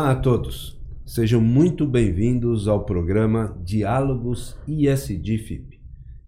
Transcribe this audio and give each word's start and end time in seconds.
Olá 0.00 0.12
a 0.12 0.16
todos, 0.16 0.80
sejam 1.04 1.42
muito 1.42 1.86
bem-vindos 1.86 2.66
ao 2.66 2.86
programa 2.86 3.54
Diálogos 3.62 4.56
ISD 4.66 5.36
FIP. 5.36 5.78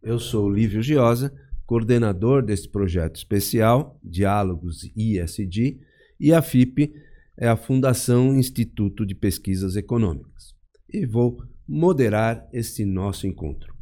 Eu 0.03 0.19
sou 0.19 0.53
Lívio 0.53 0.83
Giosa, 0.83 1.33
coordenador 1.65 2.43
desse 2.43 2.69
projeto 2.69 3.17
especial, 3.17 3.99
Diálogos 4.05 4.93
ISD, 4.95 5.81
e 6.21 6.35
a 6.35 6.43
FIP 6.43 6.93
é 7.35 7.49
a 7.49 7.57
Fundação 7.57 8.37
Instituto 8.37 9.07
de 9.07 9.15
Pesquisas 9.15 9.75
Econômicas. 9.75 10.55
E 10.93 11.07
vou 11.07 11.43
moderar 11.67 12.47
este 12.53 12.85
nosso 12.85 13.27
encontro. 13.27 13.75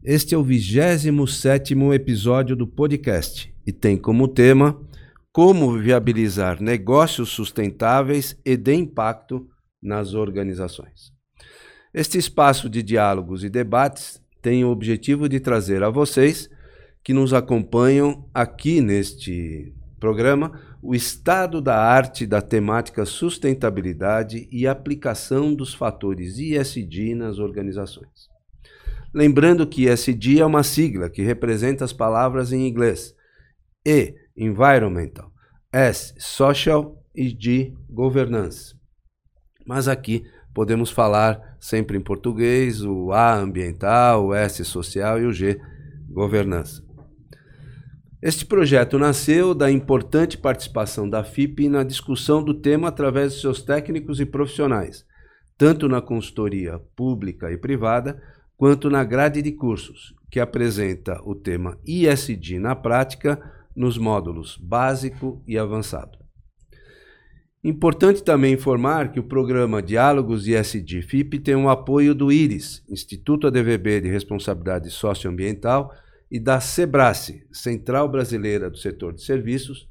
Este 0.00 0.36
é 0.36 0.38
o 0.38 0.44
27 0.44 1.74
episódio 1.92 2.54
do 2.54 2.68
podcast 2.68 3.52
e 3.66 3.72
tem 3.72 3.96
como 3.96 4.28
tema 4.28 4.80
Como 5.32 5.78
viabilizar 5.78 6.60
negócios 6.60 7.28
sustentáveis 7.28 8.38
e 8.44 8.56
de 8.56 8.74
impacto 8.74 9.48
nas 9.82 10.14
organizações. 10.14 11.12
Este 11.92 12.18
espaço 12.18 12.68
de 12.68 12.82
diálogos 12.82 13.44
e 13.44 13.48
debates 13.48 14.20
tem 14.42 14.64
o 14.64 14.70
objetivo 14.70 15.28
de 15.28 15.40
trazer 15.40 15.82
a 15.82 15.90
vocês 15.90 16.48
que 17.02 17.12
nos 17.12 17.32
acompanham 17.32 18.28
aqui 18.34 18.80
neste 18.80 19.72
programa 19.98 20.60
o 20.82 20.94
estado 20.94 21.60
da 21.60 21.76
arte 21.76 22.26
da 22.26 22.40
temática 22.40 23.04
sustentabilidade 23.04 24.48
e 24.50 24.66
aplicação 24.66 25.54
dos 25.54 25.74
fatores 25.74 26.38
ISD 26.38 27.14
nas 27.14 27.38
organizações. 27.38 28.28
Lembrando 29.12 29.66
que 29.66 29.88
ISD 29.88 30.40
é 30.40 30.46
uma 30.46 30.62
sigla 30.62 31.10
que 31.10 31.22
representa 31.22 31.84
as 31.84 31.92
palavras 31.92 32.52
em 32.52 32.68
inglês 32.68 33.14
E, 33.84 34.14
Environmental, 34.38 35.32
S, 35.72 36.14
Social 36.16 37.04
e 37.14 37.28
G, 37.28 37.74
Governance. 37.90 38.74
Mas 39.66 39.88
aqui 39.88 40.24
podemos 40.54 40.90
falar 40.90 41.56
sempre 41.60 41.98
em 41.98 42.00
português, 42.00 42.82
o 42.82 43.12
A, 43.12 43.34
Ambiental, 43.34 44.26
o 44.26 44.34
S, 44.34 44.64
Social 44.64 45.20
e 45.20 45.26
o 45.26 45.32
G, 45.32 45.60
Governança. 46.08 46.82
Este 48.22 48.46
projeto 48.46 48.98
nasceu 48.98 49.54
da 49.54 49.70
importante 49.70 50.38
participação 50.38 51.08
da 51.08 51.22
FIP 51.22 51.68
na 51.68 51.84
discussão 51.84 52.42
do 52.42 52.54
tema 52.54 52.88
através 52.88 53.34
de 53.34 53.40
seus 53.40 53.62
técnicos 53.62 54.20
e 54.20 54.26
profissionais, 54.26 55.04
tanto 55.56 55.88
na 55.88 56.00
consultoria 56.00 56.80
pública 56.96 57.52
e 57.52 57.56
privada, 57.56 58.20
quanto 58.56 58.90
na 58.90 59.04
grade 59.04 59.40
de 59.42 59.52
cursos, 59.52 60.14
que 60.30 60.40
apresenta 60.40 61.20
o 61.24 61.34
tema 61.34 61.78
ISD 61.86 62.58
na 62.58 62.74
prática 62.74 63.40
nos 63.78 63.96
módulos 63.96 64.58
básico 64.60 65.40
e 65.46 65.56
avançado. 65.56 66.18
Importante 67.62 68.24
também 68.24 68.54
informar 68.54 69.12
que 69.12 69.20
o 69.20 69.22
programa 69.24 69.80
Diálogos 69.80 70.48
ISD 70.48 71.02
FIP 71.02 71.38
tem 71.38 71.54
o 71.54 71.68
apoio 71.68 72.14
do 72.14 72.32
IRIS, 72.32 72.84
Instituto 72.88 73.46
ADVB 73.46 74.00
de 74.00 74.08
Responsabilidade 74.08 74.90
Socioambiental, 74.90 75.92
e 76.30 76.38
da 76.38 76.60
SEBRACE, 76.60 77.46
Central 77.52 78.08
Brasileira 78.08 78.68
do 78.68 78.76
Setor 78.76 79.14
de 79.14 79.22
Serviços, 79.22 79.88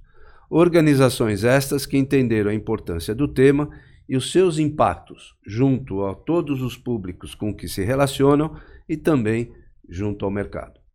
organizações 0.50 1.44
estas 1.44 1.86
que 1.86 1.98
entenderam 1.98 2.52
a 2.52 2.54
importância 2.54 3.16
do 3.16 3.28
tema 3.28 3.70
e 4.08 4.16
os 4.16 4.32
seus 4.32 4.60
impactos 4.60 5.36
junto 5.46 6.06
a 6.06 6.14
todos 6.14 6.62
os 6.62 6.78
públicos 6.78 7.34
com 7.34 7.54
que 7.54 7.68
se 7.68 7.84
relacionam 7.84 8.56
e 8.88 8.96
também 8.96 9.52
junto 9.90 10.26
ao 10.26 10.32
mercado. 10.32 10.87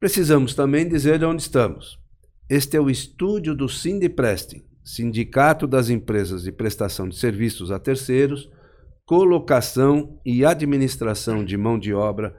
Precisamos 0.00 0.54
também 0.54 0.88
dizer 0.88 1.24
onde 1.24 1.42
estamos. 1.42 1.98
Este 2.48 2.76
é 2.76 2.80
o 2.80 2.90
estúdio 2.90 3.54
do 3.54 3.68
Sindipresting, 3.68 4.64
Sindicato 4.82 5.66
das 5.66 5.88
Empresas 5.88 6.42
de 6.42 6.52
Prestação 6.52 7.08
de 7.08 7.16
Serviços 7.16 7.70
a 7.70 7.78
Terceiros, 7.78 8.50
Colocação 9.06 10.20
e 10.24 10.44
Administração 10.44 11.44
de 11.44 11.56
Mão 11.56 11.78
de 11.78 11.94
Obra 11.94 12.36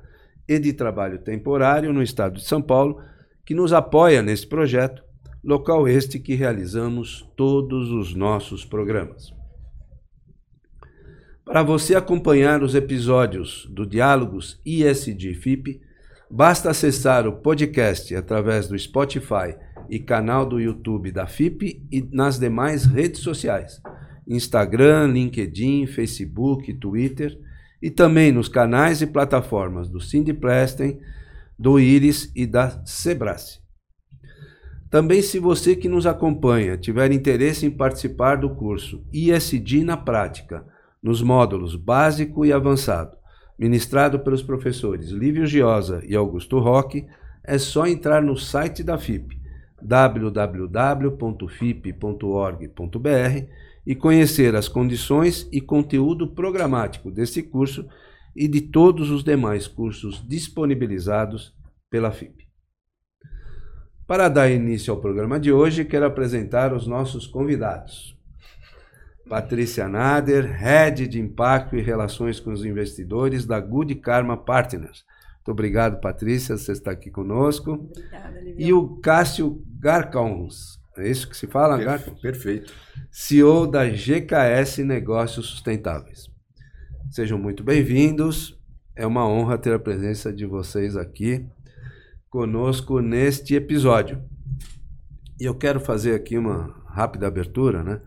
e 0.48 0.60
de 0.60 0.74
Trabalho 0.74 1.20
Temporário 1.20 1.92
no 1.92 2.04
estado 2.04 2.36
de 2.36 2.46
São 2.46 2.62
Paulo, 2.62 3.02
que 3.46 3.56
nos 3.56 3.74
apoia 3.74 4.22
nesse 4.22 4.46
projeto, 4.46 5.04
local 5.44 5.88
este 5.88 6.20
que 6.20 6.36
realizamos 6.36 7.28
todos 7.36 7.92
os 7.92 8.14
nossos 8.14 8.66
programas. 8.66 9.34
Para 11.46 11.62
você 11.62 11.96
acompanhar 11.96 12.64
os 12.64 12.74
episódios 12.74 13.68
do 13.72 13.86
Diálogos 13.86 14.60
ISD 14.66 15.36
FIP, 15.36 15.80
basta 16.30 16.70
acessar 16.70 17.28
o 17.28 17.34
podcast 17.34 18.16
através 18.16 18.68
do 18.68 18.78
Spotify 18.78 19.56
e 19.90 20.00
canal 20.00 20.46
do 20.46 20.60
YouTube 20.60 21.12
da 21.12 21.28
FIP 21.28 21.86
e 21.92 22.02
nas 22.12 22.40
demais 22.40 22.86
redes 22.86 23.22
sociais: 23.22 23.82
Instagram, 24.28 25.08
LinkedIn, 25.08 25.88
Facebook, 25.88 26.74
Twitter 26.74 27.38
e 27.82 27.90
também 27.92 28.32
nos 28.32 28.48
canais 28.48 29.02
e 29.02 29.08
plataformas 29.08 29.90
do 29.90 30.00
Sindiplastem, 30.00 31.00
do 31.58 31.80
Iris 31.80 32.32
e 32.36 32.46
da 32.46 32.84
Sebrace. 32.86 33.60
Também, 34.90 35.22
se 35.22 35.40
você 35.40 35.76
que 35.76 35.90
nos 35.90 36.06
acompanha 36.06 36.78
tiver 36.78 37.12
interesse 37.12 37.66
em 37.66 37.72
participar 37.72 38.38
do 38.38 38.56
curso 38.56 39.04
ISD 39.12 39.84
na 39.84 39.98
Prática, 39.98 40.66
nos 41.02 41.22
módulos 41.22 41.76
básico 41.76 42.46
e 42.46 42.54
avançado, 42.54 43.18
ministrado 43.58 44.20
pelos 44.20 44.44
professores 44.44 45.10
Lívio 45.10 45.46
Giosa 45.46 46.02
e 46.06 46.16
Augusto 46.16 46.60
Roque, 46.60 47.06
é 47.44 47.58
só 47.58 47.88
entrar 47.88 48.22
no 48.22 48.38
site 48.38 48.84
da 48.84 48.98
FIP, 48.98 49.40
www.fip.org.br 49.82 50.56
e 53.86 53.96
conhecer 53.96 54.56
as 54.56 54.68
condições 54.68 55.48
e 55.52 55.62
conteúdo 55.62 56.28
programático 56.28 57.12
deste 57.12 57.44
curso 57.44 57.88
e 58.36 58.48
de 58.48 58.62
todos 58.62 59.12
os 59.12 59.24
demais 59.24 59.68
cursos 59.68 60.28
disponibilizados 60.28 61.54
pela 61.90 62.12
FIP. 62.12 62.46
Para 64.08 64.28
dar 64.28 64.50
início 64.50 64.94
ao 64.94 65.00
programa 65.00 65.40
de 65.40 65.52
hoje, 65.52 65.86
quero 65.86 66.06
apresentar 66.06 66.74
os 66.74 66.86
nossos 66.86 67.26
convidados. 67.26 68.15
Patrícia 69.28 69.88
Nader, 69.88 70.46
Head 70.46 71.08
de 71.08 71.20
Impacto 71.20 71.76
e 71.76 71.82
Relações 71.82 72.40
com 72.40 72.52
os 72.52 72.64
Investidores 72.64 73.46
da 73.46 73.60
Good 73.60 73.96
Karma 73.96 74.38
Partners. 74.38 75.04
Muito 75.38 75.52
obrigado, 75.52 76.00
Patrícia, 76.00 76.58
você 76.58 76.72
está 76.72 76.92
aqui 76.92 77.10
conosco. 77.10 77.74
Obrigada, 77.74 78.44
E 78.58 78.72
o 78.72 78.98
Cássio 78.98 79.64
Garcons, 79.80 80.80
é 80.98 81.10
isso 81.10 81.28
que 81.28 81.36
se 81.36 81.48
fala, 81.48 81.78
Garcons? 81.78 82.20
Perfeito. 82.20 82.74
CEO 83.12 83.68
da 83.68 83.86
GKS 83.88 84.84
Negócios 84.84 85.48
Sustentáveis. 85.48 86.30
Sejam 87.12 87.38
muito 87.38 87.64
bem-vindos. 87.64 88.58
É 88.96 89.06
uma 89.06 89.28
honra 89.28 89.58
ter 89.58 89.74
a 89.74 89.80
presença 89.80 90.32
de 90.32 90.46
vocês 90.46 90.96
aqui 90.96 91.46
conosco 92.30 93.00
neste 93.00 93.56
episódio. 93.56 94.24
E 95.40 95.46
eu 95.46 95.56
quero 95.56 95.80
fazer 95.80 96.16
aqui 96.16 96.38
uma 96.38 96.76
rápida 96.88 97.28
abertura, 97.28 97.84
né? 97.84 98.02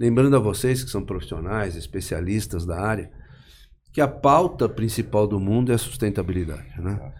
Lembrando 0.00 0.34
a 0.34 0.38
vocês 0.38 0.82
que 0.82 0.90
são 0.90 1.04
profissionais, 1.04 1.76
especialistas 1.76 2.64
da 2.64 2.80
área, 2.80 3.10
que 3.92 4.00
a 4.00 4.08
pauta 4.08 4.66
principal 4.66 5.26
do 5.26 5.38
mundo 5.38 5.70
é 5.70 5.74
a 5.74 5.78
sustentabilidade, 5.78 6.80
né? 6.80 7.12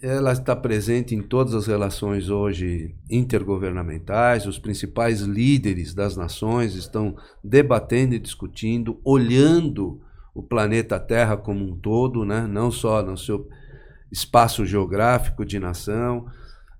ela 0.00 0.32
está 0.32 0.56
presente 0.56 1.14
em 1.14 1.20
todas 1.20 1.54
as 1.54 1.66
relações 1.66 2.30
hoje 2.30 2.94
intergovernamentais, 3.10 4.46
os 4.46 4.58
principais 4.58 5.20
líderes 5.20 5.92
das 5.92 6.16
nações 6.16 6.74
estão 6.74 7.14
debatendo 7.44 8.14
e 8.14 8.18
discutindo, 8.18 8.98
olhando 9.04 10.00
o 10.34 10.42
planeta 10.42 10.98
Terra 10.98 11.36
como 11.36 11.64
um 11.64 11.76
todo, 11.76 12.24
né? 12.24 12.46
não 12.48 12.70
só 12.70 13.02
no 13.02 13.16
seu 13.16 13.46
espaço 14.10 14.64
geográfico 14.64 15.44
de 15.44 15.60
nação. 15.60 16.26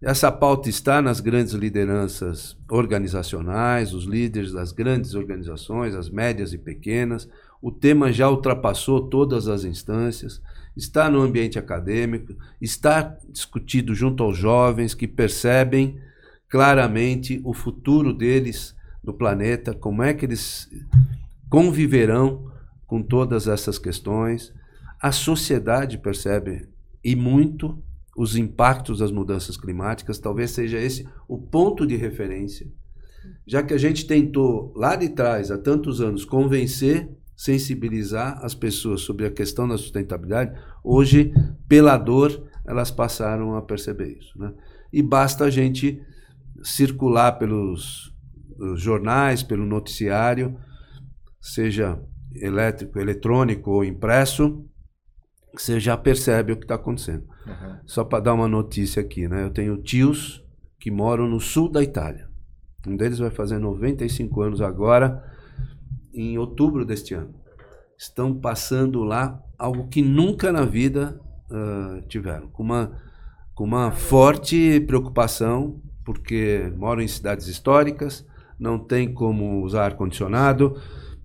Essa 0.02 0.32
pauta 0.32 0.69
está 0.69 1.00
nas 1.00 1.20
grandes 1.20 1.52
lideranças 1.52 2.56
organizacionais, 2.69 3.94
os 3.94 4.04
líderes 4.04 4.52
das 4.52 4.72
grandes 4.72 5.14
organizações, 5.14 5.94
as 5.94 6.10
médias 6.10 6.52
e 6.52 6.58
pequenas. 6.58 7.28
O 7.60 7.70
tema 7.70 8.12
já 8.12 8.28
ultrapassou 8.28 9.08
todas 9.08 9.46
as 9.46 9.64
instâncias 9.64 10.43
está 10.76 11.10
no 11.10 11.20
ambiente 11.20 11.58
acadêmico, 11.58 12.34
está 12.60 13.16
discutido 13.28 13.94
junto 13.94 14.22
aos 14.22 14.37
jovens 14.37 14.94
que 14.94 15.06
percebem 15.06 15.99
claramente 16.48 17.40
o 17.44 17.52
futuro 17.52 18.12
deles 18.12 18.75
no 19.02 19.12
planeta, 19.12 19.75
como 19.75 20.02
é 20.02 20.14
que 20.14 20.25
eles 20.25 20.70
conviverão 21.48 22.50
com 22.87 23.02
todas 23.02 23.48
essas 23.48 23.78
questões. 23.78 24.52
A 25.00 25.12
sociedade 25.12 25.98
percebe 25.98 26.69
e 27.05 27.16
muito 27.16 27.82
os 28.16 28.36
impactos 28.36 28.98
das 28.98 29.10
mudanças 29.10 29.56
climáticas, 29.56 30.18
talvez 30.18 30.50
seja 30.50 30.78
esse 30.78 31.08
o 31.26 31.38
ponto 31.38 31.86
de 31.86 31.96
referência, 31.96 32.66
já 33.46 33.62
que 33.62 33.72
a 33.72 33.78
gente 33.78 34.06
tentou 34.06 34.72
lá 34.76 34.96
de 34.96 35.08
trás, 35.08 35.50
há 35.50 35.58
tantos 35.58 36.00
anos, 36.00 36.24
convencer 36.24 37.08
sensibilizar 37.42 38.38
as 38.44 38.54
pessoas 38.54 39.00
sobre 39.00 39.26
a 39.26 39.30
questão 39.30 39.66
da 39.66 39.76
sustentabilidade, 39.76 40.56
hoje, 40.84 41.32
pela 41.68 41.96
dor, 41.96 42.48
elas 42.64 42.90
passaram 42.92 43.56
a 43.56 43.62
perceber 43.62 44.16
isso. 44.16 44.38
Né? 44.38 44.52
E 44.92 45.02
basta 45.02 45.44
a 45.44 45.50
gente 45.50 46.00
circular 46.62 47.32
pelos 47.32 48.14
jornais, 48.76 49.42
pelo 49.42 49.66
noticiário, 49.66 50.56
seja 51.40 52.00
elétrico, 52.36 53.00
eletrônico 53.00 53.72
ou 53.72 53.84
impresso, 53.84 54.64
você 55.52 55.80
já 55.80 55.96
percebe 55.96 56.52
o 56.52 56.56
que 56.56 56.64
está 56.64 56.76
acontecendo. 56.76 57.26
Uhum. 57.46 57.76
Só 57.84 58.04
para 58.04 58.20
dar 58.20 58.34
uma 58.34 58.48
notícia 58.48 59.00
aqui, 59.00 59.26
né? 59.28 59.44
Eu 59.44 59.50
tenho 59.50 59.76
tios 59.76 60.44
que 60.78 60.90
moram 60.90 61.28
no 61.28 61.40
sul 61.40 61.68
da 61.68 61.82
Itália. 61.82 62.28
Um 62.86 62.96
deles 62.96 63.18
vai 63.18 63.30
fazer 63.30 63.58
95 63.58 64.42
anos 64.42 64.60
agora, 64.60 65.22
em 66.12 66.36
outubro 66.38 66.84
deste 66.84 67.14
ano. 67.14 67.34
Estão 67.96 68.34
passando 68.34 69.04
lá 69.04 69.40
algo 69.56 69.86
que 69.88 70.02
nunca 70.02 70.50
na 70.50 70.64
vida 70.64 71.20
uh, 71.50 72.02
tiveram, 72.08 72.48
com 72.48 72.62
uma, 72.62 72.92
com 73.54 73.64
uma 73.64 73.92
forte 73.92 74.80
preocupação, 74.80 75.80
porque 76.04 76.72
moram 76.76 77.00
em 77.00 77.08
cidades 77.08 77.46
históricas, 77.46 78.26
não 78.58 78.78
tem 78.78 79.12
como 79.12 79.62
usar 79.62 79.84
ar-condicionado, 79.84 80.76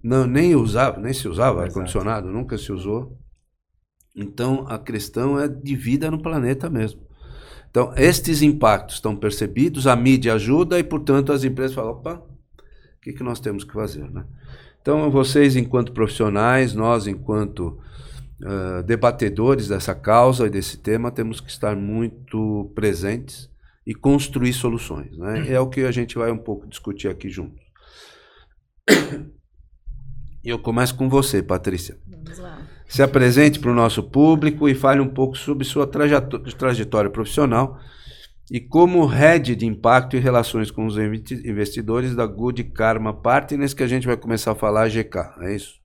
nem 0.04 0.56
usava, 0.56 1.00
nem 1.00 1.14
se 1.14 1.28
usava 1.28 1.64
ar-condicionado, 1.64 2.32
nunca 2.32 2.58
se 2.58 2.72
usou. 2.72 3.18
Então 4.18 4.66
a 4.68 4.80
questão 4.80 5.40
é 5.40 5.48
de 5.48 5.76
vida 5.76 6.10
no 6.10 6.22
planeta 6.22 6.70
mesmo. 6.70 7.08
Então, 7.70 7.94
estes 7.96 8.42
impactos 8.42 8.96
estão 8.96 9.16
percebidos, 9.16 9.86
a 9.86 9.96
mídia 9.96 10.34
ajuda 10.34 10.80
e, 10.80 10.84
portanto, 10.84 11.32
as 11.32 11.44
empresas 11.44 11.76
falam: 11.76 11.92
opa, 11.92 12.16
o 12.16 13.02
que, 13.02 13.14
que 13.14 13.22
nós 13.22 13.40
temos 13.40 13.64
que 13.64 13.72
fazer? 13.72 14.10
Né? 14.10 14.26
Então, 14.82 15.12
vocês, 15.12 15.56
enquanto 15.56 15.92
profissionais, 15.92 16.74
nós, 16.74 17.06
enquanto 17.06 17.80
uh, 18.42 18.82
debatedores 18.84 19.68
dessa 19.68 19.94
causa 19.94 20.48
e 20.48 20.50
desse 20.50 20.78
tema, 20.78 21.12
temos 21.12 21.40
que 21.40 21.52
estar 21.52 21.76
muito 21.76 22.72
presentes 22.74 23.48
e 23.86 23.94
construir 23.94 24.54
soluções. 24.54 25.16
Né? 25.16 25.52
É 25.52 25.60
o 25.60 25.70
que 25.70 25.82
a 25.82 25.92
gente 25.92 26.18
vai 26.18 26.32
um 26.32 26.38
pouco 26.38 26.68
discutir 26.68 27.10
aqui 27.10 27.30
juntos. 27.30 27.64
E 30.44 30.50
eu 30.50 30.60
começo 30.60 30.96
com 30.96 31.10
você, 31.10 31.44
Patrícia. 31.44 31.98
Vamos 32.08 32.40
lá. 32.40 32.57
Se 32.88 33.04
apresente 33.04 33.60
para 33.60 33.72
o 33.72 33.76
nosso 33.76 34.02
público 34.02 34.68
e 34.68 34.74
fale 34.74 35.02
um 35.02 35.10
pouco 35.10 35.38
sobre 35.38 35.66
sua 35.66 35.86
trajetória 35.86 37.10
profissional 37.10 37.80
e 38.50 38.62
como 38.62 39.06
head 39.06 39.56
de 39.56 39.66
impacto 39.66 40.16
e 40.16 40.20
relações 40.20 40.72
com 40.72 40.86
os 40.86 40.98
investidores 40.98 42.16
da 42.16 42.26
Good 42.26 42.64
Karma 42.66 43.14
Partners, 43.14 43.74
que 43.74 43.84
a 43.84 43.88
gente 43.88 44.08
vai 44.08 44.16
começar 44.16 44.52
a 44.52 44.56
falar 44.56 44.88
GK, 44.88 45.34
é 45.42 45.56
isso? 45.56 45.76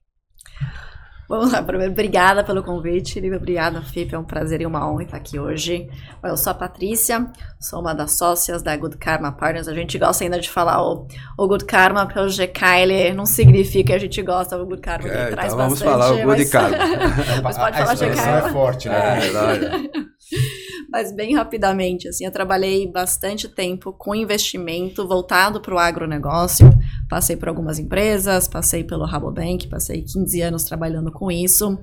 Vamos 1.27 1.51
lá, 1.51 1.63
primeiro, 1.63 1.91
obrigada 1.91 2.43
pelo 2.43 2.61
convite, 2.61 3.19
Lívia, 3.19 3.37
obrigada, 3.37 3.81
Fipe, 3.81 4.13
é 4.13 4.19
um 4.19 4.23
prazer 4.23 4.61
e 4.61 4.65
uma 4.65 4.89
honra 4.89 5.03
estar 5.03 5.17
aqui 5.17 5.39
hoje. 5.39 5.89
Eu 6.21 6.35
sou 6.35 6.51
a 6.51 6.53
Patrícia, 6.53 7.27
sou 7.59 7.79
uma 7.79 7.93
das 7.93 8.11
sócias 8.11 8.61
da 8.61 8.75
Good 8.75 8.97
Karma 8.97 9.31
Partners, 9.31 9.67
a 9.67 9.73
gente 9.73 9.97
gosta 9.97 10.23
ainda 10.23 10.39
de 10.39 10.49
falar 10.49 10.81
o, 10.83 11.07
o 11.37 11.47
Good 11.47 11.65
Karma, 11.65 12.05
porque 12.05 12.19
o 12.19 12.27
GK, 12.27 12.81
ele 12.81 13.13
não 13.13 13.25
significa 13.25 13.87
que 13.87 13.93
a 13.93 13.99
gente 13.99 14.21
gosta 14.21 14.57
do 14.57 14.65
Good 14.65 14.81
Karma, 14.81 15.07
ele 15.07 15.17
é, 15.17 15.27
traz 15.27 15.53
então 15.53 15.69
bastante. 15.69 15.83
vamos 15.85 16.01
falar 16.01 16.11
o 16.11 16.23
Good 16.23 16.39
mas, 16.39 16.49
Karma. 16.49 16.77
mas 17.41 17.57
pode 17.57 17.77
a 17.77 17.85
falar 17.85 17.95
GK. 17.95 18.19
é 18.19 18.51
forte, 18.51 18.89
né? 18.89 19.17
É, 19.17 19.19
verdade. 19.19 19.91
Mas 20.89 21.11
bem 21.11 21.35
rapidamente, 21.35 22.07
assim, 22.07 22.25
eu 22.25 22.31
trabalhei 22.31 22.87
bastante 22.87 23.47
tempo 23.47 23.93
com 23.93 24.13
investimento 24.13 25.07
voltado 25.07 25.59
para 25.59 25.73
o 25.73 25.79
agronegócio. 25.79 26.69
Passei 27.09 27.35
por 27.35 27.49
algumas 27.49 27.79
empresas, 27.79 28.47
passei 28.47 28.83
pelo 28.83 29.05
Rabobank, 29.05 29.67
passei 29.67 30.01
15 30.01 30.41
anos 30.41 30.63
trabalhando 30.63 31.11
com 31.11 31.31
isso. 31.31 31.79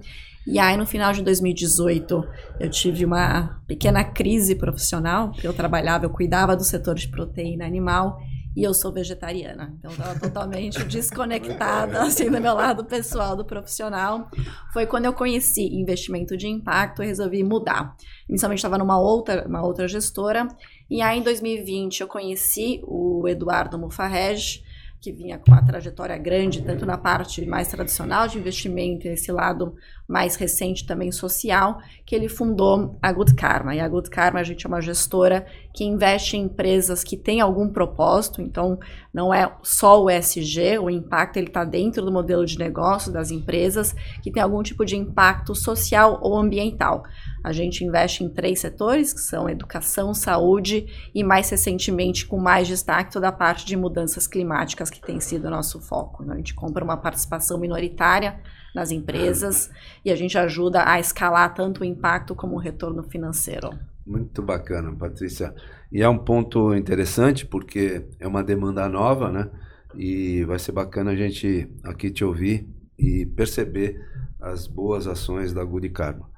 E 0.47 0.59
aí, 0.59 0.77
no 0.77 0.87
final 0.87 1.13
de 1.13 1.23
2018, 1.23 2.25
eu 2.59 2.71
tive 2.71 3.05
uma 3.05 3.61
pequena 3.67 4.03
crise 4.03 4.55
profissional, 4.55 5.31
porque 5.31 5.47
eu 5.47 5.53
trabalhava, 5.53 6.07
eu 6.07 6.11
cuidava 6.11 6.57
do 6.57 6.65
setor 6.65 6.95
de 6.95 7.09
proteína 7.09 7.67
animal 7.67 8.21
e 8.57 8.63
eu 8.63 8.75
sou 8.75 8.93
vegetariana. 8.93 9.75
Então, 9.79 9.91
estava 9.91 10.19
totalmente 10.21 10.83
desconectada, 10.85 12.03
assim, 12.03 12.31
do 12.31 12.41
meu 12.41 12.55
lado 12.55 12.85
pessoal, 12.85 13.37
do 13.37 13.45
profissional. 13.45 14.29
Foi 14.73 14.87
quando 14.87 15.05
eu 15.05 15.13
conheci 15.13 15.63
investimento 15.63 16.37
de 16.37 16.49
impacto 16.49 17.03
e 17.03 17.07
resolvi 17.07 17.43
mudar. 17.43 17.97
Inicialmente, 18.29 18.59
estava 18.59 18.79
numa 18.79 18.99
outra, 18.99 19.47
uma 19.47 19.63
outra 19.63 19.87
gestora. 19.87 20.49
E 20.89 21.01
aí, 21.01 21.19
em 21.19 21.23
2020, 21.23 22.01
eu 22.01 22.09
conheci 22.09 22.81
o 22.85 23.27
Eduardo 23.29 23.79
Mufarrej, 23.79 24.63
que 25.01 25.11
vinha 25.11 25.39
com 25.39 25.51
uma 25.51 25.65
trajetória 25.65 26.19
grande, 26.19 26.63
tanto 26.63 26.85
na 26.85 26.99
parte 26.99 27.45
mais 27.47 27.69
tradicional 27.69 28.29
de 28.29 28.39
investimento, 28.39 29.09
esse 29.09 29.33
lado 29.33 29.75
mais 30.07 30.37
recente 30.37 30.87
também 30.87 31.11
social, 31.11 31.81
que 32.05 32.15
ele 32.15 32.29
fundou 32.29 32.99
a 33.01 33.11
Good 33.11 33.35
Karma. 33.35 33.75
E 33.75 33.81
a 33.81 33.89
Good 33.89 34.11
Karma, 34.11 34.41
a 34.41 34.43
gente 34.43 34.67
é 34.67 34.69
uma 34.69 34.83
gestora 34.83 35.47
que 35.73 35.85
investe 35.85 36.37
em 36.37 36.43
empresas 36.43 37.03
que 37.03 37.17
têm 37.17 37.41
algum 37.41 37.69
propósito, 37.69 38.43
então 38.43 38.79
não 39.15 39.33
é 39.33 39.51
só 39.63 40.03
o 40.03 40.11
ESG, 40.11 40.79
o 40.79 40.91
impacto 40.91 41.39
ele 41.39 41.47
está 41.47 41.65
dentro 41.65 42.05
do 42.05 42.13
modelo 42.13 42.45
de 42.45 42.59
negócio 42.59 43.11
das 43.11 43.31
empresas, 43.31 43.95
que 44.23 44.31
tem 44.31 44.43
algum 44.43 44.63
tipo 44.63 44.85
de 44.85 44.97
impacto 44.97 45.55
social 45.55 46.19
ou 46.21 46.37
ambiental. 46.37 47.05
A 47.43 47.53
gente 47.53 47.85
investe 47.85 48.23
em 48.23 48.29
três 48.29 48.61
setores, 48.61 49.13
que 49.13 49.21
são 49.21 49.49
educação, 49.49 50.13
saúde 50.13 50.87
e, 51.15 51.25
mais 51.25 51.49
recentemente, 51.49 52.27
com 52.27 52.39
mais 52.39 52.69
destaque, 52.69 53.13
toda 53.13 53.29
a 53.29 53.33
parte 53.33 53.65
de 53.65 53.77
mudanças 53.77 54.27
climáticas, 54.27 54.91
que 54.91 55.01
tem 55.01 55.21
sido 55.21 55.47
o 55.47 55.51
nosso 55.51 55.81
foco. 55.81 56.23
Né? 56.23 56.35
A 56.35 56.37
gente 56.37 56.55
compra 56.55 56.85
uma 56.85 56.97
participação 56.97 57.59
minoritária 57.59 58.41
nas 58.75 58.91
empresas 58.91 59.71
e 60.05 60.11
a 60.11 60.17
gente 60.17 60.37
ajuda 60.39 60.85
a 60.87 61.01
escalar 61.01 61.55
tanto 61.55 61.81
o 61.81 61.85
impacto 61.85 62.35
como 62.35 62.57
o 62.57 62.59
retorno 62.59 63.03
financeiro. 63.03 63.71
Muito 64.07 64.43
bacana, 64.43 64.93
Patrícia. 64.93 65.55
E 65.91 66.03
é 66.03 66.09
um 66.09 66.19
ponto 66.19 66.75
interessante 66.75 67.47
porque 67.47 68.07
é 68.19 68.27
uma 68.27 68.43
demanda 68.43 68.89
nova, 68.89 69.31
né? 69.31 69.51
E 69.97 70.45
vai 70.45 70.59
ser 70.59 70.73
bacana 70.73 71.11
a 71.13 71.17
gente 71.17 71.71
aqui 71.83 72.11
te 72.11 72.25
ouvir 72.25 72.69
e 72.99 73.27
perceber 73.27 74.01
as 74.41 74.67
boas 74.67 75.07
ações 75.07 75.53
da 75.53 75.65
Good 75.65 75.91
Karma. 75.91 76.31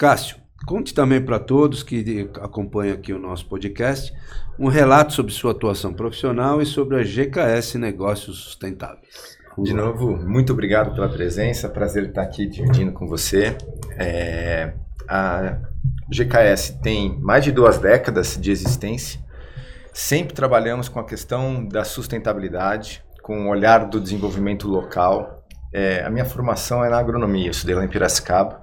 Cássio, 0.00 0.38
conte 0.66 0.94
também 0.94 1.20
para 1.20 1.38
todos 1.38 1.82
que 1.82 2.26
acompanham 2.40 2.94
aqui 2.94 3.12
o 3.12 3.18
nosso 3.18 3.44
podcast 3.44 4.10
um 4.58 4.66
relato 4.66 5.12
sobre 5.12 5.30
sua 5.30 5.52
atuação 5.52 5.92
profissional 5.92 6.62
e 6.62 6.64
sobre 6.64 6.96
a 6.96 7.02
GKS 7.02 7.76
Negócios 7.76 8.38
Sustentáveis. 8.44 9.36
De 9.58 9.74
novo, 9.74 10.16
muito 10.16 10.54
obrigado 10.54 10.94
pela 10.94 11.06
presença. 11.06 11.68
Prazer 11.68 12.06
estar 12.06 12.22
aqui 12.22 12.46
dividindo 12.46 12.92
com 12.92 13.06
você. 13.06 13.58
É, 13.98 14.72
a 15.06 15.58
GKS 16.08 16.80
tem 16.82 17.20
mais 17.20 17.44
de 17.44 17.52
duas 17.52 17.76
décadas 17.76 18.38
de 18.40 18.50
existência. 18.50 19.20
Sempre 19.92 20.32
trabalhamos 20.32 20.88
com 20.88 20.98
a 20.98 21.04
questão 21.04 21.62
da 21.62 21.84
sustentabilidade, 21.84 23.04
com 23.22 23.48
o 23.48 23.50
olhar 23.50 23.84
do 23.84 24.00
desenvolvimento 24.00 24.66
local. 24.66 25.44
É, 25.74 26.02
a 26.02 26.08
minha 26.08 26.24
formação 26.24 26.82
é 26.82 26.88
na 26.88 26.98
agronomia, 26.98 27.48
eu 27.48 27.50
estudei 27.50 27.74
lá 27.74 27.84
em 27.84 27.88
Piracicaba. 27.88 28.59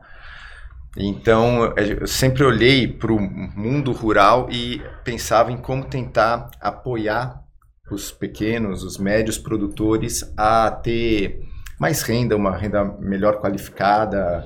Então, 0.99 1.75
eu 1.77 2.07
sempre 2.07 2.43
olhei 2.43 2.87
para 2.87 3.11
o 3.11 3.19
mundo 3.19 3.91
rural 3.91 4.49
e 4.49 4.81
pensava 5.03 5.51
em 5.51 5.57
como 5.57 5.85
tentar 5.85 6.49
apoiar 6.59 7.43
os 7.91 8.11
pequenos, 8.11 8.83
os 8.83 8.97
médios 8.97 9.37
produtores 9.37 10.33
a 10.35 10.71
ter 10.71 11.39
mais 11.79 12.01
renda, 12.01 12.35
uma 12.35 12.57
renda 12.57 12.83
melhor 12.99 13.39
qualificada. 13.39 14.43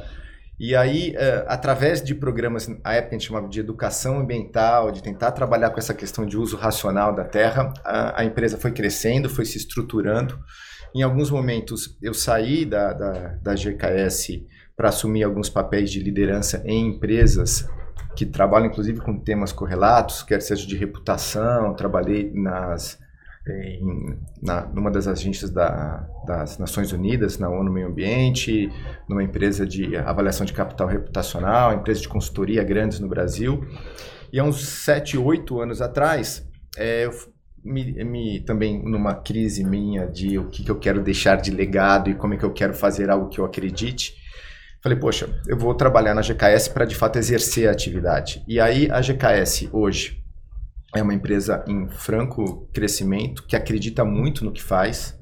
E 0.59 0.75
aí, 0.75 1.11
uh, 1.11 1.45
através 1.47 2.03
de 2.03 2.13
programas, 2.13 2.69
a 2.83 2.95
época 2.95 3.15
a 3.15 3.17
gente 3.17 3.27
chamava 3.27 3.47
de 3.47 3.59
educação 3.61 4.19
ambiental, 4.19 4.91
de 4.91 5.01
tentar 5.01 5.31
trabalhar 5.31 5.69
com 5.69 5.79
essa 5.79 5.93
questão 5.93 6.25
de 6.25 6.37
uso 6.37 6.57
racional 6.57 7.15
da 7.15 7.23
terra, 7.23 7.73
a, 7.85 8.21
a 8.21 8.25
empresa 8.25 8.57
foi 8.57 8.71
crescendo, 8.73 9.29
foi 9.29 9.45
se 9.45 9.57
estruturando. 9.57 10.37
Em 10.93 11.01
alguns 11.01 11.31
momentos, 11.31 11.97
eu 12.01 12.13
saí 12.13 12.65
da, 12.65 12.91
da, 12.91 13.11
da 13.41 13.55
GKS 13.55 14.45
para 14.81 14.89
assumir 14.89 15.21
alguns 15.21 15.47
papéis 15.47 15.91
de 15.91 15.99
liderança 15.99 16.63
em 16.65 16.87
empresas 16.87 17.69
que 18.15 18.25
trabalham, 18.25 18.65
inclusive, 18.65 18.99
com 18.99 19.15
temas 19.15 19.51
correlatos, 19.51 20.23
quer 20.23 20.41
seja 20.41 20.65
de 20.65 20.75
reputação, 20.75 21.75
trabalhei 21.75 22.31
nas 22.33 22.99
em, 23.47 24.17
na, 24.41 24.65
numa 24.65 24.89
das 24.89 25.07
agências 25.07 25.51
da, 25.51 26.07
das 26.25 26.57
Nações 26.57 26.91
Unidas, 26.91 27.37
na 27.37 27.47
ONU 27.47 27.71
Meio 27.71 27.89
Ambiente, 27.89 28.71
numa 29.07 29.23
empresa 29.23 29.67
de 29.67 29.95
avaliação 29.95 30.47
de 30.47 30.53
capital 30.53 30.87
reputacional, 30.87 31.75
empresa 31.75 32.01
de 32.01 32.09
consultoria 32.09 32.63
grandes 32.63 32.99
no 32.99 33.07
Brasil. 33.07 33.63
E 34.33 34.39
há 34.39 34.43
uns 34.43 34.65
7, 34.67 35.15
8 35.15 35.61
anos 35.61 35.79
atrás, 35.79 36.43
é, 36.75 37.05
eu 37.05 37.11
me, 37.63 38.03
me, 38.03 38.39
também 38.39 38.83
numa 38.83 39.13
crise 39.13 39.63
minha 39.63 40.07
de 40.07 40.39
o 40.39 40.49
que, 40.49 40.63
que 40.63 40.71
eu 40.71 40.79
quero 40.79 41.03
deixar 41.03 41.35
de 41.35 41.51
legado 41.51 42.09
e 42.09 42.15
como 42.15 42.33
é 42.33 42.37
que 42.37 42.43
eu 42.43 42.51
quero 42.51 42.73
fazer 42.73 43.11
algo 43.11 43.29
que 43.29 43.39
eu 43.39 43.45
acredite, 43.45 44.20
falei, 44.81 44.97
poxa, 44.97 45.29
eu 45.47 45.57
vou 45.57 45.73
trabalhar 45.75 46.13
na 46.13 46.21
GKS 46.21 46.69
para 46.69 46.85
de 46.85 46.95
fato 46.95 47.17
exercer 47.17 47.69
a 47.69 47.71
atividade. 47.71 48.43
E 48.47 48.59
aí 48.59 48.89
a 48.91 48.99
GKS 48.99 49.69
hoje 49.71 50.21
é 50.95 51.01
uma 51.01 51.13
empresa 51.13 51.63
em 51.67 51.87
franco 51.89 52.67
crescimento, 52.73 53.45
que 53.47 53.55
acredita 53.55 54.03
muito 54.03 54.43
no 54.43 54.51
que 54.51 54.61
faz. 54.61 55.17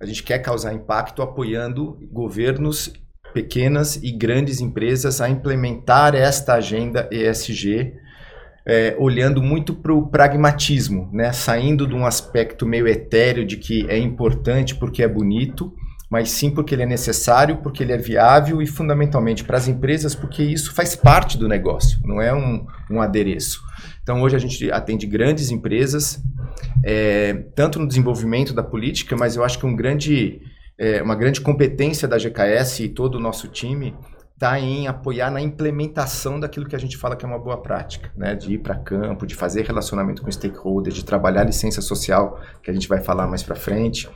A 0.00 0.06
gente 0.06 0.22
quer 0.22 0.38
causar 0.38 0.72
impacto 0.72 1.20
apoiando 1.20 1.98
governos, 2.10 2.92
pequenas 3.34 3.96
e 3.96 4.12
grandes 4.12 4.60
empresas 4.60 5.20
a 5.20 5.28
implementar 5.28 6.14
esta 6.14 6.54
agenda 6.54 7.08
ESG, 7.12 7.94
é, 8.64 8.96
olhando 8.98 9.42
muito 9.42 9.74
para 9.74 9.92
o 9.92 10.08
pragmatismo, 10.08 11.10
né? 11.12 11.32
saindo 11.32 11.86
de 11.86 11.94
um 11.94 12.06
aspecto 12.06 12.66
meio 12.66 12.88
etéreo 12.88 13.44
de 13.44 13.56
que 13.56 13.86
é 13.88 13.98
importante 13.98 14.74
porque 14.74 15.02
é 15.02 15.08
bonito, 15.08 15.75
mas 16.10 16.30
sim 16.30 16.50
porque 16.50 16.74
ele 16.74 16.82
é 16.82 16.86
necessário, 16.86 17.58
porque 17.58 17.82
ele 17.82 17.92
é 17.92 17.98
viável 17.98 18.62
e 18.62 18.66
fundamentalmente 18.66 19.44
para 19.44 19.56
as 19.56 19.66
empresas, 19.66 20.14
porque 20.14 20.42
isso 20.42 20.72
faz 20.72 20.94
parte 20.94 21.36
do 21.36 21.48
negócio, 21.48 21.98
não 22.04 22.20
é 22.20 22.32
um, 22.32 22.66
um 22.90 23.00
adereço. 23.00 23.60
Então 24.02 24.22
hoje 24.22 24.36
a 24.36 24.38
gente 24.38 24.70
atende 24.70 25.06
grandes 25.06 25.50
empresas, 25.50 26.22
é, 26.84 27.34
tanto 27.54 27.78
no 27.78 27.88
desenvolvimento 27.88 28.54
da 28.54 28.62
política, 28.62 29.16
mas 29.16 29.36
eu 29.36 29.42
acho 29.42 29.58
que 29.58 29.66
um 29.66 29.74
grande, 29.74 30.40
é, 30.78 31.02
uma 31.02 31.16
grande 31.16 31.40
competência 31.40 32.06
da 32.06 32.16
GKS 32.16 32.84
e 32.84 32.88
todo 32.88 33.16
o 33.16 33.20
nosso 33.20 33.48
time 33.48 33.94
está 34.36 34.60
em 34.60 34.86
apoiar 34.86 35.30
na 35.30 35.40
implementação 35.40 36.38
daquilo 36.38 36.66
que 36.66 36.76
a 36.76 36.78
gente 36.78 36.98
fala 36.98 37.16
que 37.16 37.24
é 37.24 37.28
uma 37.28 37.38
boa 37.38 37.56
prática, 37.56 38.10
né? 38.14 38.34
De 38.34 38.52
ir 38.52 38.58
para 38.58 38.74
campo, 38.74 39.26
de 39.26 39.34
fazer 39.34 39.64
relacionamento 39.64 40.22
com 40.22 40.30
stakeholders, 40.30 40.94
de 40.94 41.04
trabalhar 41.04 41.42
licença 41.42 41.80
social, 41.80 42.38
que 42.62 42.70
a 42.70 42.74
gente 42.74 42.86
vai 42.86 43.00
falar 43.00 43.26
mais 43.26 43.42
para 43.42 43.56
frente. 43.56 44.08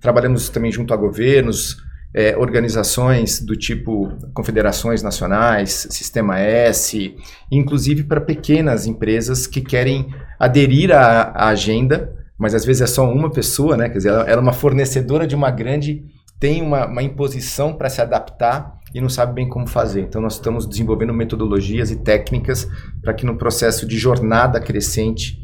Trabalhamos 0.00 0.48
também 0.48 0.72
junto 0.72 0.92
a 0.92 0.96
governos, 0.96 1.76
é, 2.12 2.36
organizações 2.36 3.40
do 3.40 3.54
tipo 3.54 4.12
confederações 4.34 5.04
nacionais, 5.04 5.86
Sistema 5.90 6.40
S, 6.40 7.14
inclusive 7.48 8.02
para 8.02 8.20
pequenas 8.20 8.88
empresas 8.88 9.46
que 9.46 9.60
querem 9.60 10.12
aderir 10.36 10.90
à, 10.90 11.30
à, 11.30 11.48
agenda, 11.50 12.12
mas 12.36 12.56
às 12.56 12.64
vezes 12.64 12.82
é 12.82 12.86
só 12.88 13.08
uma 13.08 13.30
pessoa, 13.30 13.76
né? 13.76 13.88
Quer 13.88 13.98
dizer, 13.98 14.08
ela, 14.08 14.22
ela 14.22 14.40
é 14.40 14.42
uma 14.42 14.52
fornecedora 14.52 15.28
de 15.28 15.36
uma 15.36 15.52
grande, 15.52 16.04
tem 16.40 16.60
uma, 16.60 16.88
uma 16.88 17.04
imposição 17.04 17.72
para 17.72 17.88
se 17.88 18.00
adaptar 18.00 18.79
e 18.94 19.00
não 19.00 19.08
sabe 19.08 19.34
bem 19.34 19.48
como 19.48 19.66
fazer. 19.66 20.02
Então, 20.02 20.20
nós 20.20 20.34
estamos 20.34 20.66
desenvolvendo 20.66 21.14
metodologias 21.14 21.90
e 21.90 21.96
técnicas 21.96 22.68
para 23.02 23.14
que 23.14 23.24
no 23.24 23.36
processo 23.36 23.86
de 23.86 23.96
jornada 23.98 24.60
crescente 24.60 25.40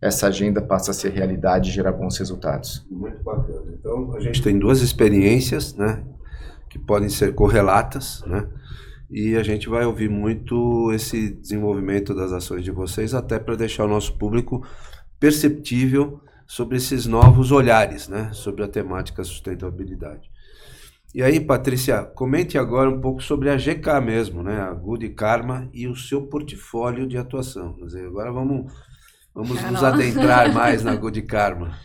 essa 0.00 0.28
agenda 0.28 0.62
passe 0.62 0.90
a 0.90 0.94
ser 0.94 1.10
realidade 1.10 1.70
e 1.70 1.72
gerar 1.72 1.92
bons 1.92 2.16
resultados. 2.18 2.86
Muito 2.90 3.22
bacana. 3.22 3.74
Então, 3.78 4.14
a 4.14 4.20
gente 4.20 4.42
tem 4.42 4.58
duas 4.58 4.80
experiências, 4.80 5.74
né, 5.74 6.04
que 6.70 6.78
podem 6.78 7.08
ser 7.08 7.34
correlatas, 7.34 8.22
né, 8.26 8.46
e 9.10 9.36
a 9.36 9.42
gente 9.42 9.68
vai 9.68 9.84
ouvir 9.84 10.08
muito 10.08 10.92
esse 10.92 11.30
desenvolvimento 11.30 12.14
das 12.14 12.32
ações 12.32 12.62
de 12.62 12.70
vocês, 12.70 13.14
até 13.14 13.38
para 13.38 13.56
deixar 13.56 13.86
o 13.86 13.88
nosso 13.88 14.16
público 14.16 14.64
perceptível 15.18 16.20
sobre 16.46 16.76
esses 16.76 17.06
novos 17.06 17.50
olhares, 17.50 18.08
né, 18.08 18.30
sobre 18.32 18.62
a 18.62 18.68
temática 18.68 19.24
sustentabilidade. 19.24 20.30
E 21.18 21.22
aí, 21.24 21.40
Patrícia, 21.40 22.04
comente 22.04 22.56
agora 22.56 22.88
um 22.88 23.00
pouco 23.00 23.20
sobre 23.20 23.50
a 23.50 23.56
GK 23.56 24.00
mesmo, 24.00 24.40
né? 24.40 24.60
A 24.60 24.72
Good 24.72 25.08
Karma 25.08 25.68
e 25.74 25.88
o 25.88 25.96
seu 25.96 26.28
portfólio 26.28 27.08
de 27.08 27.18
atuação. 27.18 27.72
Quer 27.72 27.86
dizer, 27.86 28.06
agora 28.06 28.30
vamos, 28.30 28.72
vamos 29.34 29.60
nos 29.60 29.82
adentrar 29.82 30.46
mais 30.54 30.84
na 30.84 30.94
Good 30.94 31.22
Karma. 31.22 31.76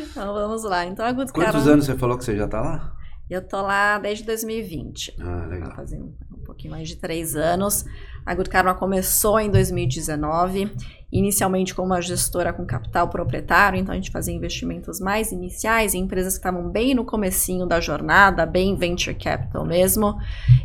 Então 0.00 0.32
vamos 0.32 0.64
lá. 0.64 0.86
Então 0.86 1.04
a 1.04 1.12
Good 1.12 1.34
Quantos 1.34 1.52
Karma... 1.52 1.70
anos 1.70 1.84
você 1.84 1.96
falou 1.96 2.16
que 2.16 2.24
você 2.24 2.34
já 2.34 2.46
está 2.46 2.62
lá? 2.62 2.96
Eu 3.28 3.46
tô 3.46 3.60
lá 3.60 3.98
desde 3.98 4.24
2020. 4.24 5.16
Ah, 5.20 5.46
legal. 5.50 5.76
Fazendo 5.76 6.14
um 6.32 6.42
pouquinho 6.42 6.70
mais 6.70 6.88
de 6.88 6.96
três 6.96 7.36
anos. 7.36 7.84
A 8.24 8.34
Good 8.34 8.48
Karma 8.48 8.74
começou 8.74 9.38
em 9.38 9.50
2019 9.50 10.72
inicialmente 11.10 11.74
como 11.74 11.88
uma 11.88 12.02
gestora 12.02 12.52
com 12.52 12.66
capital 12.66 13.08
proprietário, 13.08 13.78
então 13.78 13.92
a 13.92 13.96
gente 13.96 14.10
fazia 14.10 14.34
investimentos 14.34 15.00
mais 15.00 15.32
iniciais 15.32 15.94
em 15.94 16.00
empresas 16.00 16.34
que 16.34 16.40
estavam 16.40 16.68
bem 16.68 16.94
no 16.94 17.04
comecinho 17.04 17.66
da 17.66 17.80
jornada, 17.80 18.44
bem 18.44 18.76
venture 18.76 19.16
capital 19.16 19.64
mesmo. 19.64 20.18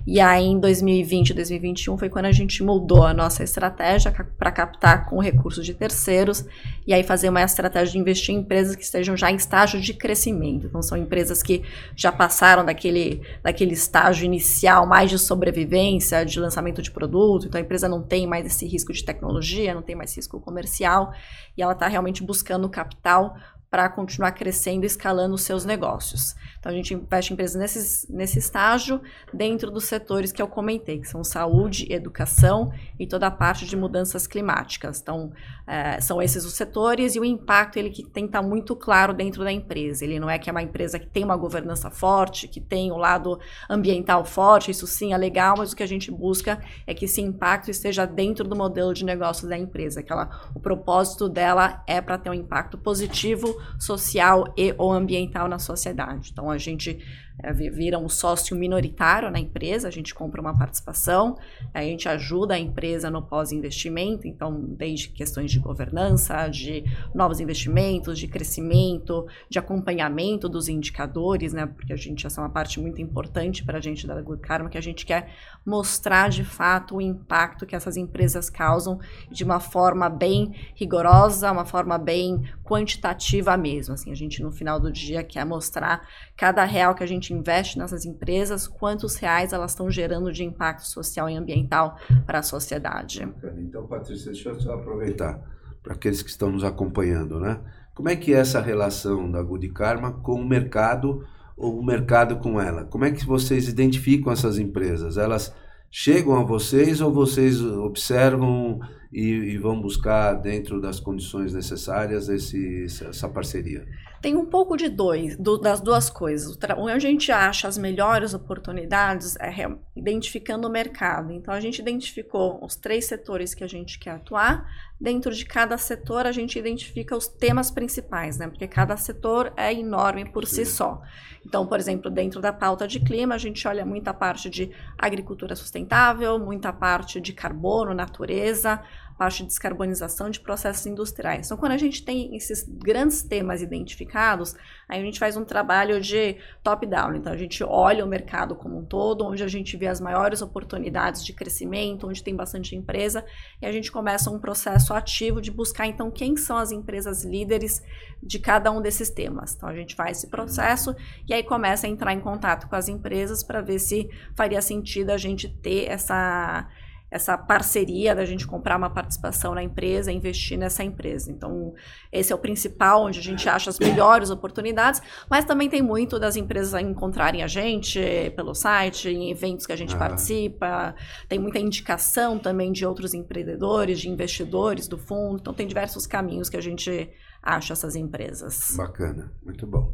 E 0.06 0.20
aí 0.20 0.46
em 0.46 0.60
2020, 0.60 1.34
2021 1.34 1.98
foi 1.98 2.10
quando 2.10 2.26
a 2.26 2.32
gente 2.32 2.62
mudou 2.62 3.06
a 3.06 3.14
nossa 3.14 3.42
estratégia 3.42 4.14
para 4.38 4.52
captar 4.52 5.06
com 5.10 5.18
recursos 5.20 5.66
de 5.66 5.74
terceiros 5.74 6.46
e 6.86 6.94
aí 6.94 7.04
fazer 7.04 7.30
uma 7.30 7.42
estratégia 7.42 7.94
de 7.94 8.00
investir 8.00 8.36
em 8.36 8.40
empresas 8.40 8.76
que 8.76 8.84
estejam 8.84 9.16
já 9.16 9.32
em 9.32 9.36
estágio 9.36 9.80
de 9.80 9.94
crescimento. 9.94 10.66
Então 10.68 10.82
são 10.82 10.98
empresas 10.98 11.42
que 11.42 11.64
já 11.96 12.12
passaram 12.12 12.66
daquele, 12.66 13.22
daquele 13.42 13.74
estágio 13.74 14.26
inicial 14.26 14.86
mais 14.86 15.10
de 15.10 15.18
sobrevivência, 15.18 16.26
de 16.26 16.38
lançamento 16.38 16.82
de 16.82 16.92
produto, 16.92 17.48
então 17.48 17.60
a 17.60 17.62
empresa 17.62 17.88
não 17.88 18.02
tem 18.02 18.28
mais 18.28 18.46
esse 18.46 18.66
risco 18.68 18.92
de 18.92 19.06
tecnologia, 19.06 19.74
não 19.74 19.82
tem 19.82 19.96
mais 19.96 20.14
risco 20.14 20.33
comercial 20.40 21.14
e 21.58 21.62
ela 21.62 21.74
está 21.74 21.88
realmente 21.88 22.24
buscando 22.24 22.70
capital 22.70 23.36
para 23.74 23.90
continuar 23.90 24.34
crescendo 24.34 24.84
e 24.84 24.86
escalando 24.86 25.34
os 25.34 25.42
seus 25.42 25.66
negócios. 25.66 26.36
Então, 26.60 26.72
a 26.72 26.76
gente 26.76 26.94
investe 26.94 27.32
em 27.32 27.34
empresas 27.34 27.60
nesse, 27.60 28.14
nesse 28.14 28.38
estágio, 28.38 29.02
dentro 29.34 29.72
dos 29.72 29.86
setores 29.86 30.32
que 30.32 30.40
eu 30.40 30.48
comentei, 30.48 31.00
que 31.00 31.08
são 31.08 31.24
saúde, 31.24 31.92
educação 31.92 32.72
e 33.00 33.08
toda 33.08 33.26
a 33.26 33.32
parte 33.32 33.66
de 33.66 33.76
mudanças 33.76 34.28
climáticas. 34.28 35.02
Então, 35.02 35.32
é, 35.66 36.00
são 36.00 36.22
esses 36.22 36.46
os 36.46 36.54
setores 36.54 37.16
e 37.16 37.20
o 37.20 37.26
impacto 37.26 37.78
ele 37.78 37.90
que 37.90 38.04
tem 38.04 38.26
que 38.26 38.30
estar 38.30 38.44
tá 38.44 38.48
muito 38.48 38.76
claro 38.76 39.12
dentro 39.12 39.44
da 39.44 39.52
empresa. 39.52 40.06
Ele 40.06 40.20
não 40.20 40.30
é 40.30 40.38
que 40.38 40.52
é 40.52 40.52
uma 40.52 40.62
empresa 40.62 41.00
que 41.00 41.08
tem 41.08 41.24
uma 41.24 41.36
governança 41.36 41.90
forte, 41.90 42.48
que 42.48 42.62
tem 42.62 42.92
o 42.92 42.96
um 42.96 42.98
lado 43.00 43.40
ambiental 43.68 44.24
forte, 44.24 44.70
isso 44.70 44.86
sim 44.86 45.14
é 45.14 45.18
legal, 45.18 45.56
mas 45.58 45.72
o 45.72 45.76
que 45.76 45.82
a 45.82 45.88
gente 45.88 46.12
busca 46.12 46.62
é 46.86 46.94
que 46.94 47.06
esse 47.06 47.22
impacto 47.22 47.72
esteja 47.72 48.06
dentro 48.06 48.48
do 48.48 48.56
modelo 48.56 48.94
de 48.94 49.04
negócio 49.04 49.50
da 49.50 49.58
empresa, 49.58 50.04
que 50.04 50.12
ela, 50.12 50.30
o 50.54 50.60
propósito 50.60 51.28
dela 51.28 51.84
é 51.88 52.00
para 52.00 52.20
ter 52.20 52.30
um 52.30 52.36
impacto 52.36 52.78
positivo 52.78 53.63
social 53.80 54.54
e 54.58 54.74
ou 54.78 54.92
ambiental 54.92 55.48
na 55.48 55.60
sociedade. 55.60 56.30
Então 56.32 56.50
a 56.50 56.58
gente 56.58 57.00
é, 57.40 57.52
vira 57.54 57.98
um 57.98 58.10
sócio 58.10 58.56
minoritário 58.56 59.32
na 59.32 59.40
empresa, 59.40 59.88
a 59.88 59.92
gente 59.92 60.14
compra 60.14 60.42
uma 60.42 60.58
participação, 60.58 61.38
a 61.74 61.82
gente 61.82 62.08
ajuda 62.08 62.56
a 62.56 62.60
empresa 62.60 63.10
no 63.10 63.22
pós-investimento, 63.22 64.28
então 64.28 64.60
desde 64.62 65.10
questões 65.10 65.52
de 65.52 65.60
governança, 65.60 66.48
de 66.48 66.84
novos 67.14 67.40
investimentos, 67.40 68.20
de 68.20 68.28
crescimento, 68.28 69.26
de 69.50 69.60
acompanhamento 69.60 70.50
dos 70.50 70.68
indicadores, 70.68 71.54
né? 71.54 71.66
Porque 71.66 71.94
a 71.94 71.98
gente 71.98 72.28
essa 72.28 72.42
é 72.42 72.44
uma 72.44 72.50
parte 72.50 72.80
muito 72.80 73.02
importante 73.02 73.64
para 73.64 73.78
a 73.78 73.82
gente 73.82 74.06
da 74.06 74.22
Good 74.22 74.42
Karma, 74.42 74.70
que 74.70 74.78
a 74.78 74.82
gente 74.82 75.06
quer 75.06 75.32
mostrar 75.66 76.30
de 76.30 76.44
fato 76.44 76.98
o 76.98 77.02
impacto 77.02 77.66
que 77.66 77.76
essas 77.76 77.98
empresas 77.98 78.50
causam 78.50 79.00
de 79.30 79.44
uma 79.44 79.60
forma 79.60 80.10
bem 80.10 80.54
rigorosa, 80.76 81.52
uma 81.52 81.66
forma 81.66 81.98
bem 81.98 82.44
quantitativa 82.64 83.56
mesmo. 83.56 83.94
Assim, 83.94 84.12
a 84.12 84.16
gente 84.16 84.42
no 84.42 84.52
final 84.52 84.80
do 84.80 84.92
dia 84.92 85.24
quer 85.24 85.46
mostrar 85.46 86.08
cada 86.36 86.64
real 86.64 86.96
que 86.96 87.04
a 87.04 87.08
gente 87.08 87.23
investe 87.32 87.78
nessas 87.78 88.06
empresas, 88.06 88.68
quantos 88.68 89.16
reais 89.16 89.54
elas 89.54 89.72
estão 89.72 89.92
gerando 89.92 90.34
de 90.34 90.44
impacto 90.44 90.88
social 90.88 91.30
e 91.30 91.36
ambiental 91.36 92.00
para 92.26 92.40
a 92.40 92.44
sociedade. 92.44 93.28
Então, 93.60 93.86
Patrícia, 93.86 94.32
deixa 94.32 94.50
eu 94.50 94.60
só 94.60 94.74
aproveitar 94.74 95.40
para 95.84 95.94
aqueles 95.94 96.24
que 96.24 96.30
estão 96.30 96.50
nos 96.50 96.64
acompanhando, 96.64 97.40
né? 97.40 97.60
Como 97.94 98.10
é 98.10 98.16
que 98.16 98.34
é 98.34 98.38
essa 98.40 98.60
relação 98.60 99.30
da 99.30 99.42
Good 99.44 99.70
Karma 99.70 100.12
com 100.12 100.42
o 100.42 100.48
mercado 100.48 101.28
ou 101.56 101.80
o 101.80 101.86
mercado 101.86 102.38
com 102.38 102.60
ela? 102.60 102.86
Como 102.86 103.06
é 103.06 103.12
que 103.12 103.26
vocês 103.26 103.68
identificam 103.68 104.34
essas 104.34 104.58
empresas? 104.58 105.18
Elas 105.18 105.54
chegam 105.92 106.36
a 106.36 106.44
vocês 106.44 107.02
ou 107.02 107.14
vocês 107.14 107.62
observam 107.62 108.80
e, 109.12 109.30
e 109.30 109.58
vão 109.60 109.80
buscar 109.80 110.34
dentro 110.34 110.82
das 110.82 111.00
condições 111.00 111.54
necessárias 111.54 112.30
esse, 112.30 112.86
essa 112.86 113.30
parceria? 113.30 113.86
Tem 114.24 114.38
um 114.38 114.46
pouco 114.46 114.78
de 114.78 114.88
dois, 114.88 115.36
do, 115.36 115.58
das 115.58 115.82
duas 115.82 116.10
coisas. 116.10 116.58
Onde 116.78 116.92
a 116.94 116.98
gente 116.98 117.30
acha 117.30 117.68
as 117.68 117.78
melhores 117.78 118.34
oportunidades 118.34 119.36
é 119.36 119.54
identificando 119.94 120.66
o 120.66 120.72
mercado. 120.72 121.34
Então, 121.34 121.54
a 121.54 121.60
gente 121.60 121.80
identificou 121.80 122.58
os 122.64 122.78
três 122.78 123.04
setores 123.04 123.54
que 123.54 123.66
a 123.66 123.68
gente 123.68 124.00
quer 124.00 124.12
atuar. 124.12 124.66
Dentro 124.98 125.34
de 125.34 125.46
cada 125.46 125.78
setor, 125.78 126.26
a 126.26 126.32
gente 126.32 126.58
identifica 126.58 127.18
os 127.18 127.28
temas 127.28 127.70
principais, 127.70 128.38
né? 128.38 128.48
Porque 128.48 128.66
cada 128.66 128.96
setor 128.96 129.52
é 129.58 129.74
enorme 129.74 130.24
por 130.24 130.48
si 130.48 130.66
só. 130.66 131.02
Então, 131.46 131.68
por 131.68 131.78
exemplo, 131.78 132.10
dentro 132.10 132.40
da 132.40 132.54
pauta 132.54 132.88
de 132.88 133.02
clima, 133.02 133.36
a 133.36 133.38
gente 133.38 133.68
olha 133.68 133.86
muita 133.86 134.14
parte 134.14 134.50
de 134.50 134.72
agricultura 134.98 135.54
sustentável, 135.54 136.40
muita 136.40 136.72
parte 136.72 137.20
de 137.20 137.34
carbono, 137.34 137.94
natureza, 137.94 138.82
parte 139.18 139.44
de 139.44 139.48
descarbonização 139.48 140.30
de 140.30 140.40
processos 140.40 140.86
industriais. 140.86 141.46
Então, 141.46 141.58
quando 141.58 141.74
a 141.74 141.78
gente 141.78 142.04
tem 142.04 142.36
esses 142.36 142.64
grandes 142.68 143.24
temas 143.24 143.62
identificados, 143.62 144.56
aí 144.88 145.00
a 145.00 145.04
gente 145.04 145.20
faz 145.20 145.38
um 145.38 145.46
trabalho 145.46 146.02
de 146.02 146.38
top-down. 146.64 147.16
Então, 147.16 147.32
a 147.32 147.38
gente 147.38 147.64
olha 147.64 148.04
o 148.04 148.08
mercado 148.08 148.56
como 148.56 148.80
um 148.80 148.86
todo, 148.86 149.26
onde 149.26 149.44
a 149.44 149.48
gente 149.48 149.78
vê 149.78 149.88
as 149.88 150.02
maiores 150.02 150.42
oportunidades 150.42 151.24
de 151.24 151.34
crescimento, 151.34 152.08
onde 152.08 152.24
tem 152.24 152.36
bastante 152.36 152.76
empresa, 152.76 153.26
e 153.62 153.66
a 153.66 153.72
gente 153.72 153.92
começa 153.92 154.32
um 154.32 154.40
processo 154.40 154.94
ativo 154.94 155.42
de 155.42 155.52
buscar, 155.52 155.88
então, 155.88 156.10
quem 156.12 156.36
são 156.36 156.58
as 156.58 156.72
empresas 156.72 157.24
líderes 157.24 157.82
de 158.22 158.40
cada 158.40 158.72
um 158.72 158.82
desses 158.82 159.10
temas. 159.10 159.54
Então, 159.56 159.70
a 159.70 159.76
gente 159.76 159.96
faz 159.96 160.18
esse 160.18 160.28
processo 160.28 160.96
e 161.28 161.34
aí 161.34 161.44
começa 161.44 161.88
a 161.88 161.90
entrar 161.90 162.14
em 162.14 162.20
contato 162.20 162.68
com 162.68 162.76
as 162.76 162.88
empresas 162.88 163.44
para 163.44 163.62
ver 163.62 163.80
se 163.80 164.10
faria 164.36 164.62
sentido 164.62 165.12
a 165.12 165.18
gente 165.18 165.48
ter 165.48 165.86
essa 165.90 166.68
essa 167.14 167.38
parceria 167.38 168.16
da 168.16 168.26
gente 168.26 168.48
comprar 168.48 168.76
uma 168.76 168.90
participação 168.90 169.54
na 169.54 169.62
empresa, 169.62 170.12
investir 170.12 170.58
nessa 170.58 170.84
empresa. 170.84 171.32
Então, 171.32 171.76
esse 172.12 172.34
é 172.34 172.36
o 172.36 172.40
principal, 172.40 173.04
onde 173.06 173.20
a 173.20 173.22
gente 173.22 173.48
acha 173.48 173.70
as 173.70 173.78
melhores 173.78 174.32
oportunidades, 174.32 175.00
mas 175.30 175.46
também 175.46 175.70
tem 175.70 175.80
muito 175.80 176.18
das 176.18 176.36
empresas 176.36 176.82
encontrarem 176.82 177.44
a 177.44 177.48
gente 177.48 178.02
pelo 178.36 178.56
site, 178.56 179.10
em 179.10 179.30
eventos 179.30 179.68
que 179.68 179.72
a 179.72 179.76
gente 179.76 179.96
participa, 179.96 180.96
tem 181.30 181.38
muita 181.38 181.60
indicação 181.60 182.40
também 182.40 182.72
de 182.72 182.84
outros 182.84 183.14
empreendedores, 183.14 184.00
de 184.00 184.10
investidores 184.10 184.88
do 184.88 184.98
fundo, 184.98 185.38
então 185.40 185.54
tem 185.54 185.68
diversos 185.68 186.08
caminhos 186.08 186.50
que 186.50 186.58
a 186.58 186.62
gente 186.62 187.12
acha 187.44 187.74
essas 187.74 187.96
empresas. 187.96 188.74
Bacana, 188.76 189.32
muito 189.44 189.68
bom. 189.68 189.94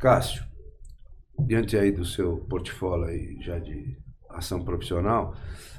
Cássio, 0.00 0.44
diante 1.46 1.76
aí 1.76 1.92
do 1.92 2.04
seu 2.04 2.38
portfólio 2.38 3.06
aí 3.06 3.36
já 3.40 3.60
de 3.60 3.96
ação 4.30 4.64
profissional, 4.64 5.32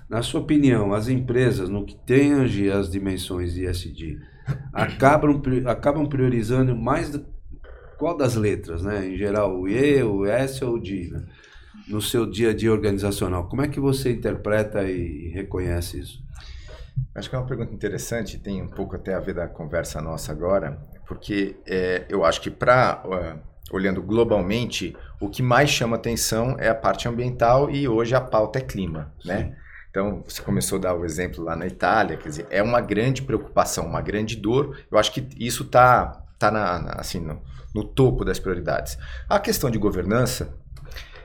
na 0.09 0.21
sua 0.21 0.41
opinião, 0.41 0.93
as 0.93 1.07
empresas, 1.07 1.69
no 1.69 1.85
que 1.85 1.95
tange 1.95 2.69
as 2.69 2.89
dimensões 2.89 3.53
de 3.53 3.65
ESG, 3.65 4.19
acabam, 4.71 5.41
acabam 5.65 6.07
priorizando 6.07 6.75
mais 6.75 7.09
do, 7.09 7.25
qual 7.97 8.15
das 8.15 8.35
letras, 8.35 8.83
né? 8.83 9.07
Em 9.07 9.17
geral, 9.17 9.59
o 9.59 9.67
E, 9.67 10.03
o 10.03 10.25
S 10.25 10.63
ou 10.63 10.75
o 10.75 10.79
D, 10.79 11.09
né? 11.12 11.25
no 11.88 12.01
seu 12.01 12.25
dia 12.25 12.50
a 12.50 12.53
dia 12.53 12.71
organizacional. 12.71 13.47
Como 13.47 13.62
é 13.62 13.67
que 13.67 13.79
você 13.79 14.12
interpreta 14.12 14.83
e 14.83 15.29
reconhece 15.29 16.00
isso? 16.00 16.24
Acho 17.13 17.29
que 17.29 17.35
é 17.35 17.39
uma 17.39 17.47
pergunta 17.47 17.74
interessante, 17.74 18.39
tem 18.39 18.62
um 18.62 18.69
pouco 18.69 18.95
até 18.95 19.13
a 19.13 19.19
ver 19.19 19.35
da 19.35 19.47
conversa 19.47 20.01
nossa 20.01 20.31
agora, 20.31 20.79
porque 21.07 21.57
é, 21.65 22.05
eu 22.09 22.24
acho 22.24 22.41
que 22.41 22.50
para 22.50 23.03
uh, 23.05 23.39
olhando 23.71 24.01
globalmente, 24.01 24.95
o 25.19 25.29
que 25.29 25.43
mais 25.43 25.69
chama 25.69 25.95
atenção 25.95 26.55
é 26.57 26.69
a 26.69 26.75
parte 26.75 27.07
ambiental 27.07 27.69
e 27.69 27.88
hoje 27.88 28.15
a 28.15 28.21
pauta 28.21 28.59
é 28.59 28.62
clima, 28.62 29.13
né? 29.24 29.55
Então, 29.95 30.21
você 30.27 30.41
começou 30.41 30.77
a 30.77 30.81
dar 30.81 30.93
o 30.93 31.05
exemplo 31.05 31.41
lá 31.41 31.55
na 31.55 31.65
Itália, 31.65 32.17
quer 32.17 32.27
dizer, 32.27 32.47
é 32.49 32.61
uma 32.61 32.81
grande 32.81 33.21
preocupação, 33.21 33.85
uma 33.85 34.01
grande 34.01 34.35
dor. 34.35 34.77
Eu 34.91 34.97
acho 34.97 35.09
que 35.13 35.25
isso 35.39 35.63
está 35.63 36.21
tá 36.37 36.51
na, 36.51 36.79
na, 36.79 36.91
assim, 36.95 37.21
no, 37.21 37.41
no 37.73 37.81
topo 37.81 38.25
das 38.25 38.37
prioridades. 38.37 38.97
A 39.29 39.39
questão 39.39 39.71
de 39.71 39.77
governança, 39.77 40.53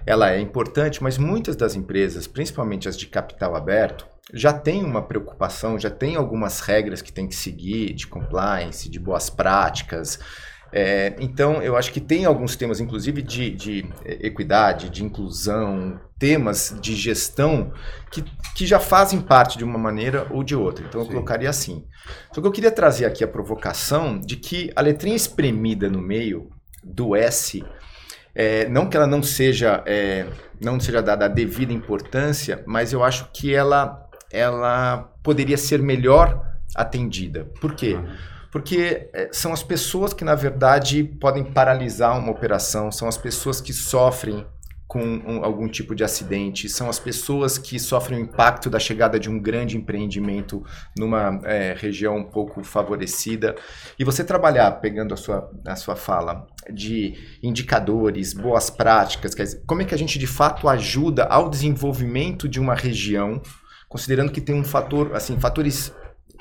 ela 0.06 0.30
é 0.30 0.38
importante, 0.38 1.02
mas 1.02 1.18
muitas 1.18 1.56
das 1.56 1.74
empresas, 1.74 2.28
principalmente 2.28 2.88
as 2.88 2.96
de 2.96 3.08
capital 3.08 3.56
aberto, 3.56 4.06
já 4.32 4.52
tem 4.52 4.84
uma 4.84 5.02
preocupação, 5.02 5.76
já 5.76 5.90
tem 5.90 6.14
algumas 6.14 6.60
regras 6.60 7.02
que 7.02 7.12
tem 7.12 7.26
que 7.26 7.34
seguir 7.34 7.92
de 7.92 8.06
compliance, 8.06 8.88
de 8.88 9.00
boas 9.00 9.28
práticas, 9.28 10.20
é, 10.72 11.16
então, 11.18 11.60
eu 11.62 11.76
acho 11.76 11.92
que 11.92 12.00
tem 12.00 12.24
alguns 12.24 12.54
temas, 12.54 12.80
inclusive 12.80 13.22
de, 13.22 13.50
de 13.50 13.86
equidade, 14.04 14.88
de 14.88 15.04
inclusão, 15.04 16.00
temas 16.18 16.76
de 16.80 16.94
gestão 16.94 17.72
que, 18.10 18.22
que 18.54 18.66
já 18.66 18.78
fazem 18.78 19.20
parte 19.20 19.58
de 19.58 19.64
uma 19.64 19.78
maneira 19.78 20.26
ou 20.30 20.44
de 20.44 20.54
outra. 20.54 20.84
Então, 20.86 21.00
eu 21.00 21.06
Sim. 21.06 21.12
colocaria 21.12 21.50
assim. 21.50 21.84
Só 22.32 22.40
que 22.40 22.46
eu 22.46 22.52
queria 22.52 22.70
trazer 22.70 23.04
aqui 23.04 23.24
a 23.24 23.28
provocação 23.28 24.20
de 24.20 24.36
que 24.36 24.70
a 24.76 24.80
letrinha 24.80 25.16
espremida 25.16 25.88
no 25.88 26.00
meio 26.00 26.50
do 26.84 27.16
S, 27.16 27.64
é, 28.34 28.68
não 28.68 28.88
que 28.88 28.96
ela 28.96 29.08
não 29.08 29.22
seja, 29.22 29.82
é, 29.86 30.26
não 30.60 30.78
seja 30.78 31.02
dada 31.02 31.24
a 31.24 31.28
devida 31.28 31.72
importância, 31.72 32.62
mas 32.64 32.92
eu 32.92 33.02
acho 33.02 33.28
que 33.32 33.52
ela, 33.52 34.08
ela 34.30 35.12
poderia 35.20 35.56
ser 35.56 35.82
melhor 35.82 36.40
atendida. 36.76 37.46
Por 37.60 37.74
quê? 37.74 37.94
Uhum 37.94 38.30
porque 38.50 39.08
é, 39.12 39.28
são 39.32 39.52
as 39.52 39.62
pessoas 39.62 40.12
que, 40.12 40.24
na 40.24 40.34
verdade, 40.34 41.04
podem 41.04 41.44
paralisar 41.44 42.18
uma 42.18 42.32
operação, 42.32 42.90
são 42.90 43.08
as 43.08 43.16
pessoas 43.16 43.60
que 43.60 43.72
sofrem 43.72 44.46
com 44.90 45.04
um, 45.04 45.44
algum 45.44 45.68
tipo 45.68 45.94
de 45.94 46.02
acidente, 46.02 46.68
são 46.68 46.88
as 46.88 46.98
pessoas 46.98 47.56
que 47.56 47.78
sofrem 47.78 48.18
o 48.18 48.22
impacto 48.22 48.68
da 48.68 48.80
chegada 48.80 49.20
de 49.20 49.30
um 49.30 49.38
grande 49.38 49.76
empreendimento 49.76 50.64
numa 50.98 51.40
é, 51.44 51.76
região 51.78 52.16
um 52.16 52.24
pouco 52.24 52.64
favorecida. 52.64 53.54
E 53.96 54.02
você 54.02 54.24
trabalhar, 54.24 54.68
pegando 54.80 55.14
a 55.14 55.16
sua, 55.16 55.48
a 55.64 55.76
sua 55.76 55.94
fala, 55.94 56.44
de 56.68 57.14
indicadores, 57.40 58.34
boas 58.34 58.68
práticas, 58.68 59.32
dizer, 59.32 59.62
como 59.64 59.80
é 59.80 59.84
que 59.84 59.94
a 59.94 59.98
gente 59.98 60.18
de 60.18 60.26
fato 60.26 60.68
ajuda 60.68 61.22
ao 61.22 61.48
desenvolvimento 61.48 62.48
de 62.48 62.58
uma 62.58 62.74
região, 62.74 63.40
considerando 63.88 64.32
que 64.32 64.40
tem 64.40 64.56
um 64.56 64.64
fator, 64.64 65.14
assim, 65.14 65.38
fatores 65.38 65.94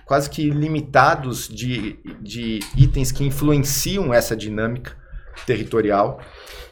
quase 0.09 0.27
que 0.27 0.49
limitados 0.49 1.47
de, 1.47 1.99
de 2.19 2.61
itens 2.75 3.11
que 3.11 3.23
influenciam 3.23 4.11
essa 4.11 4.35
dinâmica 4.35 4.97
territorial. 5.45 6.19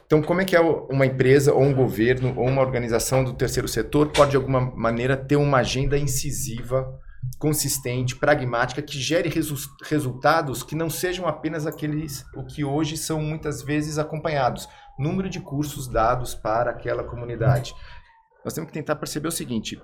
Então, 0.07 0.23
como 0.23 0.41
é 0.41 0.45
que 0.45 0.55
é 0.55 0.59
uma 0.59 1.05
empresa 1.05 1.53
ou 1.53 1.61
um 1.61 1.71
governo 1.71 2.33
ou 2.35 2.47
uma 2.47 2.63
organização 2.63 3.23
do 3.23 3.33
terceiro 3.33 3.67
setor 3.67 4.07
pode, 4.07 4.31
de 4.31 4.37
alguma 4.37 4.59
maneira, 4.59 5.15
ter 5.15 5.35
uma 5.35 5.59
agenda 5.59 5.95
incisiva, 5.99 6.99
consistente, 7.37 8.15
pragmática, 8.15 8.81
que 8.81 8.97
gere 8.99 9.29
resu 9.29 9.53
resultados 9.83 10.63
que 10.63 10.73
não 10.73 10.89
sejam 10.89 11.27
apenas 11.27 11.67
aqueles 11.67 12.25
o 12.35 12.43
que 12.43 12.63
hoje 12.63 12.97
são 12.97 13.21
muitas 13.21 13.61
vezes 13.61 13.99
acompanhados, 13.99 14.67
número 14.97 15.29
de 15.29 15.39
cursos 15.39 15.87
dados 15.87 16.33
para 16.33 16.71
aquela 16.71 17.03
comunidade. 17.03 17.75
Nós 18.43 18.55
temos 18.55 18.71
que 18.71 18.73
tentar 18.73 18.95
perceber 18.95 19.27
o 19.27 19.31
seguinte: 19.31 19.79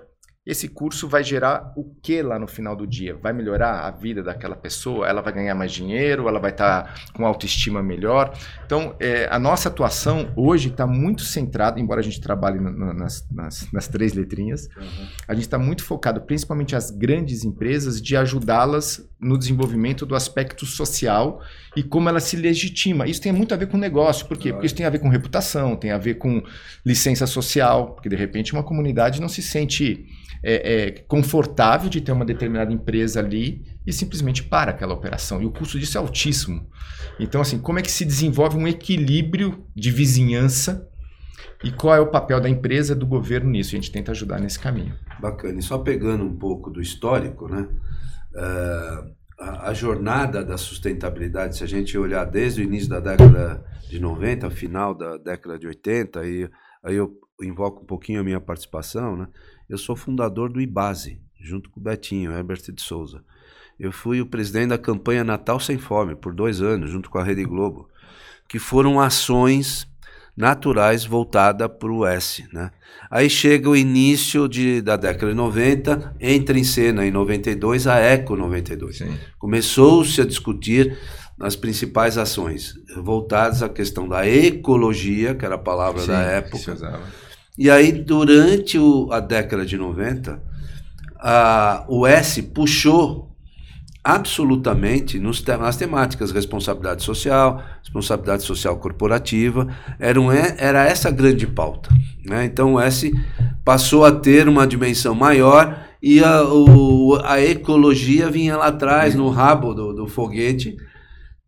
esse 0.46 0.68
curso 0.68 1.08
vai 1.08 1.24
gerar 1.24 1.72
o 1.74 1.84
que 2.02 2.20
lá 2.20 2.38
no 2.38 2.46
final 2.46 2.76
do 2.76 2.86
dia? 2.86 3.16
Vai 3.16 3.32
melhorar 3.32 3.86
a 3.86 3.90
vida 3.90 4.22
daquela 4.22 4.54
pessoa? 4.54 5.08
Ela 5.08 5.22
vai 5.22 5.32
ganhar 5.32 5.54
mais 5.54 5.72
dinheiro? 5.72 6.28
Ela 6.28 6.38
vai 6.38 6.50
estar 6.50 6.82
tá 6.82 6.94
com 7.14 7.26
autoestima 7.26 7.82
melhor? 7.82 8.36
Então, 8.66 8.94
é, 9.00 9.26
a 9.30 9.38
nossa 9.38 9.70
atuação 9.70 10.32
hoje 10.36 10.68
está 10.68 10.86
muito 10.86 11.22
centrada, 11.22 11.80
embora 11.80 12.00
a 12.00 12.04
gente 12.04 12.20
trabalhe 12.20 12.60
nas, 12.60 13.26
nas, 13.30 13.72
nas 13.72 13.88
três 13.88 14.12
letrinhas, 14.12 14.68
uhum. 14.76 15.06
a 15.26 15.34
gente 15.34 15.44
está 15.44 15.58
muito 15.58 15.82
focado, 15.82 16.20
principalmente 16.20 16.76
as 16.76 16.90
grandes 16.90 17.42
empresas, 17.42 18.00
de 18.00 18.14
ajudá-las 18.14 19.08
no 19.20 19.38
desenvolvimento 19.38 20.04
do 20.04 20.14
aspecto 20.14 20.66
social 20.66 21.40
e 21.76 21.82
como 21.82 22.08
ela 22.08 22.20
se 22.20 22.36
legitima. 22.36 23.06
Isso 23.06 23.20
tem 23.20 23.32
muito 23.32 23.54
a 23.54 23.56
ver 23.56 23.68
com 23.68 23.76
negócio. 23.76 24.26
Por 24.26 24.36
quê? 24.36 24.52
Porque 24.52 24.66
isso 24.66 24.74
tem 24.74 24.84
a 24.84 24.90
ver 24.90 24.98
com 24.98 25.08
reputação, 25.08 25.76
tem 25.76 25.90
a 25.90 25.98
ver 25.98 26.14
com 26.14 26.42
licença 26.84 27.26
social, 27.26 27.94
porque 27.94 28.08
de 28.08 28.16
repente 28.16 28.52
uma 28.52 28.62
comunidade 28.62 29.20
não 29.20 29.28
se 29.28 29.42
sente 29.42 30.06
é, 30.42 30.74
é, 30.74 30.90
confortável 31.08 31.88
de 31.88 32.00
ter 32.00 32.12
uma 32.12 32.24
determinada 32.24 32.72
empresa 32.72 33.20
ali 33.20 33.62
e 33.86 33.92
simplesmente 33.92 34.42
para 34.42 34.72
aquela 34.72 34.92
operação. 34.92 35.40
E 35.40 35.46
o 35.46 35.50
custo 35.50 35.78
disso 35.78 35.96
é 35.96 36.00
altíssimo. 36.00 36.66
Então, 37.18 37.40
assim, 37.40 37.58
como 37.58 37.78
é 37.78 37.82
que 37.82 37.90
se 37.90 38.04
desenvolve 38.04 38.56
um 38.56 38.68
equilíbrio 38.68 39.64
de 39.74 39.90
vizinhança 39.90 40.86
e 41.64 41.70
qual 41.70 41.94
é 41.94 42.00
o 42.00 42.10
papel 42.10 42.40
da 42.42 42.48
empresa, 42.48 42.94
do 42.94 43.06
governo 43.06 43.50
nisso? 43.50 43.70
A 43.70 43.78
gente 43.78 43.90
tenta 43.90 44.12
ajudar 44.12 44.38
nesse 44.38 44.58
caminho. 44.58 44.94
Bacana. 45.18 45.58
E 45.58 45.62
só 45.62 45.78
pegando 45.78 46.22
um 46.22 46.36
pouco 46.36 46.70
do 46.70 46.80
histórico, 46.80 47.48
né? 47.48 47.66
Uh, 48.34 49.14
a, 49.38 49.68
a, 49.68 49.74
jornada 49.74 50.44
da 50.44 50.56
sustentabilidade, 50.56 51.56
se 51.56 51.64
a 51.64 51.66
gente 51.66 51.96
olhar 51.96 52.24
desde 52.24 52.60
o 52.60 52.64
início 52.64 52.88
da 52.88 53.00
década 53.00 53.64
de 53.88 54.00
90, 54.00 54.50
final 54.50 54.94
da 54.94 55.16
década 55.16 55.58
de 55.58 55.66
80, 55.66 56.20
aí, 56.20 56.48
aí 56.82 56.96
eu 56.96 57.16
invoco 57.40 57.82
um 57.82 57.86
pouquinho 57.86 58.20
a 58.20 58.24
minha 58.24 58.40
participação, 58.40 59.16
né? 59.16 59.28
Eu 59.68 59.78
sou 59.78 59.96
fundador 59.96 60.52
do 60.52 60.60
IBASE, 60.60 61.20
junto 61.40 61.70
com 61.70 61.80
o 61.80 61.82
Betinho, 61.82 62.32
Herbert 62.32 62.62
de 62.72 62.82
Souza. 62.82 63.24
Eu 63.78 63.90
fui 63.92 64.20
o 64.20 64.26
presidente 64.26 64.68
da 64.68 64.78
campanha 64.78 65.24
Natal 65.24 65.58
Sem 65.58 65.78
Fome 65.78 66.14
por 66.14 66.34
dois 66.34 66.60
anos, 66.60 66.90
junto 66.90 67.10
com 67.10 67.18
a 67.18 67.24
Rede 67.24 67.44
Globo, 67.44 67.88
que 68.48 68.58
foram 68.58 69.00
ações 69.00 69.88
naturais 70.36 71.04
voltada 71.04 71.68
para 71.68 71.92
o 71.92 72.06
S. 72.06 72.44
Né? 72.52 72.70
Aí 73.10 73.30
chega 73.30 73.68
o 73.68 73.76
início 73.76 74.48
de, 74.48 74.80
da 74.82 74.96
década 74.96 75.30
de 75.30 75.36
90, 75.36 76.16
entra 76.20 76.58
em 76.58 76.64
cena 76.64 77.06
em 77.06 77.10
92 77.10 77.86
a 77.86 77.98
Eco 77.98 78.36
92. 78.36 79.02
Começou-se 79.38 80.20
a 80.20 80.24
discutir 80.24 80.98
as 81.40 81.56
principais 81.56 82.16
ações 82.16 82.74
voltadas 82.96 83.62
à 83.62 83.68
questão 83.68 84.08
da 84.08 84.26
ecologia, 84.28 85.34
que 85.34 85.44
era 85.44 85.56
a 85.56 85.58
palavra 85.58 86.00
Sim, 86.00 86.08
da 86.08 86.20
época. 86.20 87.00
E 87.56 87.70
aí, 87.70 87.92
durante 87.92 88.78
o, 88.78 89.08
a 89.12 89.20
década 89.20 89.64
de 89.64 89.76
90, 89.76 90.42
a, 91.20 91.84
o 91.88 92.06
S 92.06 92.42
puxou 92.42 93.33
absolutamente 94.04 95.18
nos, 95.18 95.42
nas 95.42 95.78
temáticas 95.78 96.30
responsabilidade 96.30 97.02
social, 97.02 97.62
responsabilidade 97.82 98.42
social 98.42 98.76
corporativa, 98.76 99.66
era, 99.98 100.20
um, 100.20 100.30
era 100.30 100.84
essa 100.84 101.10
grande 101.10 101.46
pauta. 101.46 101.88
Né? 102.22 102.44
Então 102.44 102.74
o 102.74 102.80
S 102.80 103.10
passou 103.64 104.04
a 104.04 104.12
ter 104.12 104.46
uma 104.46 104.66
dimensão 104.66 105.14
maior 105.14 105.82
e 106.02 106.22
a, 106.22 106.44
o, 106.44 107.18
a 107.24 107.40
ecologia 107.40 108.30
vinha 108.30 108.58
lá 108.58 108.66
atrás, 108.66 109.14
no 109.14 109.30
rabo 109.30 109.72
do, 109.72 109.94
do 109.94 110.06
foguete, 110.06 110.76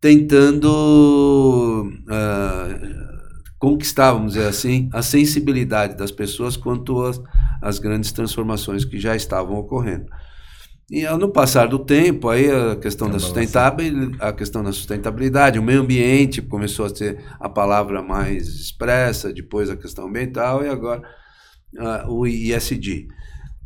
tentando 0.01 1.91
uh, 2.09 3.07
conquistar, 3.59 4.13
vamos 4.13 4.33
dizer 4.33 4.47
assim, 4.47 4.89
a 4.91 5.03
sensibilidade 5.03 5.95
das 5.95 6.09
pessoas 6.09 6.57
quanto 6.57 7.03
às, 7.03 7.21
às 7.61 7.77
grandes 7.77 8.11
transformações 8.11 8.83
que 8.83 8.99
já 8.99 9.15
estavam 9.15 9.57
ocorrendo. 9.57 10.07
E 10.89 11.05
no 11.17 11.29
passar 11.29 11.67
do 11.67 11.79
tempo, 11.79 12.29
aí 12.29 12.49
a 12.49 12.77
questão, 12.77 13.09
da 13.09 13.19
sustentabilidade, 13.19 14.15
a 14.21 14.31
questão 14.31 14.63
da 14.63 14.71
sustentabilidade, 14.71 15.59
o 15.59 15.63
meio 15.63 15.81
ambiente 15.81 16.41
começou 16.41 16.85
a 16.85 16.95
ser 16.95 17.25
a 17.41 17.49
palavra 17.49 18.01
mais 18.01 18.47
expressa, 18.47 19.33
depois 19.33 19.69
a 19.69 19.75
questão 19.75 20.07
ambiental 20.07 20.63
e 20.63 20.69
agora 20.69 21.01
uh, 21.75 22.09
o 22.09 22.25
ISD. 22.25 23.09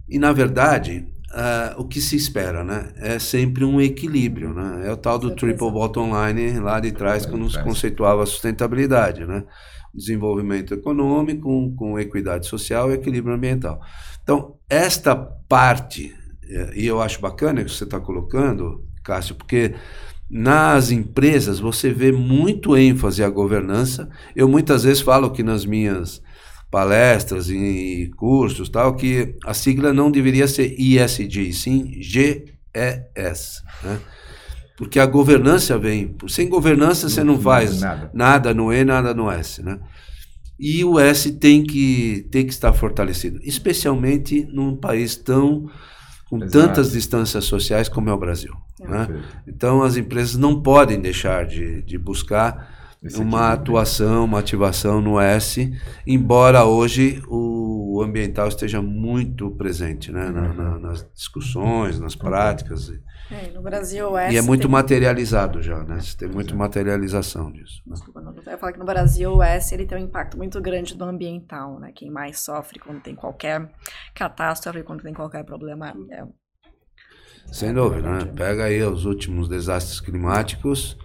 E, 0.10 0.18
na 0.18 0.34
verdade, 0.34 1.08
uh, 1.30 1.80
o 1.80 1.88
que 1.88 2.02
se 2.02 2.16
espera 2.16 2.64
né, 2.64 2.92
é 2.98 3.20
sempre 3.20 3.64
um 3.64 3.80
equilíbrio. 3.80 4.52
Né? 4.52 4.88
É 4.88 4.92
o 4.92 4.98
tal 4.98 5.20
do 5.20 5.36
triple 5.36 5.70
bottom 5.70 6.10
line 6.26 6.60
lá 6.60 6.80
de 6.80 6.92
trás, 6.92 7.28
quando 7.28 7.48
se 7.52 7.62
conceituava 7.62 8.24
a 8.24 8.26
sustentabilidade. 8.26 9.28
Né? 9.28 9.44
Desenvolvimento 9.94 10.74
econômico 10.74 11.44
com, 11.44 11.76
com 11.76 12.00
equidade 12.00 12.48
social 12.48 12.90
e 12.90 12.96
equilíbrio 12.96 13.36
ambiental. 13.36 13.80
Então, 14.24 14.56
esta 14.68 15.16
parte 15.16 16.16
e 16.76 16.86
eu 16.86 17.02
acho 17.02 17.22
bacana 17.22 17.64
que 17.64 17.72
você 17.72 17.84
está 17.84 18.00
colocando, 18.00 18.84
Cássio, 19.04 19.36
porque 19.36 19.74
nas 20.30 20.92
empresas 20.92 21.60
você 21.60 21.92
vê 21.92 22.12
muito 22.12 22.78
ênfase 22.78 23.24
à 23.24 23.30
governança. 23.30 24.10
Eu 24.36 24.48
muitas 24.48 24.84
vezes 24.84 25.02
falo 25.02 25.32
que 25.32 25.44
nas 25.44 25.66
minhas 25.66 26.22
palestras 26.72 27.50
e 27.50 28.10
cursos 28.16 28.70
tal 28.70 28.96
que 28.96 29.36
a 29.46 29.54
sigla 29.54 29.92
não 29.92 30.10
deveria 30.10 30.48
ser 30.48 30.74
ISG, 30.80 31.52
sim 31.52 32.02
GES, 32.02 33.62
né? 33.84 34.00
Porque 34.78 35.00
a 35.00 35.06
governança 35.06 35.78
vem, 35.78 36.16
sem 36.28 36.50
governança 36.50 37.08
você 37.10 37.24
não 37.24 37.40
faz 37.40 37.82
nada. 37.82 38.10
nada 38.14 38.54
no 38.54 38.74
E, 38.74 38.84
nada 38.84 39.14
no 39.14 39.30
S, 39.30 39.62
né? 39.62 39.80
E 40.58 40.84
o 40.84 41.00
S 41.00 41.34
tem 41.34 41.62
que 41.62 42.28
tem 42.32 42.46
que 42.46 42.54
estar 42.54 42.72
fortalecido, 42.72 43.40
especialmente 43.44 44.48
num 44.52 44.76
país 44.76 45.16
tão 45.16 45.70
com 46.32 46.38
Exato. 46.38 46.52
tantas 46.52 46.94
distâncias 46.94 47.44
sociais 47.44 47.90
como 47.90 48.10
é 48.10 48.14
o 48.14 48.18
Brasil. 48.18 48.54
É. 48.80 48.88
Né? 48.88 49.24
Então 49.46 49.84
as 49.84 49.98
empresas 49.98 50.38
não 50.38 50.62
podem 50.62 50.98
deixar 50.98 51.46
de, 51.46 51.82
de 51.82 51.98
buscar 51.98 52.96
Esse 53.04 53.20
uma 53.20 53.52
atuação, 53.52 54.24
uma 54.24 54.40
ativação 54.40 55.02
no 55.02 55.20
S, 55.20 55.70
embora 56.08 56.64
hoje 56.64 57.22
o 57.28 57.51
ambiental 58.02 58.48
esteja 58.48 58.82
muito 58.82 59.52
presente 59.52 60.12
né? 60.12 60.26
Uhum. 60.26 60.32
Na, 60.32 60.54
na, 60.54 60.80
nas 60.80 61.12
discussões, 61.14 62.00
nas 62.00 62.16
práticas. 62.16 62.92
É, 63.32 63.50
no 63.52 63.62
Brasil, 63.62 64.12
o 64.12 64.18
S 64.18 64.34
e 64.34 64.38
é 64.38 64.42
muito 64.42 64.64
tem... 64.64 64.72
materializado 64.72 65.62
já, 65.62 65.84
né? 65.84 66.00
Tem 66.18 66.28
muito 66.28 66.56
materialização 66.56 67.52
disso. 67.52 67.82
Né? 67.86 67.94
Desculpa, 67.94 68.22
não, 68.22 68.36
eu 68.36 68.58
falar 68.58 68.74
que 68.74 68.80
no 68.80 68.86
Brasil 68.86 69.36
o 69.36 69.44
S 69.44 69.74
ele 69.74 69.86
tem 69.86 69.98
um 69.98 70.02
impacto 70.02 70.38
muito 70.38 70.60
grande 70.62 70.98
no 70.98 71.06
ambiental, 71.06 71.80
né? 71.80 71.92
Quem 71.96 72.12
mais 72.12 72.40
sofre 72.40 72.80
quando 72.80 73.02
tem 73.02 73.16
qualquer 73.16 73.72
catástrofe, 74.14 74.84
quando 74.84 75.02
tem 75.02 75.14
qualquer 75.14 75.44
problema 75.44 75.94
é 76.12 76.26
sem 77.52 77.74
dúvida, 77.74 78.10
né? 78.10 78.26
Pega 78.26 78.66
aí 78.66 78.82
os 78.82 79.04
últimos 79.06 79.50
desastres 79.50 80.00
climáticos, 80.00 80.98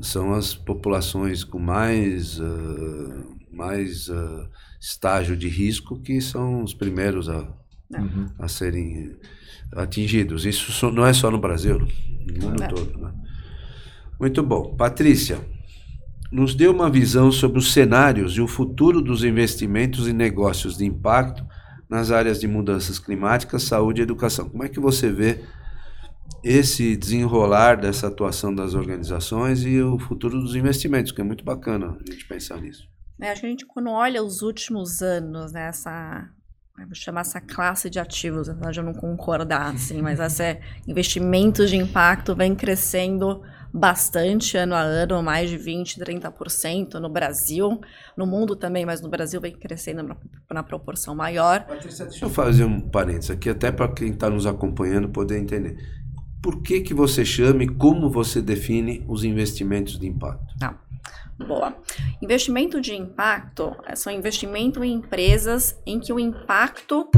são 0.00 0.34
as 0.34 0.54
populações 0.54 1.44
com 1.44 1.58
mais, 1.58 2.38
uh, 2.38 3.36
mais 3.50 4.08
uh, 4.08 4.48
estágio 4.80 5.36
de 5.36 5.48
risco 5.48 6.00
que 6.00 6.20
são 6.20 6.62
os 6.62 6.74
primeiros 6.74 7.28
a, 7.28 7.48
uhum. 7.90 8.26
a 8.38 8.48
serem 8.48 9.16
atingidos. 9.72 10.46
Isso 10.46 10.90
não 10.90 11.06
é 11.06 11.12
só 11.12 11.30
no 11.30 11.38
Brasil, 11.38 11.78
no 11.78 12.48
mundo 12.48 12.62
é. 12.62 12.68
todo. 12.68 12.98
Né? 12.98 13.12
Muito 14.18 14.42
bom. 14.42 14.76
Patrícia, 14.76 15.40
nos 16.30 16.54
dê 16.54 16.68
uma 16.68 16.90
visão 16.90 17.32
sobre 17.32 17.58
os 17.58 17.72
cenários 17.72 18.36
e 18.36 18.40
o 18.40 18.48
futuro 18.48 19.00
dos 19.00 19.24
investimentos 19.24 20.06
e 20.08 20.12
negócios 20.12 20.76
de 20.76 20.84
impacto 20.84 21.46
nas 21.88 22.10
áreas 22.10 22.38
de 22.38 22.46
mudanças 22.46 22.98
climáticas, 22.98 23.62
saúde 23.62 24.00
e 24.00 24.02
educação. 24.02 24.48
Como 24.48 24.62
é 24.62 24.68
que 24.68 24.78
você 24.78 25.10
vê 25.10 25.40
esse 26.42 26.96
desenrolar 26.96 27.76
dessa 27.76 28.06
atuação 28.06 28.54
das 28.54 28.74
organizações 28.74 29.64
e 29.64 29.80
o 29.80 29.98
futuro 29.98 30.40
dos 30.40 30.54
investimentos, 30.54 31.12
que 31.12 31.20
é 31.20 31.24
muito 31.24 31.44
bacana 31.44 31.96
a 32.00 32.12
gente 32.12 32.26
pensar 32.26 32.60
nisso. 32.60 32.88
É, 33.20 33.30
acho 33.30 33.40
que 33.40 33.46
a 33.46 33.50
gente, 33.50 33.66
quando 33.66 33.90
olha 33.90 34.22
os 34.22 34.42
últimos 34.42 35.02
anos, 35.02 35.52
né, 35.52 35.68
essa, 35.68 36.28
vou 36.76 36.94
chamar 36.94 37.22
essa 37.22 37.40
classe 37.40 37.90
de 37.90 37.98
ativos, 37.98 38.48
apesar 38.48 38.70
de 38.70 38.80
eu 38.80 38.84
não 38.84 38.94
concordar, 38.94 39.74
assim, 39.74 40.00
mas 40.02 40.20
essa 40.20 40.58
investimentos 40.86 41.70
de 41.70 41.76
impacto 41.76 42.34
vem 42.34 42.54
crescendo 42.54 43.42
bastante 43.72 44.56
ano 44.56 44.74
a 44.74 44.80
ano, 44.80 45.22
mais 45.22 45.50
de 45.50 45.58
20%, 45.58 45.98
30% 45.98 46.94
no 46.94 47.10
Brasil. 47.10 47.78
No 48.16 48.26
mundo 48.26 48.56
também, 48.56 48.86
mas 48.86 49.02
no 49.02 49.10
Brasil 49.10 49.40
vem 49.40 49.52
crescendo 49.52 50.02
na, 50.02 50.16
na 50.50 50.62
proporção 50.62 51.14
maior. 51.14 51.66
Patrícia, 51.66 52.06
deixa 52.06 52.24
eu 52.24 52.30
fazer 52.30 52.64
um 52.64 52.80
parênteses 52.80 53.30
aqui, 53.30 53.50
até 53.50 53.70
para 53.70 53.92
quem 53.92 54.08
está 54.10 54.30
nos 54.30 54.46
acompanhando 54.46 55.10
poder 55.10 55.38
entender 55.38 55.76
por 56.42 56.62
que, 56.62 56.80
que 56.80 56.94
você 56.94 57.24
chama 57.24 57.64
e 57.64 57.68
como 57.68 58.08
você 58.10 58.40
define 58.40 59.04
os 59.08 59.24
investimentos 59.24 59.98
de 59.98 60.06
impacto? 60.06 60.54
Ah, 60.62 60.76
boa. 61.46 61.76
Investimento 62.20 62.80
de 62.80 62.94
impacto 62.94 63.76
é 63.86 63.94
são 63.94 64.12
investimento 64.12 64.82
em 64.82 64.94
empresas 64.94 65.80
em 65.86 66.00
que 66.00 66.12
o 66.12 66.18
impacto 66.18 67.08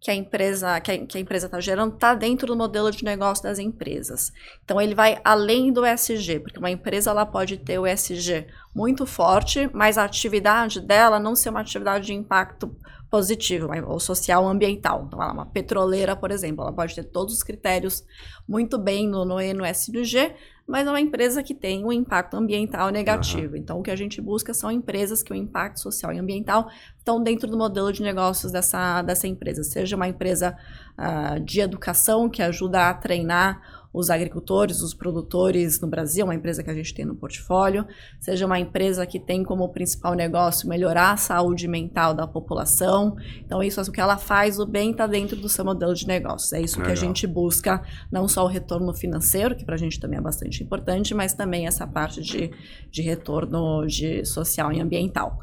que 0.00 0.10
a 0.10 0.14
empresa 0.14 0.80
que 0.80 0.92
a, 0.92 1.06
que 1.06 1.18
a 1.18 1.20
empresa 1.20 1.46
está 1.46 1.58
gerando 1.58 1.94
está 1.94 2.14
dentro 2.14 2.46
do 2.46 2.56
modelo 2.56 2.90
de 2.90 3.04
negócio 3.04 3.42
das 3.42 3.58
empresas. 3.58 4.32
Então 4.64 4.80
ele 4.80 4.94
vai 4.94 5.20
além 5.24 5.72
do 5.72 5.84
SG, 5.84 6.40
porque 6.40 6.58
uma 6.58 6.70
empresa 6.70 7.10
ela 7.10 7.26
pode 7.26 7.56
ter 7.58 7.78
o 7.78 7.86
SG 7.86 8.46
muito 8.74 9.04
forte, 9.04 9.68
mas 9.72 9.98
a 9.98 10.04
atividade 10.04 10.80
dela 10.80 11.18
não 11.18 11.34
ser 11.34 11.50
uma 11.50 11.60
atividade 11.60 12.06
de 12.06 12.14
impacto 12.14 12.76
positivo, 13.10 13.68
ou 13.86 14.00
social 14.00 14.46
ambiental. 14.46 15.04
Então, 15.06 15.22
é 15.22 15.26
uma 15.26 15.46
petroleira, 15.46 16.16
por 16.16 16.30
exemplo, 16.30 16.62
ela 16.62 16.72
pode 16.72 16.94
ter 16.94 17.04
todos 17.04 17.34
os 17.34 17.42
critérios 17.42 18.04
muito 18.48 18.78
bem 18.78 19.08
no, 19.08 19.24
no 19.24 19.36
no 19.36 19.64
SDG, 19.64 20.34
mas 20.66 20.86
é 20.86 20.90
uma 20.90 21.00
empresa 21.00 21.42
que 21.42 21.54
tem 21.54 21.84
um 21.84 21.92
impacto 21.92 22.34
ambiental 22.34 22.90
negativo. 22.90 23.52
Uhum. 23.52 23.58
Então, 23.58 23.78
o 23.78 23.82
que 23.82 23.90
a 23.90 23.96
gente 23.96 24.20
busca 24.20 24.52
são 24.52 24.70
empresas 24.70 25.22
que 25.22 25.32
o 25.32 25.36
impacto 25.36 25.80
social 25.80 26.12
e 26.12 26.18
ambiental 26.18 26.68
estão 26.98 27.22
dentro 27.22 27.48
do 27.48 27.56
modelo 27.56 27.92
de 27.92 28.02
negócios 28.02 28.50
dessa, 28.50 29.00
dessa 29.02 29.28
empresa. 29.28 29.62
Seja 29.62 29.94
uma 29.94 30.08
empresa 30.08 30.56
uh, 30.98 31.38
de 31.40 31.60
educação 31.60 32.28
que 32.28 32.42
ajuda 32.42 32.88
a 32.88 32.94
treinar 32.94 33.85
os 33.92 34.10
agricultores, 34.10 34.82
os 34.82 34.92
produtores 34.92 35.80
no 35.80 35.88
Brasil, 35.88 36.24
uma 36.24 36.34
empresa 36.34 36.62
que 36.62 36.70
a 36.70 36.74
gente 36.74 36.92
tem 36.92 37.04
no 37.04 37.14
portfólio, 37.14 37.86
seja 38.20 38.46
uma 38.46 38.58
empresa 38.58 39.06
que 39.06 39.18
tem 39.18 39.42
como 39.42 39.68
principal 39.70 40.14
negócio 40.14 40.68
melhorar 40.68 41.12
a 41.12 41.16
saúde 41.16 41.66
mental 41.66 42.14
da 42.14 42.26
população. 42.26 43.16
Então, 43.44 43.62
isso 43.62 43.80
é 43.80 43.82
o 43.82 43.92
que 43.92 44.00
ela 44.00 44.16
faz, 44.16 44.58
o 44.58 44.66
bem 44.66 44.90
está 44.90 45.06
dentro 45.06 45.36
do 45.36 45.48
seu 45.48 45.64
modelo 45.64 45.94
de 45.94 46.06
negócios. 46.06 46.52
É 46.52 46.60
isso 46.60 46.78
Legal. 46.78 46.86
que 46.86 46.98
a 46.98 47.06
gente 47.06 47.26
busca, 47.26 47.82
não 48.10 48.28
só 48.28 48.44
o 48.44 48.48
retorno 48.48 48.92
financeiro, 48.92 49.56
que 49.56 49.64
para 49.64 49.74
a 49.74 49.78
gente 49.78 49.98
também 49.98 50.18
é 50.18 50.22
bastante 50.22 50.62
importante, 50.62 51.14
mas 51.14 51.32
também 51.32 51.66
essa 51.66 51.86
parte 51.86 52.20
de, 52.20 52.50
de 52.90 53.02
retorno 53.02 53.86
de 53.86 54.24
social 54.24 54.72
e 54.72 54.80
ambiental. 54.80 55.40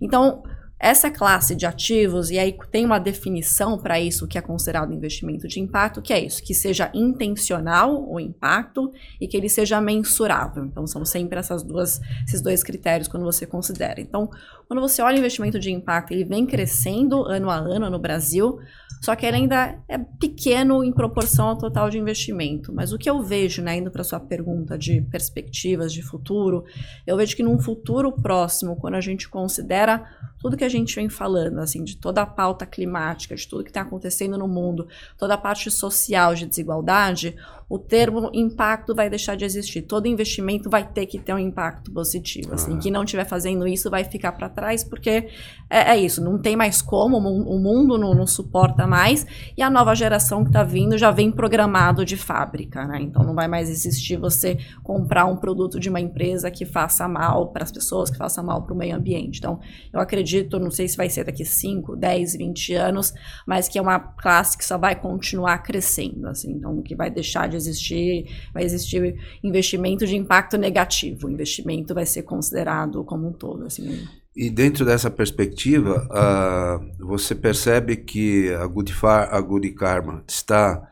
Então, 0.00 0.42
essa 0.82 1.08
classe 1.08 1.54
de 1.54 1.64
ativos, 1.64 2.28
e 2.32 2.40
aí 2.40 2.58
tem 2.72 2.84
uma 2.84 2.98
definição 2.98 3.78
para 3.78 4.00
isso 4.00 4.26
que 4.26 4.36
é 4.36 4.40
considerado 4.40 4.92
investimento 4.92 5.46
de 5.46 5.60
impacto, 5.60 6.02
que 6.02 6.12
é 6.12 6.18
isso, 6.18 6.42
que 6.42 6.52
seja 6.52 6.90
intencional 6.92 8.04
o 8.10 8.18
impacto 8.18 8.92
e 9.20 9.28
que 9.28 9.36
ele 9.36 9.48
seja 9.48 9.80
mensurável. 9.80 10.64
Então, 10.64 10.84
são 10.84 11.04
sempre 11.04 11.38
essas 11.38 11.62
duas, 11.62 12.00
esses 12.26 12.42
dois 12.42 12.64
critérios 12.64 13.06
quando 13.06 13.22
você 13.22 13.46
considera. 13.46 14.00
Então, 14.00 14.28
quando 14.66 14.80
você 14.80 15.00
olha 15.00 15.14
o 15.14 15.18
investimento 15.20 15.60
de 15.60 15.70
impacto, 15.70 16.10
ele 16.10 16.24
vem 16.24 16.44
crescendo 16.44 17.22
ano 17.26 17.48
a 17.48 17.54
ano 17.54 17.88
no 17.88 18.00
Brasil, 18.00 18.58
só 19.02 19.14
que 19.14 19.26
ele 19.26 19.36
ainda 19.36 19.78
é 19.88 19.98
pequeno 19.98 20.82
em 20.82 20.92
proporção 20.92 21.48
ao 21.48 21.58
total 21.58 21.90
de 21.90 21.98
investimento. 21.98 22.72
Mas 22.72 22.92
o 22.92 22.98
que 22.98 23.10
eu 23.10 23.22
vejo, 23.22 23.60
né, 23.60 23.76
indo 23.76 23.90
para 23.90 24.02
sua 24.02 24.18
pergunta 24.18 24.78
de 24.78 25.00
perspectivas 25.02 25.92
de 25.92 26.02
futuro, 26.02 26.64
eu 27.06 27.16
vejo 27.16 27.36
que 27.36 27.42
num 27.42 27.58
futuro 27.58 28.12
próximo, 28.12 28.76
quando 28.76 28.94
a 28.94 29.00
gente 29.00 29.28
considera 29.28 30.04
tudo 30.42 30.56
que 30.56 30.64
a 30.64 30.68
gente 30.68 30.96
vem 30.96 31.08
falando, 31.08 31.60
assim, 31.60 31.84
de 31.84 31.96
toda 31.96 32.20
a 32.20 32.26
pauta 32.26 32.66
climática, 32.66 33.36
de 33.36 33.46
tudo 33.46 33.62
que 33.62 33.70
está 33.70 33.82
acontecendo 33.82 34.36
no 34.36 34.48
mundo, 34.48 34.88
toda 35.16 35.34
a 35.34 35.38
parte 35.38 35.70
social 35.70 36.34
de 36.34 36.46
desigualdade, 36.46 37.36
o 37.72 37.78
termo 37.78 38.30
impacto 38.34 38.94
vai 38.94 39.08
deixar 39.08 39.34
de 39.34 39.46
existir. 39.46 39.80
Todo 39.80 40.06
investimento 40.06 40.68
vai 40.68 40.86
ter 40.86 41.06
que 41.06 41.18
ter 41.18 41.32
um 41.32 41.38
impacto 41.38 41.90
positivo. 41.90 42.52
Assim, 42.52 42.74
ah. 42.74 42.78
Quem 42.78 42.92
não 42.92 43.02
estiver 43.02 43.24
fazendo 43.24 43.66
isso 43.66 43.88
vai 43.88 44.04
ficar 44.04 44.32
para 44.32 44.50
trás, 44.50 44.84
porque 44.84 45.26
é, 45.70 45.92
é, 45.92 45.96
isso, 45.96 46.22
não 46.22 46.38
tem 46.38 46.54
mais 46.54 46.82
como, 46.82 47.16
o 47.16 47.58
mundo 47.58 47.96
não, 47.96 48.12
não 48.12 48.26
suporta 48.26 48.86
mais, 48.86 49.26
e 49.56 49.62
a 49.62 49.70
nova 49.70 49.94
geração 49.94 50.42
que 50.42 50.50
está 50.50 50.62
vindo 50.62 50.98
já 50.98 51.10
vem 51.10 51.32
programado 51.32 52.04
de 52.04 52.14
fábrica, 52.14 52.86
né? 52.86 52.98
Então 53.00 53.24
não 53.24 53.34
vai 53.34 53.48
mais 53.48 53.70
existir 53.70 54.18
você 54.18 54.58
comprar 54.82 55.24
um 55.24 55.38
produto 55.38 55.80
de 55.80 55.88
uma 55.88 55.98
empresa 55.98 56.50
que 56.50 56.66
faça 56.66 57.08
mal 57.08 57.52
para 57.52 57.64
as 57.64 57.72
pessoas, 57.72 58.10
que 58.10 58.18
faça 58.18 58.42
mal 58.42 58.60
para 58.64 58.74
o 58.74 58.76
meio 58.76 58.94
ambiente. 58.94 59.38
Então, 59.38 59.58
eu 59.90 59.98
acredito, 59.98 60.60
não 60.60 60.70
sei 60.70 60.88
se 60.88 60.96
vai 60.98 61.08
ser 61.08 61.24
daqui 61.24 61.42
5, 61.42 61.96
10, 61.96 62.36
20 62.36 62.74
anos, 62.74 63.14
mas 63.46 63.66
que 63.66 63.78
é 63.78 63.82
uma 63.82 63.98
classe 63.98 64.58
que 64.58 64.64
só 64.66 64.76
vai 64.76 64.94
continuar 64.94 65.56
crescendo, 65.62 66.28
assim, 66.28 66.52
então 66.52 66.82
que 66.82 66.94
vai 66.94 67.10
deixar 67.10 67.48
de 67.48 67.61
existir, 67.66 68.26
vai 68.52 68.64
existir 68.64 69.16
investimento 69.42 70.06
de 70.06 70.16
impacto 70.16 70.56
negativo. 70.56 71.26
O 71.26 71.30
investimento 71.30 71.94
vai 71.94 72.06
ser 72.06 72.22
considerado 72.22 73.04
como 73.04 73.28
um 73.28 73.32
todo. 73.32 73.64
Assim. 73.64 74.06
E 74.34 74.50
dentro 74.50 74.84
dessa 74.84 75.10
perspectiva, 75.10 76.08
uh, 76.10 77.06
você 77.06 77.34
percebe 77.34 77.96
que 77.96 78.50
a 78.54 78.66
Good, 78.66 78.92
Far, 78.92 79.34
a 79.34 79.40
Good 79.40 79.70
Karma 79.72 80.24
está 80.26 80.88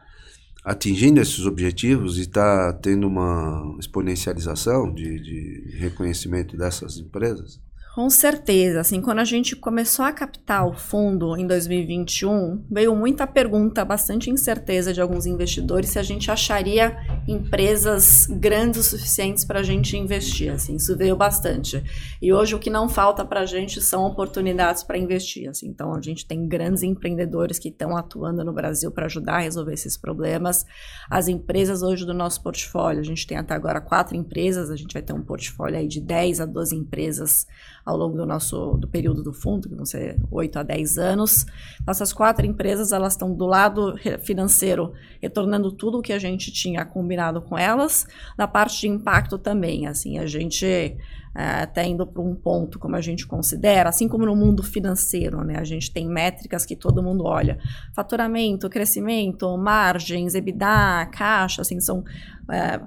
atingindo 0.64 1.20
esses 1.20 1.46
objetivos 1.46 2.18
e 2.18 2.22
está 2.22 2.72
tendo 2.74 3.06
uma 3.06 3.76
exponencialização 3.78 4.92
de, 4.92 5.20
de 5.20 5.76
reconhecimento 5.78 6.56
dessas 6.56 6.98
empresas? 6.98 7.61
Com 7.92 8.09
certeza, 8.09 8.81
assim, 8.81 9.00
quando 9.00 9.18
a 9.18 9.24
gente 9.24 9.57
começou 9.57 10.05
a 10.05 10.12
captar 10.12 10.64
o 10.64 10.72
fundo 10.72 11.37
em 11.37 11.44
2021, 11.44 12.64
veio 12.70 12.94
muita 12.94 13.26
pergunta, 13.26 13.85
bastante 13.85 14.31
incerteza 14.31 14.92
de 14.94 15.00
alguns 15.00 15.26
investidores 15.26 15.90
se 15.90 15.98
a 15.98 16.03
gente 16.05 16.31
acharia 16.31 16.96
empresas 17.26 18.29
grandes 18.31 18.81
o 18.83 18.85
suficientes 18.85 19.44
para 19.44 19.59
a 19.59 19.62
gente 19.64 19.96
investir, 19.96 20.53
assim, 20.53 20.76
isso 20.76 20.96
veio 20.96 21.16
bastante. 21.16 21.83
E 22.22 22.33
hoje 22.33 22.55
o 22.55 22.61
que 22.61 22.70
não 22.70 22.88
falta 22.88 23.24
para 23.24 23.40
a 23.40 23.46
gente 23.46 23.81
são 23.83 24.05
oportunidades 24.05 24.85
para 24.85 24.96
investir, 24.96 25.48
assim, 25.48 25.66
então 25.66 25.92
a 25.92 26.00
gente 26.00 26.24
tem 26.24 26.46
grandes 26.46 26.85
empreendedores 26.85 27.59
que 27.59 27.70
estão 27.70 27.96
atuando 27.96 28.44
no 28.44 28.53
Brasil 28.53 28.92
para 28.92 29.07
ajudar 29.07 29.35
a 29.35 29.40
resolver 29.40 29.74
esses 29.74 29.96
problemas. 29.96 30.64
As 31.11 31.26
empresas 31.26 31.83
hoje 31.83 32.07
do 32.07 32.14
nosso 32.14 32.40
portfólio, 32.40 33.00
a 33.00 33.05
gente 33.05 33.26
tem 33.26 33.37
até 33.37 33.53
agora 33.53 33.81
quatro 33.81 34.16
empresas, 34.16 34.70
a 34.70 34.76
gente 34.76 34.92
vai 34.92 35.03
ter 35.03 35.12
um 35.12 35.24
portfólio 35.24 35.76
aí 35.76 35.88
de 35.88 36.00
10 36.00 36.40
a 36.40 36.46
12 36.46 36.76
empresas 36.76 37.46
ao 37.90 37.96
longo 37.96 38.16
do 38.16 38.24
nosso 38.24 38.76
do 38.79 38.88
período 38.88 39.22
do 39.22 39.33
fundo, 39.33 39.68
que 39.68 39.74
vão 39.74 39.85
ser 39.85 40.16
8 40.31 40.59
a 40.59 40.62
10 40.62 40.98
anos. 40.98 41.46
Essas 41.87 42.12
quatro 42.12 42.46
empresas, 42.46 42.92
elas 42.92 43.12
estão 43.14 43.35
do 43.35 43.46
lado 43.46 43.94
financeiro, 44.22 44.92
retornando 45.20 45.72
tudo 45.72 45.98
o 45.98 46.03
que 46.03 46.12
a 46.12 46.18
gente 46.18 46.53
tinha 46.53 46.85
combinado 46.85 47.40
com 47.42 47.59
elas, 47.59 48.07
na 48.37 48.46
parte 48.46 48.81
de 48.81 48.88
impacto 48.88 49.38
também, 49.38 49.87
assim, 49.87 50.18
a 50.18 50.26
gente 50.26 50.96
até 51.33 51.87
indo 51.87 52.05
para 52.07 52.20
um 52.20 52.35
ponto 52.35 52.79
como 52.79 52.96
a 52.96 53.00
gente 53.00 53.26
considera, 53.26 53.88
assim 53.88 54.09
como 54.09 54.26
no 54.26 54.35
mundo 54.35 54.62
financeiro, 54.62 55.44
né? 55.44 55.57
A 55.59 55.64
gente 55.64 55.92
tem 55.92 56.09
métricas 56.09 56.66
que 56.66 56.74
todo 56.74 57.03
mundo 57.03 57.24
olha: 57.24 57.59
faturamento, 57.94 58.68
crescimento, 58.68 59.57
margens, 59.57 60.35
EBITDA, 60.35 61.09
caixa, 61.12 61.62
assim, 61.62 61.79
são 61.81 62.05
é, 62.50 62.81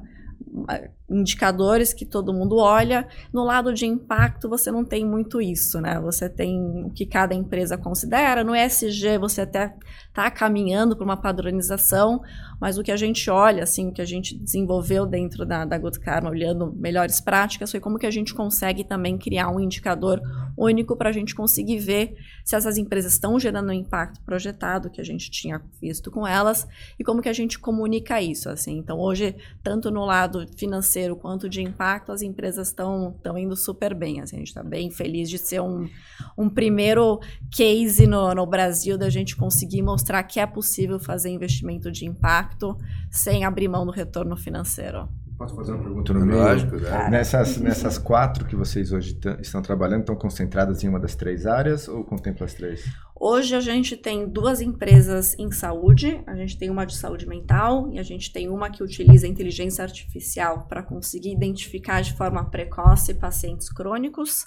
indicadores 1.14 1.94
que 1.94 2.06
todo 2.06 2.34
mundo 2.34 2.58
olha. 2.58 3.08
No 3.32 3.44
lado 3.44 3.74
de 3.74 3.86
impacto, 3.86 4.50
você 4.50 4.72
não 4.72 4.84
tem 4.84 5.06
muito 5.06 5.42
isso, 5.42 5.80
né? 5.80 6.00
Você 6.02 6.28
tem 6.30 6.84
o 6.86 6.90
que 6.90 7.06
cada 7.06 7.34
empresa 7.34 7.78
considera. 7.78 8.44
No 8.44 8.56
ESG, 8.56 9.18
você 9.20 9.42
até 9.42 9.74
está 10.14 10.30
caminhando 10.30 10.96
para 10.96 11.04
uma 11.04 11.18
padronização, 11.18 12.22
mas 12.62 12.78
o 12.78 12.84
que 12.84 12.92
a 12.92 12.96
gente 12.96 13.30
olha, 13.32 13.64
assim, 13.64 13.90
o 13.90 13.92
que 13.92 14.02
a 14.02 14.06
gente 14.06 14.38
desenvolveu 14.38 15.08
dentro 15.08 15.44
da, 15.44 15.66
da 15.66 15.76
Good 15.76 16.00
Karma, 16.00 16.30
olhando 16.30 16.72
melhores 16.72 17.20
práticas, 17.20 17.72
foi 17.72 17.80
como 17.80 17.98
que 17.98 18.06
a 18.06 18.12
gente 18.12 18.32
consegue 18.32 18.84
também 18.84 19.18
criar 19.18 19.50
um 19.50 19.60
indicador 19.60 20.22
único 20.56 20.96
para 20.96 21.10
a 21.10 21.12
gente 21.12 21.34
conseguir 21.34 21.80
ver 21.80 22.16
se 22.46 22.56
essas 22.56 22.78
empresas 22.78 23.14
estão 23.14 23.40
gerando 23.40 23.70
o 23.70 23.74
impacto 23.74 24.22
projetado 24.22 24.92
que 24.92 25.02
a 25.02 25.04
gente 25.04 25.32
tinha 25.32 25.60
visto 25.82 26.12
com 26.12 26.28
elas 26.28 26.68
e 27.00 27.04
como 27.04 27.22
que 27.22 27.30
a 27.30 27.34
gente 27.34 27.58
comunica 27.58 28.22
isso, 28.22 28.50
assim. 28.50 28.78
Então, 28.78 29.00
hoje, 29.00 29.36
tanto 29.64 29.90
no 29.90 30.06
lado 30.06 30.46
financeiro 30.56 31.16
quanto 31.16 31.50
de 31.50 31.64
impacto, 31.64 32.12
as 32.12 32.22
empresas 32.22 32.68
estão 32.68 33.16
indo 33.36 33.56
super 33.56 33.96
bem, 33.96 34.22
assim. 34.22 34.36
A 34.36 34.40
gente 34.40 34.50
está 34.50 34.64
bem 34.64 34.92
feliz 34.92 35.28
de 35.28 35.40
ser 35.40 35.60
um, 35.60 35.90
um 36.38 36.48
primeiro 36.48 37.20
case 37.52 38.06
no, 38.06 38.34
no 38.36 38.46
Brasil 38.46 38.96
da 38.96 39.10
gente 39.10 39.36
conseguir 39.36 39.82
mostrar 39.82 40.03
mostrar 40.04 40.22
que 40.24 40.40
é 40.40 40.46
possível 40.46 41.00
fazer 41.00 41.30
investimento 41.30 41.90
de 41.90 42.06
impacto 42.06 42.78
sem 43.10 43.46
abrir 43.46 43.70
mão 43.70 43.86
do 43.86 43.92
retorno 43.92 44.36
financeiro. 44.36 45.08
Posso 45.38 45.56
fazer 45.56 45.72
uma 45.72 45.82
pergunta 45.82 46.14
no 46.14 46.26
meio? 46.26 46.40
Lógico, 46.40 46.76
né? 46.76 47.10
nessas, 47.10 47.58
nessas 47.58 47.98
quatro 47.98 48.46
que 48.46 48.56
vocês 48.56 48.92
hoje 48.92 49.18
estão 49.42 49.62
trabalhando, 49.62 50.02
estão 50.02 50.16
concentradas 50.16 50.84
em 50.84 50.90
uma 50.90 51.00
das 51.00 51.16
três 51.16 51.48
áreas 51.48 51.88
ou 51.88 52.04
contempla 52.04 52.46
as 52.46 52.54
três? 52.54 52.84
Hoje 53.16 53.56
a 53.56 53.62
gente 53.62 53.96
tem 53.96 54.28
duas 54.28 54.60
empresas 54.60 55.34
em 55.40 55.50
saúde, 55.50 56.22
a 56.28 56.36
gente 56.36 56.58
tem 56.58 56.70
uma 56.70 56.86
de 56.86 56.96
saúde 56.96 57.26
mental 57.26 57.90
e 57.92 57.98
a 57.98 58.04
gente 58.04 58.32
tem 58.32 58.50
uma 58.50 58.70
que 58.70 58.84
utiliza 58.84 59.26
inteligência 59.26 59.84
artificial 59.84 60.68
para 60.68 60.84
conseguir 60.84 61.32
identificar 61.32 62.02
de 62.02 62.14
forma 62.14 62.44
precoce 62.50 63.14
pacientes 63.14 63.70
crônicos. 63.70 64.46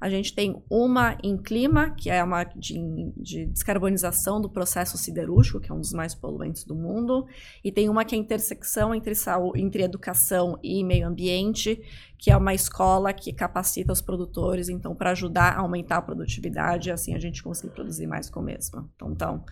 A 0.00 0.08
gente 0.08 0.34
tem 0.34 0.62
uma 0.70 1.16
em 1.22 1.36
clima, 1.36 1.90
que 1.90 2.10
é 2.10 2.22
uma 2.22 2.44
de, 2.44 2.78
de, 3.16 3.46
descarbonização 3.46 4.40
do 4.40 4.50
processo 4.50 4.98
siderúrgico, 4.98 5.60
que 5.60 5.70
é 5.70 5.74
um 5.74 5.80
dos 5.80 5.92
mais 5.92 6.14
poluentes 6.14 6.64
do 6.64 6.74
mundo, 6.74 7.26
e 7.64 7.72
tem 7.72 7.88
uma 7.88 8.04
que 8.04 8.14
é 8.14 8.18
a 8.18 8.20
intersecção 8.20 8.94
entre, 8.94 9.14
saúde, 9.14 9.60
entre 9.60 9.82
educação 9.82 10.58
e 10.62 10.84
meio 10.84 11.06
ambiente, 11.06 11.80
que 12.18 12.30
é 12.30 12.36
uma 12.36 12.54
escola 12.54 13.12
que 13.12 13.32
capacita 13.32 13.92
os 13.92 14.00
produtores, 14.00 14.68
então, 14.68 14.94
para 14.94 15.10
ajudar 15.10 15.54
a 15.54 15.60
aumentar 15.60 15.98
a 15.98 16.02
produtividade, 16.02 16.90
assim 16.90 17.14
a 17.14 17.18
gente 17.18 17.42
conseguir 17.42 17.72
produzir 17.72 18.06
mais 18.06 18.28
com 18.28 18.40
o 18.40 18.42
mesmo. 18.42 18.90
Então, 18.94 19.10
então, 19.12 19.44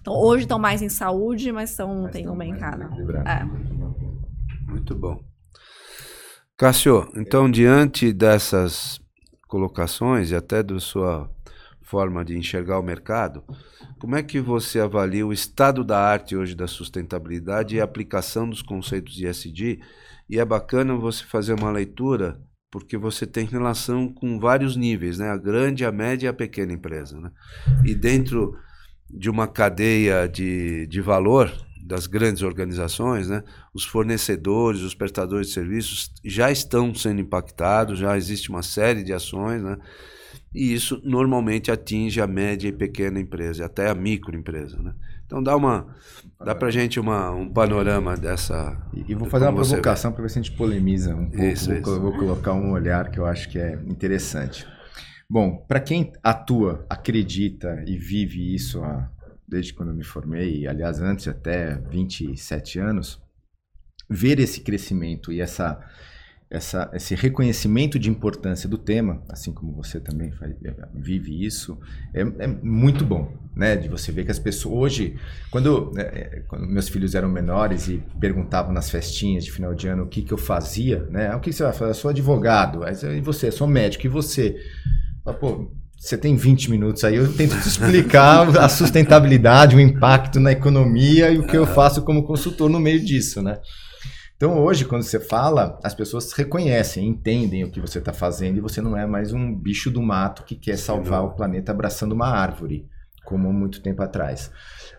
então 0.00 0.14
hoje 0.14 0.44
estão 0.44 0.58
mais 0.58 0.82
em 0.82 0.88
saúde, 0.88 1.52
mas 1.52 1.70
são, 1.70 2.02
mas 2.02 2.12
tem 2.12 2.28
uma 2.28 2.44
em 2.44 2.56
cada. 2.56 2.84
É. 3.26 3.44
Muito 4.68 4.94
bom. 4.94 5.22
Cássio, 6.56 7.08
então, 7.16 7.50
diante 7.50 8.12
dessas 8.12 9.00
colocações 9.52 10.30
e 10.30 10.34
até 10.34 10.62
da 10.62 10.80
sua 10.80 11.30
forma 11.82 12.24
de 12.24 12.38
enxergar 12.38 12.78
o 12.78 12.82
mercado, 12.82 13.44
como 13.98 14.16
é 14.16 14.22
que 14.22 14.40
você 14.40 14.80
avalia 14.80 15.26
o 15.26 15.32
estado 15.32 15.84
da 15.84 15.98
arte 15.98 16.34
hoje 16.34 16.54
da 16.54 16.66
sustentabilidade 16.66 17.76
e 17.76 17.80
a 17.80 17.84
aplicação 17.84 18.48
dos 18.48 18.62
conceitos 18.62 19.14
de 19.14 19.26
ESG? 19.26 19.78
E 20.26 20.38
é 20.38 20.44
bacana 20.44 20.96
você 20.96 21.22
fazer 21.24 21.52
uma 21.52 21.70
leitura 21.70 22.40
porque 22.70 22.96
você 22.96 23.26
tem 23.26 23.44
relação 23.44 24.10
com 24.10 24.40
vários 24.40 24.74
níveis, 24.74 25.18
né? 25.18 25.28
A 25.28 25.36
grande, 25.36 25.84
a 25.84 25.92
média 25.92 26.28
e 26.28 26.30
a 26.30 26.32
pequena 26.32 26.72
empresa, 26.72 27.20
né? 27.20 27.30
E 27.84 27.94
dentro 27.94 28.56
de 29.10 29.28
uma 29.28 29.46
cadeia 29.46 30.26
de, 30.26 30.86
de 30.86 31.02
valor 31.02 31.52
das 31.82 32.06
grandes 32.06 32.42
organizações, 32.42 33.28
né? 33.28 33.42
Os 33.74 33.84
fornecedores, 33.84 34.82
os 34.82 34.94
prestadores 34.94 35.48
de 35.48 35.54
serviços 35.54 36.12
já 36.24 36.50
estão 36.50 36.94
sendo 36.94 37.20
impactados, 37.20 37.98
já 37.98 38.16
existe 38.16 38.50
uma 38.50 38.62
série 38.62 39.02
de 39.02 39.12
ações, 39.12 39.62
né? 39.62 39.76
E 40.54 40.72
isso 40.72 41.00
normalmente 41.04 41.70
atinge 41.70 42.20
a 42.20 42.26
média 42.26 42.68
e 42.68 42.72
pequena 42.72 43.18
empresa, 43.18 43.66
até 43.66 43.88
a 43.88 43.94
microempresa, 43.94 44.80
né? 44.80 44.94
Então 45.26 45.42
dá 45.42 45.56
uma 45.56 45.86
dá 46.44 46.54
pra 46.54 46.70
gente 46.70 47.00
uma, 47.00 47.30
um 47.30 47.48
panorama 47.48 48.16
dessa 48.16 48.76
E, 48.94 49.12
e 49.12 49.14
vou 49.14 49.28
fazer 49.28 49.46
uma 49.46 49.54
provocação 49.54 50.12
para 50.12 50.22
ver 50.22 50.28
se 50.28 50.38
a 50.38 50.42
gente 50.42 50.56
polemiza 50.56 51.14
um 51.14 51.30
pouco. 51.30 51.44
Isso, 51.44 51.70
vou, 51.70 51.78
isso. 51.78 52.00
vou 52.00 52.12
colocar 52.12 52.52
um 52.52 52.70
olhar 52.72 53.10
que 53.10 53.18
eu 53.18 53.26
acho 53.26 53.48
que 53.48 53.58
é 53.58 53.74
interessante. 53.86 54.66
Bom, 55.28 55.64
para 55.66 55.80
quem 55.80 56.12
atua, 56.22 56.84
acredita 56.88 57.82
e 57.86 57.96
vive 57.96 58.54
isso 58.54 58.84
há 58.84 59.10
desde 59.52 59.74
quando 59.74 59.92
me 59.92 60.02
formei, 60.02 60.66
aliás, 60.66 61.00
antes 61.00 61.28
até 61.28 61.76
27 61.90 62.78
anos, 62.78 63.20
ver 64.08 64.40
esse 64.40 64.62
crescimento 64.62 65.30
e 65.30 65.42
essa, 65.42 65.78
essa, 66.50 66.90
esse 66.94 67.14
reconhecimento 67.14 67.98
de 67.98 68.08
importância 68.08 68.66
do 68.66 68.78
tema, 68.78 69.22
assim 69.28 69.52
como 69.52 69.74
você 69.74 70.00
também 70.00 70.32
vive 70.94 71.44
isso, 71.44 71.78
é, 72.14 72.22
é, 72.22 72.46
muito 72.46 73.04
bom, 73.04 73.30
né? 73.54 73.76
De 73.76 73.88
você 73.88 74.10
ver 74.10 74.24
que 74.24 74.30
as 74.30 74.38
pessoas 74.38 74.92
hoje, 74.92 75.18
quando, 75.50 75.92
é, 75.98 76.42
quando, 76.48 76.66
meus 76.66 76.88
filhos 76.88 77.14
eram 77.14 77.28
menores 77.28 77.88
e 77.88 78.02
perguntavam 78.18 78.72
nas 78.72 78.90
festinhas 78.90 79.44
de 79.44 79.52
final 79.52 79.74
de 79.74 79.86
ano 79.86 80.04
o 80.04 80.08
que, 80.08 80.22
que 80.22 80.32
eu 80.32 80.38
fazia, 80.38 81.04
né? 81.10 81.28
Ah, 81.28 81.36
o 81.36 81.40
que 81.40 81.52
você 81.52 81.62
vai 81.62 81.74
fazer? 81.74 81.90
Eu 81.90 81.94
sou 81.94 82.10
advogado. 82.10 82.80
E 82.88 83.20
você? 83.20 83.48
Eu 83.48 83.52
sou 83.52 83.66
médico. 83.66 84.06
E 84.06 84.08
você? 84.08 84.56
Pô, 85.38 85.70
você 86.02 86.18
tem 86.18 86.34
20 86.34 86.68
minutos 86.68 87.04
aí, 87.04 87.14
eu 87.14 87.32
tento 87.32 87.56
te 87.60 87.68
explicar 87.68 88.48
a 88.58 88.68
sustentabilidade, 88.68 89.76
o 89.76 89.80
impacto 89.80 90.40
na 90.40 90.50
economia 90.50 91.30
e 91.30 91.38
o 91.38 91.46
que 91.46 91.56
eu 91.56 91.64
faço 91.64 92.02
como 92.02 92.24
consultor 92.24 92.68
no 92.68 92.80
meio 92.80 92.98
disso, 92.98 93.40
né? 93.40 93.60
Então 94.36 94.58
hoje, 94.58 94.84
quando 94.84 95.04
você 95.04 95.20
fala, 95.20 95.78
as 95.80 95.94
pessoas 95.94 96.32
reconhecem, 96.32 97.06
entendem 97.06 97.62
o 97.62 97.70
que 97.70 97.80
você 97.80 98.00
está 98.00 98.12
fazendo 98.12 98.56
e 98.56 98.60
você 98.60 98.80
não 98.80 98.96
é 98.96 99.06
mais 99.06 99.32
um 99.32 99.54
bicho 99.54 99.92
do 99.92 100.02
mato 100.02 100.42
que 100.42 100.56
quer 100.56 100.76
salvar 100.76 101.22
o 101.22 101.36
planeta 101.36 101.70
abraçando 101.70 102.10
uma 102.10 102.26
árvore, 102.26 102.84
como 103.24 103.52
muito 103.52 103.80
tempo 103.80 104.02
atrás 104.02 104.50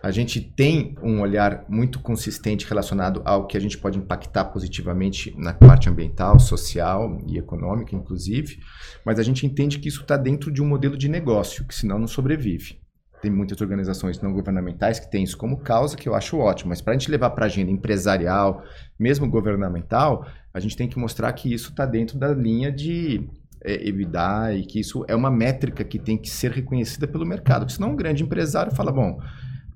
a 0.04 0.10
gente 0.10 0.38
tem 0.38 0.94
um 1.02 1.22
olhar 1.22 1.64
muito 1.66 1.98
consistente 1.98 2.68
relacionado 2.68 3.22
ao 3.24 3.46
que 3.46 3.56
a 3.56 3.60
gente 3.60 3.78
pode 3.78 3.96
impactar 3.96 4.44
positivamente 4.44 5.34
na 5.38 5.54
parte 5.54 5.88
ambiental, 5.88 6.38
social 6.38 7.16
e 7.26 7.38
econômica, 7.38 7.96
inclusive, 7.96 8.58
mas 9.02 9.18
a 9.18 9.22
gente 9.22 9.46
entende 9.46 9.78
que 9.78 9.88
isso 9.88 10.02
está 10.02 10.18
dentro 10.18 10.52
de 10.52 10.60
um 10.60 10.66
modelo 10.66 10.94
de 10.94 11.08
negócio, 11.08 11.64
que 11.66 11.74
senão 11.74 11.98
não 11.98 12.06
sobrevive. 12.06 12.78
Tem 13.22 13.30
muitas 13.30 13.58
organizações 13.62 14.20
não 14.20 14.34
governamentais 14.34 15.00
que 15.00 15.10
têm 15.10 15.24
isso 15.24 15.38
como 15.38 15.56
causa, 15.56 15.96
que 15.96 16.06
eu 16.06 16.14
acho 16.14 16.36
ótimo, 16.36 16.68
mas 16.68 16.82
para 16.82 16.92
a 16.92 16.98
gente 16.98 17.10
levar 17.10 17.30
para 17.30 17.46
a 17.46 17.48
agenda 17.48 17.70
empresarial, 17.70 18.62
mesmo 18.98 19.26
governamental, 19.26 20.26
a 20.52 20.60
gente 20.60 20.76
tem 20.76 20.86
que 20.86 20.98
mostrar 20.98 21.32
que 21.32 21.50
isso 21.50 21.70
está 21.70 21.86
dentro 21.86 22.18
da 22.18 22.28
linha 22.28 22.70
de 22.70 23.26
é, 23.64 23.88
EBITDA 23.88 24.54
e 24.54 24.66
que 24.66 24.80
isso 24.80 25.02
é 25.08 25.16
uma 25.16 25.30
métrica 25.30 25.82
que 25.82 25.98
tem 25.98 26.18
que 26.18 26.28
ser 26.28 26.50
reconhecida 26.50 27.08
pelo 27.08 27.24
mercado. 27.24 27.60
Porque 27.60 27.72
senão 27.72 27.92
um 27.92 27.96
grande 27.96 28.22
empresário 28.22 28.74
fala, 28.74 28.92
bom, 28.92 29.18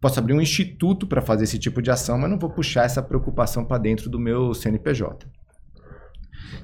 Posso 0.00 0.18
abrir 0.18 0.32
um 0.32 0.40
instituto 0.40 1.06
para 1.06 1.20
fazer 1.20 1.44
esse 1.44 1.58
tipo 1.58 1.82
de 1.82 1.90
ação, 1.90 2.18
mas 2.18 2.30
não 2.30 2.38
vou 2.38 2.50
puxar 2.50 2.84
essa 2.84 3.02
preocupação 3.02 3.64
para 3.64 3.78
dentro 3.78 4.08
do 4.08 4.18
meu 4.18 4.54
CNPJ. 4.54 5.26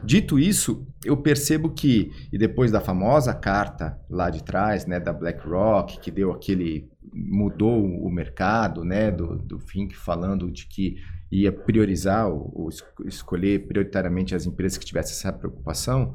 Dito 0.04 0.38
isso, 0.38 0.86
eu 1.04 1.16
percebo 1.16 1.70
que, 1.70 2.12
e 2.32 2.38
depois 2.38 2.70
da 2.70 2.80
famosa 2.80 3.34
carta 3.34 3.98
lá 4.08 4.30
de 4.30 4.42
trás, 4.42 4.86
né, 4.86 5.00
da 5.00 5.12
BlackRock, 5.12 5.98
que 5.98 6.10
deu 6.10 6.30
aquele. 6.30 6.88
mudou 7.12 7.84
o 7.84 8.10
mercado, 8.10 8.84
né, 8.84 9.10
do, 9.10 9.36
do 9.38 9.58
Fink 9.58 9.96
falando 9.96 10.50
de 10.50 10.66
que 10.66 10.96
ia 11.30 11.50
priorizar, 11.50 12.28
ou, 12.28 12.68
escolher 13.04 13.66
prioritariamente 13.66 14.34
as 14.34 14.46
empresas 14.46 14.78
que 14.78 14.84
tivessem 14.84 15.12
essa 15.12 15.32
preocupação, 15.32 16.14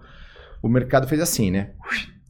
o 0.61 0.69
mercado 0.69 1.07
fez 1.07 1.21
assim, 1.21 1.51
né? 1.51 1.71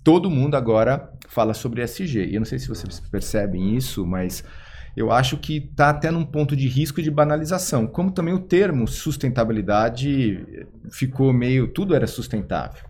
todo 0.04 0.30
mundo 0.30 0.56
agora 0.56 1.12
fala 1.28 1.54
sobre 1.54 1.84
SG. 1.84 2.26
E 2.26 2.36
eu 2.36 2.40
não 2.40 2.46
sei 2.46 2.60
se 2.60 2.68
vocês 2.68 3.00
percebem 3.00 3.76
isso, 3.76 4.06
mas 4.06 4.44
eu 4.96 5.12
acho 5.12 5.38
que 5.38 5.58
está 5.58 5.90
até 5.90 6.12
num 6.12 6.26
ponto 6.26 6.56
de 6.56 6.68
risco 6.68 7.02
de 7.02 7.12
banalização. 7.12 7.88
Como 7.88 8.12
também 8.12 8.34
o 8.34 8.40
termo 8.40 8.88
sustentabilidade 8.88 10.66
ficou 10.92 11.32
meio. 11.32 11.68
tudo 11.68 11.96
era 11.96 12.08
sustentável. 12.08 12.84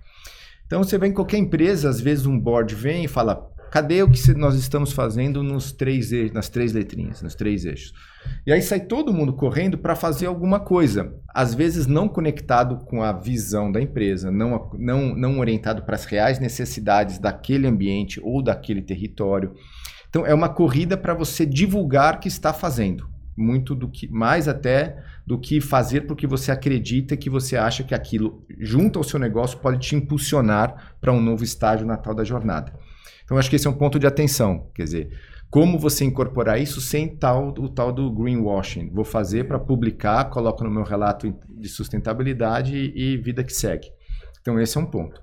Então 0.65 0.83
você 0.83 0.97
vê 0.97 1.07
em 1.07 1.13
qualquer 1.13 1.37
empresa, 1.37 1.89
às 1.89 1.99
vezes 1.99 2.25
um 2.25 2.39
board 2.39 2.75
vem 2.75 3.05
e 3.05 3.07
fala: 3.07 3.49
cadê 3.71 4.01
o 4.03 4.09
que 4.09 4.33
nós 4.33 4.55
estamos 4.55 4.91
fazendo 4.91 5.41
nos 5.43 5.71
três 5.71 6.11
eixos, 6.11 6.31
nas 6.31 6.49
três 6.49 6.73
letrinhas, 6.73 7.21
nos 7.21 7.35
três 7.35 7.65
eixos? 7.65 7.93
E 8.45 8.51
aí 8.51 8.61
sai 8.61 8.81
todo 8.81 9.13
mundo 9.13 9.33
correndo 9.33 9.77
para 9.77 9.95
fazer 9.95 10.25
alguma 10.25 10.59
coisa, 10.59 11.13
às 11.33 11.53
vezes 11.53 11.87
não 11.87 12.07
conectado 12.07 12.77
com 12.85 13.01
a 13.01 13.11
visão 13.11 13.71
da 13.71 13.81
empresa, 13.81 14.29
não, 14.31 14.69
não, 14.77 15.15
não 15.15 15.39
orientado 15.39 15.83
para 15.83 15.95
as 15.95 16.05
reais 16.05 16.39
necessidades 16.39 17.17
daquele 17.17 17.67
ambiente 17.67 18.19
ou 18.23 18.41
daquele 18.41 18.81
território. 18.81 19.53
Então 20.09 20.25
é 20.25 20.33
uma 20.33 20.49
corrida 20.49 20.97
para 20.97 21.13
você 21.13 21.45
divulgar 21.45 22.19
que 22.19 22.27
está 22.27 22.51
fazendo, 22.51 23.07
muito 23.37 23.75
do 23.75 23.87
que 23.87 24.07
mais 24.07 24.47
até 24.47 25.03
do 25.25 25.39
que 25.39 25.61
fazer 25.61 26.01
porque 26.01 26.25
você 26.25 26.51
acredita 26.51 27.15
que 27.15 27.29
você 27.29 27.55
acha 27.55 27.83
que 27.83 27.93
aquilo 27.93 28.43
junto 28.59 28.97
ao 28.97 29.03
seu 29.03 29.19
negócio 29.19 29.59
pode 29.59 29.79
te 29.79 29.95
impulsionar 29.95 30.95
para 30.99 31.13
um 31.13 31.21
novo 31.21 31.43
estágio 31.43 31.85
na 31.85 31.95
tal 31.95 32.15
da 32.15 32.23
jornada. 32.23 32.73
Então 33.23 33.37
acho 33.37 33.49
que 33.49 33.55
esse 33.55 33.67
é 33.67 33.69
um 33.69 33.77
ponto 33.77 33.99
de 33.99 34.07
atenção, 34.07 34.67
quer 34.73 34.85
dizer, 34.85 35.09
como 35.51 35.79
você 35.79 36.05
incorporar 36.05 36.59
isso 36.59 36.79
sem 36.79 37.07
tal 37.07 37.49
o 37.49 37.69
tal 37.69 37.91
do 37.91 38.11
greenwashing? 38.11 38.89
Vou 38.91 39.05
fazer 39.05 39.47
para 39.47 39.59
publicar, 39.59 40.25
coloco 40.25 40.63
no 40.63 40.69
meu 40.69 40.83
relato 40.83 41.35
de 41.47 41.67
sustentabilidade 41.67 42.75
e 42.95 43.17
vida 43.17 43.43
que 43.43 43.53
segue. 43.53 43.87
Então 44.41 44.59
esse 44.59 44.77
é 44.77 44.81
um 44.81 44.85
ponto. 44.85 45.21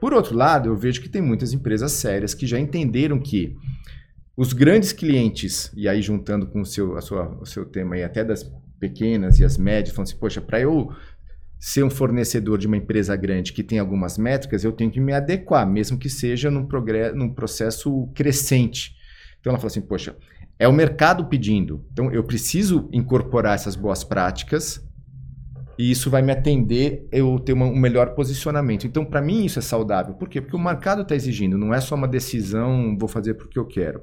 Por 0.00 0.14
outro 0.14 0.34
lado, 0.34 0.68
eu 0.68 0.76
vejo 0.76 1.00
que 1.00 1.08
tem 1.08 1.22
muitas 1.22 1.52
empresas 1.52 1.92
sérias 1.92 2.34
que 2.34 2.46
já 2.46 2.58
entenderam 2.58 3.18
que 3.18 3.54
os 4.36 4.52
grandes 4.52 4.92
clientes, 4.92 5.72
e 5.74 5.88
aí 5.88 6.02
juntando 6.02 6.46
com 6.46 6.60
o 6.60 6.66
seu, 6.66 6.96
a 6.96 7.00
sua, 7.00 7.38
o 7.40 7.46
seu 7.46 7.64
tema 7.64 7.94
aí, 7.94 8.04
até 8.04 8.22
das 8.22 8.44
pequenas 8.78 9.38
e 9.38 9.44
as 9.44 9.56
médias, 9.56 9.94
falando 9.94 10.08
assim, 10.08 10.18
poxa, 10.18 10.40
para 10.40 10.60
eu 10.60 10.90
ser 11.58 11.82
um 11.82 11.90
fornecedor 11.90 12.58
de 12.58 12.66
uma 12.66 12.76
empresa 12.76 13.16
grande 13.16 13.52
que 13.54 13.62
tem 13.62 13.78
algumas 13.78 14.18
métricas, 14.18 14.62
eu 14.62 14.72
tenho 14.72 14.90
que 14.90 15.00
me 15.00 15.12
adequar, 15.12 15.66
mesmo 15.66 15.98
que 15.98 16.10
seja 16.10 16.50
num, 16.50 16.68
num 17.14 17.32
processo 17.32 18.08
crescente. 18.14 18.94
Então 19.40 19.52
ela 19.52 19.58
falou 19.58 19.68
assim, 19.68 19.80
poxa, 19.80 20.14
é 20.58 20.68
o 20.68 20.72
mercado 20.72 21.26
pedindo, 21.26 21.86
então 21.90 22.12
eu 22.12 22.22
preciso 22.22 22.90
incorporar 22.92 23.54
essas 23.54 23.74
boas 23.74 24.04
práticas 24.04 24.84
e 25.78 25.90
isso 25.90 26.10
vai 26.10 26.22
me 26.22 26.32
atender 26.32 27.06
eu 27.10 27.38
ter 27.38 27.52
uma, 27.52 27.66
um 27.66 27.76
melhor 27.76 28.14
posicionamento. 28.14 28.86
Então, 28.86 29.04
para 29.04 29.20
mim, 29.20 29.44
isso 29.44 29.58
é 29.58 29.62
saudável. 29.62 30.14
Por 30.14 30.28
quê? 30.28 30.40
Porque 30.40 30.56
o 30.56 30.58
mercado 30.58 31.02
está 31.02 31.14
exigindo, 31.14 31.58
não 31.58 31.72
é 31.72 31.80
só 31.80 31.94
uma 31.94 32.08
decisão, 32.08 32.96
vou 32.98 33.08
fazer 33.08 33.34
porque 33.34 33.58
eu 33.58 33.66
quero. 33.66 34.02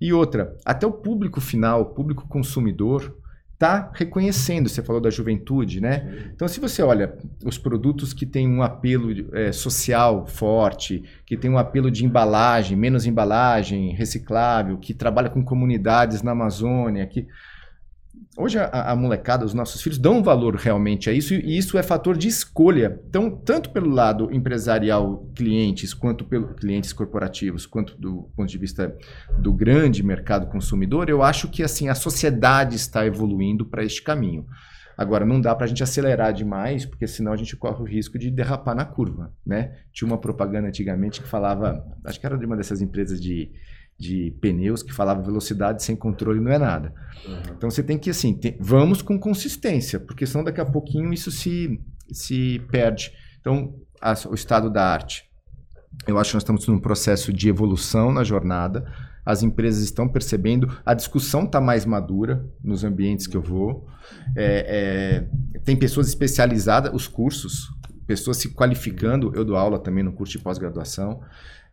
E 0.00 0.12
outra, 0.12 0.56
até 0.64 0.86
o 0.86 0.92
público 0.92 1.40
final, 1.40 1.82
o 1.82 1.86
público 1.86 2.26
consumidor, 2.28 3.16
está 3.54 3.90
reconhecendo. 3.94 4.68
Você 4.68 4.82
falou 4.82 5.00
da 5.00 5.10
juventude, 5.10 5.80
né? 5.80 6.30
Então, 6.34 6.46
se 6.46 6.60
você 6.60 6.82
olha 6.82 7.16
os 7.44 7.56
produtos 7.56 8.12
que 8.12 8.26
têm 8.26 8.48
um 8.48 8.62
apelo 8.62 9.34
é, 9.34 9.52
social 9.52 10.26
forte, 10.26 11.02
que 11.24 11.36
tem 11.36 11.50
um 11.50 11.58
apelo 11.58 11.90
de 11.90 12.04
embalagem, 12.04 12.76
menos 12.76 13.06
embalagem, 13.06 13.92
reciclável, 13.94 14.76
que 14.76 14.92
trabalha 14.92 15.30
com 15.30 15.42
comunidades 15.42 16.22
na 16.22 16.32
Amazônia, 16.32 17.06
que 17.06 17.26
Hoje 18.36 18.58
a, 18.58 18.90
a, 18.90 18.96
molecada, 18.96 19.44
os 19.44 19.54
nossos 19.54 19.80
filhos 19.80 19.96
dão 19.96 20.20
valor 20.20 20.56
realmente 20.56 21.08
a 21.08 21.12
isso 21.12 21.34
e 21.34 21.56
isso 21.56 21.78
é 21.78 21.84
fator 21.84 22.16
de 22.16 22.26
escolha. 22.26 23.00
Então, 23.08 23.30
tanto 23.30 23.70
pelo 23.70 23.88
lado 23.88 24.28
empresarial, 24.32 25.24
clientes, 25.36 25.94
quanto 25.94 26.24
pelo 26.24 26.48
clientes 26.48 26.92
corporativos, 26.92 27.64
quanto 27.64 27.96
do 27.96 28.28
ponto 28.36 28.48
de 28.48 28.58
vista 28.58 28.96
do 29.38 29.52
grande 29.52 30.02
mercado 30.02 30.48
consumidor, 30.48 31.08
eu 31.08 31.22
acho 31.22 31.48
que 31.48 31.62
assim 31.62 31.88
a 31.88 31.94
sociedade 31.94 32.74
está 32.74 33.06
evoluindo 33.06 33.64
para 33.64 33.84
este 33.84 34.02
caminho. 34.02 34.44
Agora, 34.96 35.24
não 35.24 35.40
dá 35.40 35.54
para 35.54 35.64
a 35.64 35.68
gente 35.68 35.82
acelerar 35.82 36.32
demais, 36.32 36.84
porque 36.84 37.06
senão 37.06 37.32
a 37.32 37.36
gente 37.36 37.56
corre 37.56 37.82
o 37.82 37.86
risco 37.86 38.18
de 38.18 38.30
derrapar 38.30 38.74
na 38.74 38.84
curva, 38.84 39.32
né? 39.44 39.76
Tinha 39.92 40.06
uma 40.06 40.18
propaganda 40.18 40.68
antigamente 40.68 41.20
que 41.20 41.28
falava, 41.28 41.84
acho 42.04 42.18
que 42.18 42.26
era 42.26 42.38
de 42.38 42.46
uma 42.46 42.56
dessas 42.56 42.80
empresas 42.80 43.20
de 43.20 43.50
de 43.98 44.36
pneus 44.40 44.82
que 44.82 44.92
falava 44.92 45.22
velocidade 45.22 45.82
sem 45.82 45.94
controle 45.94 46.40
não 46.40 46.50
é 46.50 46.58
nada. 46.58 46.92
Uhum. 47.26 47.54
Então 47.56 47.70
você 47.70 47.82
tem 47.82 47.98
que 47.98 48.10
assim, 48.10 48.34
tem, 48.34 48.56
vamos 48.60 49.02
com 49.02 49.18
consistência, 49.18 50.00
porque 50.00 50.26
senão 50.26 50.44
daqui 50.44 50.60
a 50.60 50.66
pouquinho 50.66 51.12
isso 51.12 51.30
se, 51.30 51.80
se 52.12 52.60
perde. 52.70 53.12
Então, 53.40 53.74
a, 54.00 54.14
o 54.28 54.34
estado 54.34 54.70
da 54.70 54.84
arte. 54.84 55.24
Eu 56.06 56.18
acho 56.18 56.30
que 56.30 56.34
nós 56.34 56.42
estamos 56.42 56.66
num 56.66 56.80
processo 56.80 57.32
de 57.32 57.48
evolução 57.48 58.12
na 58.12 58.24
jornada. 58.24 58.84
As 59.24 59.42
empresas 59.42 59.82
estão 59.82 60.08
percebendo, 60.08 60.76
a 60.84 60.92
discussão 60.92 61.44
está 61.44 61.60
mais 61.60 61.86
madura 61.86 62.44
nos 62.62 62.84
ambientes 62.84 63.26
que 63.26 63.36
eu 63.36 63.40
vou. 63.40 63.88
É, 64.36 65.24
é, 65.54 65.60
tem 65.60 65.76
pessoas 65.76 66.08
especializadas, 66.08 66.92
os 66.92 67.06
cursos, 67.06 67.68
pessoas 68.06 68.38
se 68.38 68.52
qualificando. 68.52 69.32
Eu 69.34 69.44
dou 69.44 69.56
aula 69.56 69.78
também 69.78 70.02
no 70.02 70.12
curso 70.12 70.36
de 70.36 70.44
pós-graduação 70.44 71.20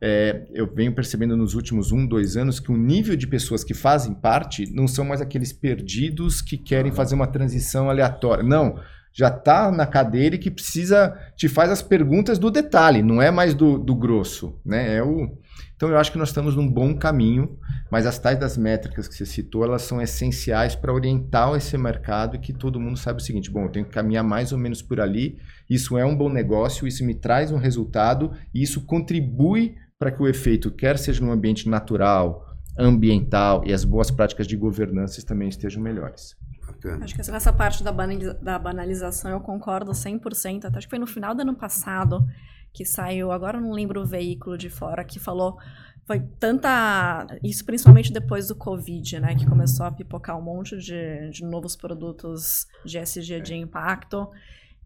é, 0.01 0.47
eu 0.51 0.65
venho 0.73 0.95
percebendo 0.95 1.37
nos 1.37 1.53
últimos 1.53 1.91
um, 1.91 2.07
dois 2.07 2.35
anos 2.35 2.59
que 2.59 2.71
o 2.71 2.77
nível 2.77 3.15
de 3.15 3.27
pessoas 3.27 3.63
que 3.63 3.75
fazem 3.75 4.15
parte 4.15 4.65
não 4.73 4.87
são 4.87 5.05
mais 5.05 5.21
aqueles 5.21 5.53
perdidos 5.53 6.41
que 6.41 6.57
querem 6.57 6.91
fazer 6.91 7.13
uma 7.13 7.27
transição 7.27 7.87
aleatória. 7.87 8.43
Não, 8.43 8.79
já 9.13 9.27
está 9.27 9.71
na 9.71 9.85
cadeira 9.85 10.35
e 10.35 10.39
que 10.39 10.49
precisa, 10.49 11.15
te 11.35 11.47
faz 11.47 11.69
as 11.69 11.81
perguntas 11.83 12.39
do 12.39 12.49
detalhe, 12.49 13.03
não 13.03 13.21
é 13.21 13.29
mais 13.29 13.53
do, 13.53 13.77
do 13.77 13.93
grosso. 13.93 14.59
Né? 14.65 14.95
É 14.95 15.03
o... 15.03 15.37
Então 15.75 15.89
eu 15.89 15.97
acho 15.97 16.11
que 16.11 16.17
nós 16.17 16.29
estamos 16.29 16.55
num 16.55 16.67
bom 16.67 16.95
caminho, 16.95 17.57
mas 17.91 18.05
as 18.05 18.17
tais 18.17 18.39
das 18.39 18.57
métricas 18.57 19.07
que 19.07 19.15
você 19.15 19.25
citou, 19.25 19.63
elas 19.63 19.81
são 19.81 20.01
essenciais 20.01 20.75
para 20.75 20.93
orientar 20.93 21.53
esse 21.55 21.77
mercado 21.77 22.35
e 22.35 22.39
que 22.39 22.53
todo 22.53 22.79
mundo 22.79 22.97
sabe 22.97 23.19
o 23.19 23.23
seguinte, 23.23 23.49
bom, 23.49 23.63
eu 23.63 23.69
tenho 23.69 23.85
que 23.85 23.91
caminhar 23.91 24.23
mais 24.23 24.51
ou 24.51 24.59
menos 24.59 24.81
por 24.81 24.99
ali, 24.99 25.39
isso 25.69 25.97
é 25.97 26.05
um 26.05 26.15
bom 26.15 26.29
negócio, 26.29 26.87
isso 26.87 27.03
me 27.03 27.15
traz 27.15 27.51
um 27.51 27.57
resultado 27.57 28.31
e 28.53 28.61
isso 28.61 28.85
contribui 28.85 29.75
para 30.01 30.11
que 30.11 30.19
o 30.19 30.27
efeito, 30.27 30.71
quer 30.71 30.97
seja 30.97 31.23
no 31.23 31.31
ambiente 31.31 31.69
natural, 31.69 32.43
ambiental 32.75 33.61
e 33.63 33.71
as 33.71 33.83
boas 33.83 34.09
práticas 34.09 34.47
de 34.47 34.57
governança 34.57 35.23
também 35.23 35.47
estejam 35.47 35.79
melhores. 35.79 36.35
Acho 37.03 37.13
que 37.13 37.31
nessa 37.31 37.53
parte 37.53 37.83
da, 37.83 37.91
da 38.41 38.57
banalização 38.57 39.29
eu 39.29 39.39
concordo 39.39 39.91
100%. 39.91 40.65
Até 40.65 40.79
acho 40.79 40.87
que 40.87 40.89
foi 40.89 40.97
no 40.97 41.05
final 41.05 41.35
do 41.35 41.43
ano 41.43 41.55
passado 41.55 42.25
que 42.73 42.83
saiu, 42.83 43.31
agora 43.31 43.61
não 43.61 43.73
lembro 43.73 44.01
o 44.01 44.05
veículo 44.05 44.57
de 44.57 44.71
fora, 44.71 45.03
que 45.03 45.19
falou 45.19 45.59
foi 46.07 46.19
tanta. 46.39 47.27
Isso 47.43 47.63
principalmente 47.63 48.11
depois 48.11 48.47
do 48.47 48.55
Covid, 48.55 49.19
né? 49.19 49.35
Que 49.35 49.45
começou 49.45 49.85
a 49.85 49.91
pipocar 49.91 50.35
um 50.35 50.41
monte 50.41 50.79
de, 50.79 51.29
de 51.29 51.45
novos 51.45 51.75
produtos 51.75 52.65
de 52.83 52.97
SG 52.97 53.39
de 53.39 53.53
impacto. 53.53 54.27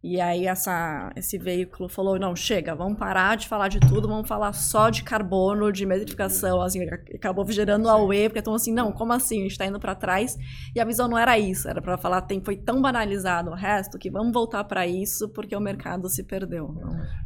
E 0.07 0.21
aí 0.21 0.45
essa, 0.45 1.11
esse 1.15 1.35
veículo 1.35 1.89
falou, 1.89 2.19
não, 2.19 2.35
chega, 2.35 2.75
vamos 2.75 2.99
parar 2.99 3.35
de 3.35 3.47
falar 3.47 3.69
de 3.69 3.79
tudo, 3.79 4.07
vamos 4.07 4.27
falar 4.27 4.53
só 4.53 4.91
de 4.91 5.01
carbono, 5.01 5.71
de 5.71 5.83
metrificação, 5.83 6.61
assim, 6.61 6.83
acabou 7.15 7.43
gerando 7.51 7.89
a 7.89 7.97
UE, 7.97 8.29
porque 8.29 8.37
estão 8.37 8.53
assim, 8.53 8.71
não, 8.71 8.91
como 8.91 9.13
assim, 9.13 9.39
a 9.39 9.41
gente 9.41 9.53
está 9.53 9.65
indo 9.65 9.79
para 9.79 9.95
trás, 9.95 10.37
e 10.75 10.79
a 10.79 10.85
visão 10.85 11.07
não 11.07 11.17
era 11.17 11.39
isso, 11.39 11.67
era 11.67 11.81
para 11.81 11.97
falar, 11.97 12.21
tem, 12.21 12.39
foi 12.39 12.55
tão 12.55 12.83
banalizado 12.83 13.49
o 13.49 13.55
resto, 13.55 13.97
que 13.97 14.11
vamos 14.11 14.31
voltar 14.31 14.63
para 14.65 14.85
isso, 14.85 15.27
porque 15.29 15.55
o 15.55 15.59
mercado 15.59 16.07
se 16.07 16.23
perdeu. 16.23 16.71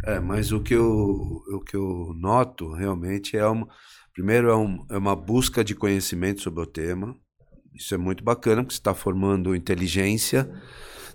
É, 0.05 0.17
mas 0.21 0.53
o 0.53 0.61
que 0.61 0.73
eu, 0.73 0.87
o 0.87 1.59
que 1.59 1.75
eu 1.75 2.13
noto, 2.17 2.71
realmente, 2.71 3.35
é 3.35 3.45
uma, 3.45 3.67
primeiro 4.13 4.49
é, 4.49 4.55
um, 4.55 4.85
é 4.89 4.97
uma 4.97 5.17
busca 5.17 5.65
de 5.65 5.75
conhecimento 5.75 6.41
sobre 6.41 6.63
o 6.63 6.65
tema, 6.65 7.13
isso 7.75 7.93
é 7.93 7.97
muito 7.97 8.23
bacana, 8.23 8.63
porque 8.63 8.73
você 8.73 8.79
está 8.79 8.93
formando 8.93 9.53
inteligência, 9.53 10.49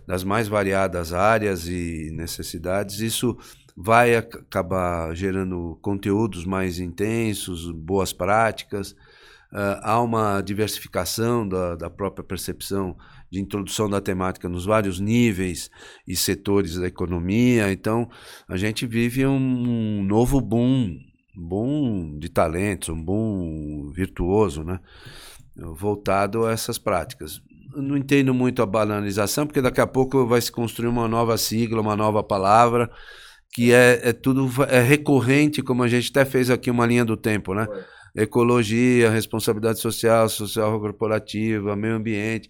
das 0.06 0.24
mais 0.24 0.48
variadas 0.48 1.12
áreas 1.12 1.66
e 1.66 2.10
necessidades, 2.12 3.00
isso 3.00 3.36
vai 3.76 4.14
acabar 4.14 5.14
gerando 5.14 5.78
conteúdos 5.82 6.44
mais 6.44 6.78
intensos, 6.78 7.70
boas 7.70 8.12
práticas. 8.12 8.92
Uh, 9.52 9.78
há 9.82 10.00
uma 10.00 10.40
diversificação 10.40 11.46
da, 11.48 11.76
da 11.76 11.90
própria 11.90 12.24
percepção 12.24 12.96
de 13.30 13.40
introdução 13.40 13.88
da 13.88 14.00
temática 14.00 14.48
nos 14.48 14.64
vários 14.64 15.00
níveis 15.00 15.70
e 16.06 16.16
setores 16.16 16.76
da 16.76 16.86
economia. 16.86 17.72
Então, 17.72 18.08
a 18.48 18.56
gente 18.56 18.86
vive 18.86 19.26
um, 19.26 19.36
um 19.36 20.04
novo 20.04 20.40
boom, 20.40 20.98
boom 21.34 22.18
de 22.18 22.28
talentos, 22.28 22.88
um 22.88 23.02
boom 23.02 23.90
virtuoso, 23.92 24.62
né? 24.62 24.78
voltado 25.56 26.46
a 26.46 26.52
essas 26.52 26.78
práticas 26.78 27.40
não 27.76 27.96
entendo 27.96 28.32
muito 28.34 28.62
a 28.62 28.66
banalização, 28.66 29.46
porque 29.46 29.60
daqui 29.60 29.80
a 29.80 29.86
pouco 29.86 30.26
vai 30.26 30.40
se 30.40 30.50
construir 30.50 30.88
uma 30.88 31.08
nova 31.08 31.36
sigla, 31.36 31.80
uma 31.80 31.96
nova 31.96 32.22
palavra, 32.22 32.90
que 33.52 33.72
é, 33.72 34.00
é 34.02 34.12
tudo 34.12 34.50
é 34.68 34.80
recorrente, 34.80 35.62
como 35.62 35.82
a 35.82 35.88
gente 35.88 36.10
até 36.10 36.24
fez 36.24 36.50
aqui 36.50 36.70
uma 36.70 36.86
linha 36.86 37.04
do 37.04 37.16
tempo, 37.16 37.54
né? 37.54 37.66
Ecologia, 38.14 39.10
responsabilidade 39.10 39.80
social, 39.80 40.28
social 40.28 40.80
corporativa, 40.80 41.74
meio 41.74 41.96
ambiente. 41.96 42.48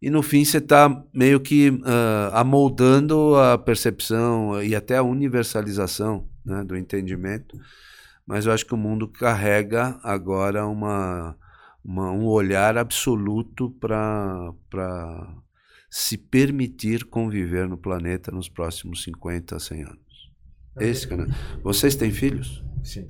E 0.00 0.10
no 0.10 0.22
fim 0.22 0.44
você 0.44 0.58
está 0.58 1.02
meio 1.12 1.40
que 1.40 1.70
uh, 1.70 2.34
amoldando 2.34 3.34
a 3.36 3.58
percepção 3.58 4.62
e 4.62 4.76
até 4.76 4.96
a 4.96 5.02
universalização 5.02 6.28
né, 6.44 6.62
do 6.62 6.76
entendimento 6.76 7.58
mas 8.28 8.44
eu 8.44 8.52
acho 8.52 8.66
que 8.66 8.74
o 8.74 8.76
mundo 8.76 9.08
carrega 9.08 9.98
agora 10.02 10.66
uma, 10.66 11.34
uma 11.88 12.10
um 12.10 12.26
olhar 12.26 12.76
absoluto 12.76 13.70
para 13.80 14.52
se 15.90 16.18
permitir 16.18 17.06
conviver 17.06 17.66
no 17.66 17.78
planeta 17.78 18.30
nos 18.30 18.46
próximos 18.46 19.02
50, 19.04 19.58
100 19.58 19.82
anos. 19.84 20.32
Esse, 20.78 21.16
né? 21.16 21.26
Vocês 21.62 21.96
têm 21.96 22.12
filhos? 22.12 22.62
Sim. 22.84 23.08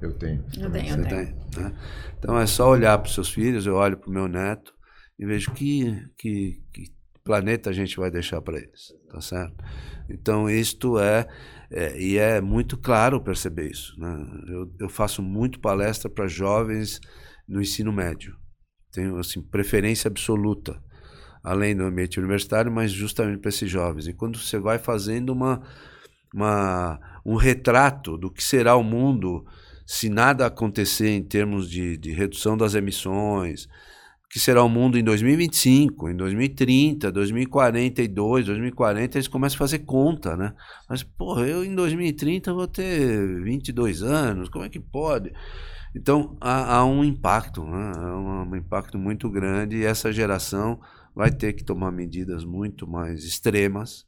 Eu 0.00 0.14
tenho. 0.14 0.42
Eu 0.58 0.70
tenho, 0.70 0.96
eu 0.96 1.02
tenho. 1.02 1.08
Tem, 1.08 1.62
né? 1.62 1.76
Então 2.18 2.38
é 2.38 2.46
só 2.46 2.70
olhar 2.70 2.96
para 2.96 3.06
os 3.06 3.14
seus 3.14 3.28
filhos, 3.28 3.66
eu 3.66 3.74
olho 3.74 3.98
para 3.98 4.08
o 4.08 4.12
meu 4.12 4.26
neto 4.26 4.72
e 5.18 5.26
vejo 5.26 5.52
que, 5.52 6.02
que, 6.16 6.58
que 6.72 6.84
planeta 7.22 7.68
a 7.68 7.72
gente 7.74 7.98
vai 7.98 8.10
deixar 8.10 8.40
para 8.40 8.56
eles, 8.56 8.94
tá 9.10 9.20
certo? 9.20 9.62
Então 10.08 10.48
isto 10.48 10.98
é, 10.98 11.28
é, 11.70 12.00
e 12.00 12.16
é 12.16 12.40
muito 12.40 12.78
claro 12.78 13.20
perceber 13.20 13.70
isso. 13.70 13.94
Né? 14.00 14.26
Eu, 14.48 14.72
eu 14.80 14.88
faço 14.88 15.22
muito 15.22 15.60
palestra 15.60 16.08
para 16.08 16.26
jovens 16.26 16.98
no 17.50 17.60
ensino 17.60 17.92
médio, 17.92 18.36
tenho 18.92 19.18
assim 19.18 19.42
preferência 19.42 20.08
absoluta, 20.08 20.80
além 21.42 21.74
do 21.74 21.82
ambiente 21.82 22.18
universitário, 22.18 22.70
mas 22.70 22.92
justamente 22.92 23.40
para 23.40 23.48
esses 23.48 23.68
jovens. 23.68 24.06
E 24.06 24.12
quando 24.12 24.38
você 24.38 24.58
vai 24.58 24.78
fazendo 24.78 25.30
uma, 25.30 25.60
uma 26.32 27.00
um 27.26 27.34
retrato 27.34 28.16
do 28.16 28.30
que 28.30 28.42
será 28.42 28.76
o 28.76 28.84
mundo 28.84 29.44
se 29.84 30.08
nada 30.08 30.46
acontecer 30.46 31.08
em 31.08 31.22
termos 31.22 31.68
de, 31.68 31.96
de 31.96 32.12
redução 32.12 32.56
das 32.56 32.74
emissões, 32.74 33.66
que 34.30 34.38
será 34.38 34.62
o 34.62 34.68
mundo 34.68 34.96
em 34.96 35.02
2025, 35.02 36.08
em 36.08 36.16
2030, 36.16 37.10
2042, 37.10 38.46
2040, 38.46 39.18
eles 39.18 39.26
começam 39.26 39.56
a 39.56 39.58
fazer 39.58 39.80
conta, 39.80 40.36
né? 40.36 40.54
Mas, 40.88 41.02
porra, 41.02 41.44
eu 41.48 41.64
em 41.64 41.74
2030 41.74 42.52
vou 42.54 42.68
ter 42.68 43.42
22 43.42 44.04
anos, 44.04 44.48
como 44.48 44.64
é 44.64 44.68
que 44.68 44.78
pode? 44.78 45.32
Então, 45.94 46.36
há, 46.40 46.76
há 46.76 46.84
um 46.84 47.04
impacto, 47.04 47.64
né? 47.64 47.92
Há 47.96 48.16
um, 48.16 48.50
um 48.50 48.56
impacto 48.56 48.98
muito 48.98 49.28
grande 49.28 49.76
e 49.76 49.84
essa 49.84 50.12
geração 50.12 50.80
vai 51.14 51.30
ter 51.30 51.52
que 51.52 51.64
tomar 51.64 51.90
medidas 51.90 52.44
muito 52.44 52.86
mais 52.86 53.24
extremas 53.24 54.06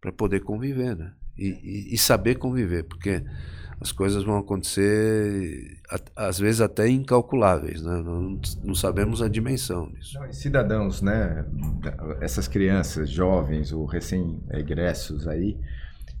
para 0.00 0.12
poder 0.12 0.40
conviver, 0.40 0.96
né? 0.96 1.12
E, 1.36 1.48
e, 1.48 1.94
e 1.94 1.98
saber 1.98 2.36
conviver, 2.36 2.84
porque 2.84 3.24
as 3.80 3.92
coisas 3.92 4.22
vão 4.22 4.38
acontecer, 4.38 5.78
às 6.14 6.38
vezes 6.38 6.60
até 6.60 6.88
incalculáveis, 6.88 7.82
né? 7.82 8.02
não, 8.02 8.40
não 8.62 8.74
sabemos 8.74 9.20
a 9.20 9.28
dimensão 9.28 9.90
disso. 9.90 10.18
Não, 10.18 10.32
cidadãos, 10.32 11.02
né? 11.02 11.44
essas 12.20 12.46
crianças, 12.46 13.10
jovens 13.10 13.72
ou 13.72 13.84
recém-egressos 13.84 15.26
aí, 15.26 15.58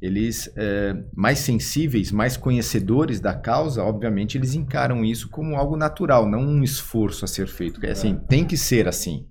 eles 0.04 0.52
é, 0.54 0.94
mais 1.16 1.38
sensíveis, 1.38 2.12
mais 2.12 2.36
conhecedores 2.36 3.20
da 3.20 3.32
causa, 3.32 3.82
obviamente 3.82 4.36
eles 4.36 4.54
encaram 4.54 5.02
isso 5.02 5.30
como 5.30 5.56
algo 5.56 5.78
natural, 5.78 6.28
não 6.28 6.40
um 6.40 6.62
esforço 6.62 7.24
a 7.24 7.28
ser 7.28 7.46
feito. 7.46 7.84
É 7.84 7.92
assim, 7.92 8.20
tem 8.28 8.44
que 8.44 8.54
ser 8.54 8.86
assim. 8.86 9.26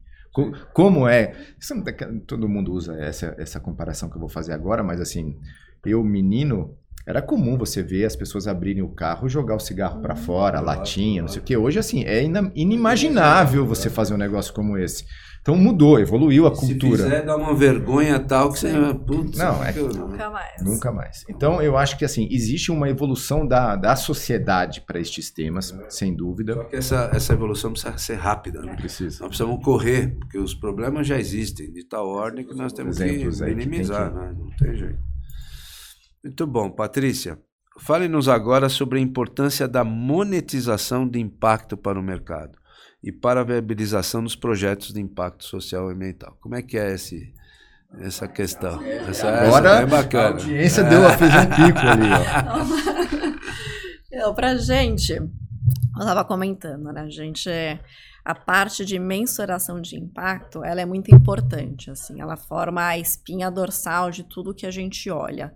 Como 0.74 1.07
é? 1.07 1.36
Todo 2.26 2.49
mundo 2.49 2.74
usa 2.74 2.95
essa, 2.99 3.36
essa 3.38 3.59
comparação 3.59 4.09
que 4.09 4.15
eu 4.15 4.19
vou 4.19 4.30
fazer 4.30 4.51
agora, 4.51 4.82
mas 4.82 4.99
assim, 4.99 5.38
eu, 5.86 6.03
menino, 6.03 6.76
era 7.05 7.21
comum 7.21 7.57
você 7.57 7.83
ver 7.83 8.05
as 8.05 8.15
pessoas 8.15 8.47
abrirem 8.47 8.81
o 8.81 8.89
carro, 8.89 9.27
jogar 9.27 9.55
o 9.55 9.59
cigarro 9.59 10.01
para 10.01 10.15
fora, 10.15 10.59
a 10.59 10.61
latinha, 10.61 11.21
não 11.21 11.29
sei 11.29 11.41
o 11.41 11.43
que. 11.43 11.57
Hoje, 11.57 11.79
assim, 11.79 12.03
é 12.03 12.23
inimaginável 12.55 13.65
você 13.65 13.89
fazer 13.89 14.13
um 14.13 14.17
negócio 14.17 14.53
como 14.53 14.77
esse. 14.77 15.05
Então 15.43 15.57
mudou, 15.57 15.99
evoluiu 15.99 16.47
a 16.47 16.51
cultura. 16.51 16.97
Se 16.97 17.03
quiser 17.03 17.25
dar 17.25 17.35
uma 17.35 17.53
vergonha 17.53 18.17
tal 18.17 18.53
que 18.53 18.59
você. 18.59 18.71
Putz, 19.05 19.37
não, 19.37 19.61
é 19.61 19.73
nunca 19.73 20.29
mais. 20.29 20.63
Nunca 20.63 20.91
mais. 20.93 21.25
Então 21.29 21.61
eu 21.61 21.77
acho 21.77 21.97
que 21.97 22.05
assim, 22.05 22.29
existe 22.31 22.71
uma 22.71 22.89
evolução 22.89 23.45
da, 23.45 23.75
da 23.75 23.93
sociedade 23.97 24.79
para 24.87 25.01
estes 25.01 25.29
temas, 25.29 25.77
sem 25.89 26.15
dúvida. 26.15 26.53
Só 26.53 26.63
que 26.63 26.75
essa, 26.77 27.11
essa 27.13 27.33
evolução 27.33 27.71
precisa 27.71 27.97
ser 27.97 28.15
rápida, 28.15 28.61
né? 28.61 28.73
Precisa. 28.77 29.17
Nós 29.19 29.27
precisamos 29.27 29.61
correr, 29.61 30.15
porque 30.17 30.37
os 30.37 30.53
problemas 30.53 31.05
já 31.05 31.19
existem, 31.19 31.69
de 31.73 31.83
tal 31.83 32.07
ordem 32.07 32.45
que 32.45 32.55
nós 32.55 32.71
temos 32.71 33.01
Exemplos 33.01 33.41
que 33.41 33.45
minimizar, 33.53 34.13
que... 34.13 34.17
né? 34.17 34.33
Não 34.37 34.49
tem 34.55 34.77
jeito. 34.77 35.12
Muito 36.24 36.47
bom, 36.47 36.69
Patrícia. 36.69 37.38
Fale-nos 37.80 38.30
agora 38.30 38.69
sobre 38.69 38.97
a 38.97 39.01
importância 39.01 39.67
da 39.67 39.84
monetização 39.84 41.07
de 41.07 41.19
impacto 41.19 41.76
para 41.76 41.99
o 41.99 42.03
mercado 42.03 42.57
e 43.03 43.11
para 43.11 43.41
a 43.41 43.43
viabilização 43.43 44.24
dos 44.24 44.36
projetos 44.36 44.93
de 44.93 45.01
impacto 45.01 45.43
social 45.43 45.89
e 45.89 45.93
ambiental. 45.93 46.38
Como 46.39 46.55
é 46.55 46.61
que 46.61 46.78
é 46.78 46.93
esse, 46.93 47.34
essa 47.99 48.28
questão? 48.28 48.82
Essa, 48.84 49.28
agora 49.28 49.69
essa 49.69 49.82
é 49.82 49.86
bacana. 49.86 50.24
a 50.24 50.30
audiência 50.30 50.82
é. 50.82 50.89
deu 50.89 51.05
a 51.05 51.17
fez 51.17 51.32
um 51.36 51.45
pico 51.49 51.80
ali. 51.80 52.09
Ó. 54.21 54.34
Para 54.34 54.55
gente, 54.55 55.11
eu 55.11 55.30
estava 55.99 56.24
comentando, 56.24 56.93
né? 56.93 57.01
A 57.01 57.09
gente 57.09 57.49
a 58.24 58.34
parte 58.34 58.86
de 58.86 58.97
mensuração 58.97 59.82
de 59.82 59.97
impacto, 59.97 60.63
ela 60.63 60.80
é 60.80 60.86
muito 60.86 61.13
importante, 61.13 61.91
assim, 61.91 62.21
ela 62.21 62.38
forma 62.38 62.82
a 62.88 62.97
espinha 62.97 63.51
dorsal 63.51 64.09
de 64.09 64.24
tudo 64.24 64.53
que 64.53 64.65
a 64.65 64.71
gente 64.71 65.09
olha. 65.09 65.53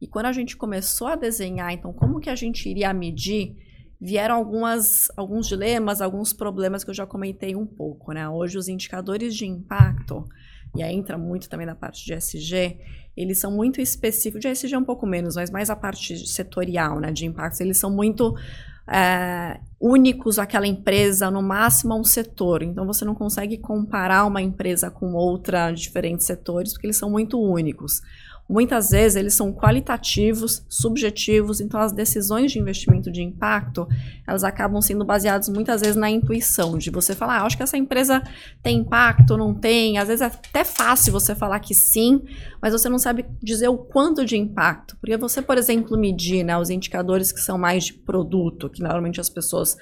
E 0.00 0.06
quando 0.06 0.26
a 0.26 0.32
gente 0.32 0.56
começou 0.56 1.08
a 1.08 1.16
desenhar, 1.16 1.72
então, 1.72 1.92
como 1.92 2.20
que 2.20 2.30
a 2.30 2.34
gente 2.34 2.68
iria 2.68 2.92
medir, 2.94 3.56
vieram 4.00 4.34
algumas, 4.34 5.10
alguns 5.16 5.46
dilemas, 5.46 6.00
alguns 6.00 6.32
problemas 6.32 6.82
que 6.82 6.90
eu 6.90 6.94
já 6.94 7.06
comentei 7.06 7.54
um 7.54 7.66
pouco, 7.66 8.12
né? 8.12 8.26
Hoje 8.28 8.56
os 8.56 8.66
indicadores 8.66 9.34
de 9.34 9.46
impacto, 9.46 10.24
e 10.74 10.82
aí 10.82 10.94
entra 10.94 11.18
muito 11.18 11.48
também 11.50 11.66
na 11.66 11.74
parte 11.74 12.04
de 12.04 12.14
SG, 12.14 12.78
eles 13.14 13.38
são 13.38 13.50
muito 13.50 13.80
específicos, 13.80 14.40
de 14.40 14.48
SG 14.48 14.74
é 14.74 14.78
um 14.78 14.84
pouco 14.84 15.06
menos, 15.06 15.36
mas 15.36 15.50
mais 15.50 15.68
a 15.68 15.76
parte 15.76 16.16
setorial, 16.26 16.98
né, 16.98 17.12
de 17.12 17.26
impactos, 17.26 17.60
eles 17.60 17.76
são 17.76 17.90
muito 17.90 18.34
é, 18.88 19.60
únicos 19.78 20.38
àquela 20.38 20.66
empresa, 20.66 21.30
no 21.30 21.42
máximo 21.42 21.92
a 21.92 21.96
um 21.96 22.04
setor. 22.04 22.62
Então 22.62 22.86
você 22.86 23.04
não 23.04 23.14
consegue 23.14 23.58
comparar 23.58 24.24
uma 24.24 24.40
empresa 24.40 24.90
com 24.90 25.12
outra 25.12 25.70
de 25.70 25.82
diferentes 25.82 26.24
setores, 26.24 26.72
porque 26.72 26.86
eles 26.86 26.96
são 26.96 27.10
muito 27.10 27.38
únicos 27.38 28.00
muitas 28.50 28.90
vezes 28.90 29.14
eles 29.14 29.34
são 29.34 29.52
qualitativos, 29.52 30.64
subjetivos, 30.68 31.60
então 31.60 31.78
as 31.80 31.92
decisões 31.92 32.50
de 32.50 32.58
investimento 32.58 33.08
de 33.08 33.22
impacto, 33.22 33.86
elas 34.26 34.42
acabam 34.42 34.82
sendo 34.82 35.04
baseadas 35.04 35.48
muitas 35.48 35.80
vezes 35.80 35.94
na 35.94 36.10
intuição, 36.10 36.76
de 36.76 36.90
você 36.90 37.14
falar, 37.14 37.38
ah, 37.38 37.46
acho 37.46 37.56
que 37.56 37.62
essa 37.62 37.78
empresa 37.78 38.20
tem 38.60 38.78
impacto, 38.78 39.36
não 39.36 39.54
tem, 39.54 39.98
às 39.98 40.08
vezes 40.08 40.22
é 40.22 40.26
até 40.26 40.64
fácil 40.64 41.12
você 41.12 41.32
falar 41.32 41.60
que 41.60 41.76
sim, 41.76 42.22
mas 42.60 42.72
você 42.72 42.88
não 42.88 42.98
sabe 42.98 43.24
dizer 43.40 43.68
o 43.68 43.78
quanto 43.78 44.24
de 44.24 44.36
impacto, 44.36 44.96
porque 45.00 45.16
você, 45.16 45.40
por 45.40 45.56
exemplo, 45.56 45.96
medir 45.96 46.42
né, 46.42 46.58
os 46.58 46.70
indicadores 46.70 47.30
que 47.30 47.40
são 47.40 47.56
mais 47.56 47.84
de 47.84 47.92
produto, 47.92 48.68
que 48.68 48.82
normalmente 48.82 49.20
as 49.20 49.30
pessoas 49.30 49.76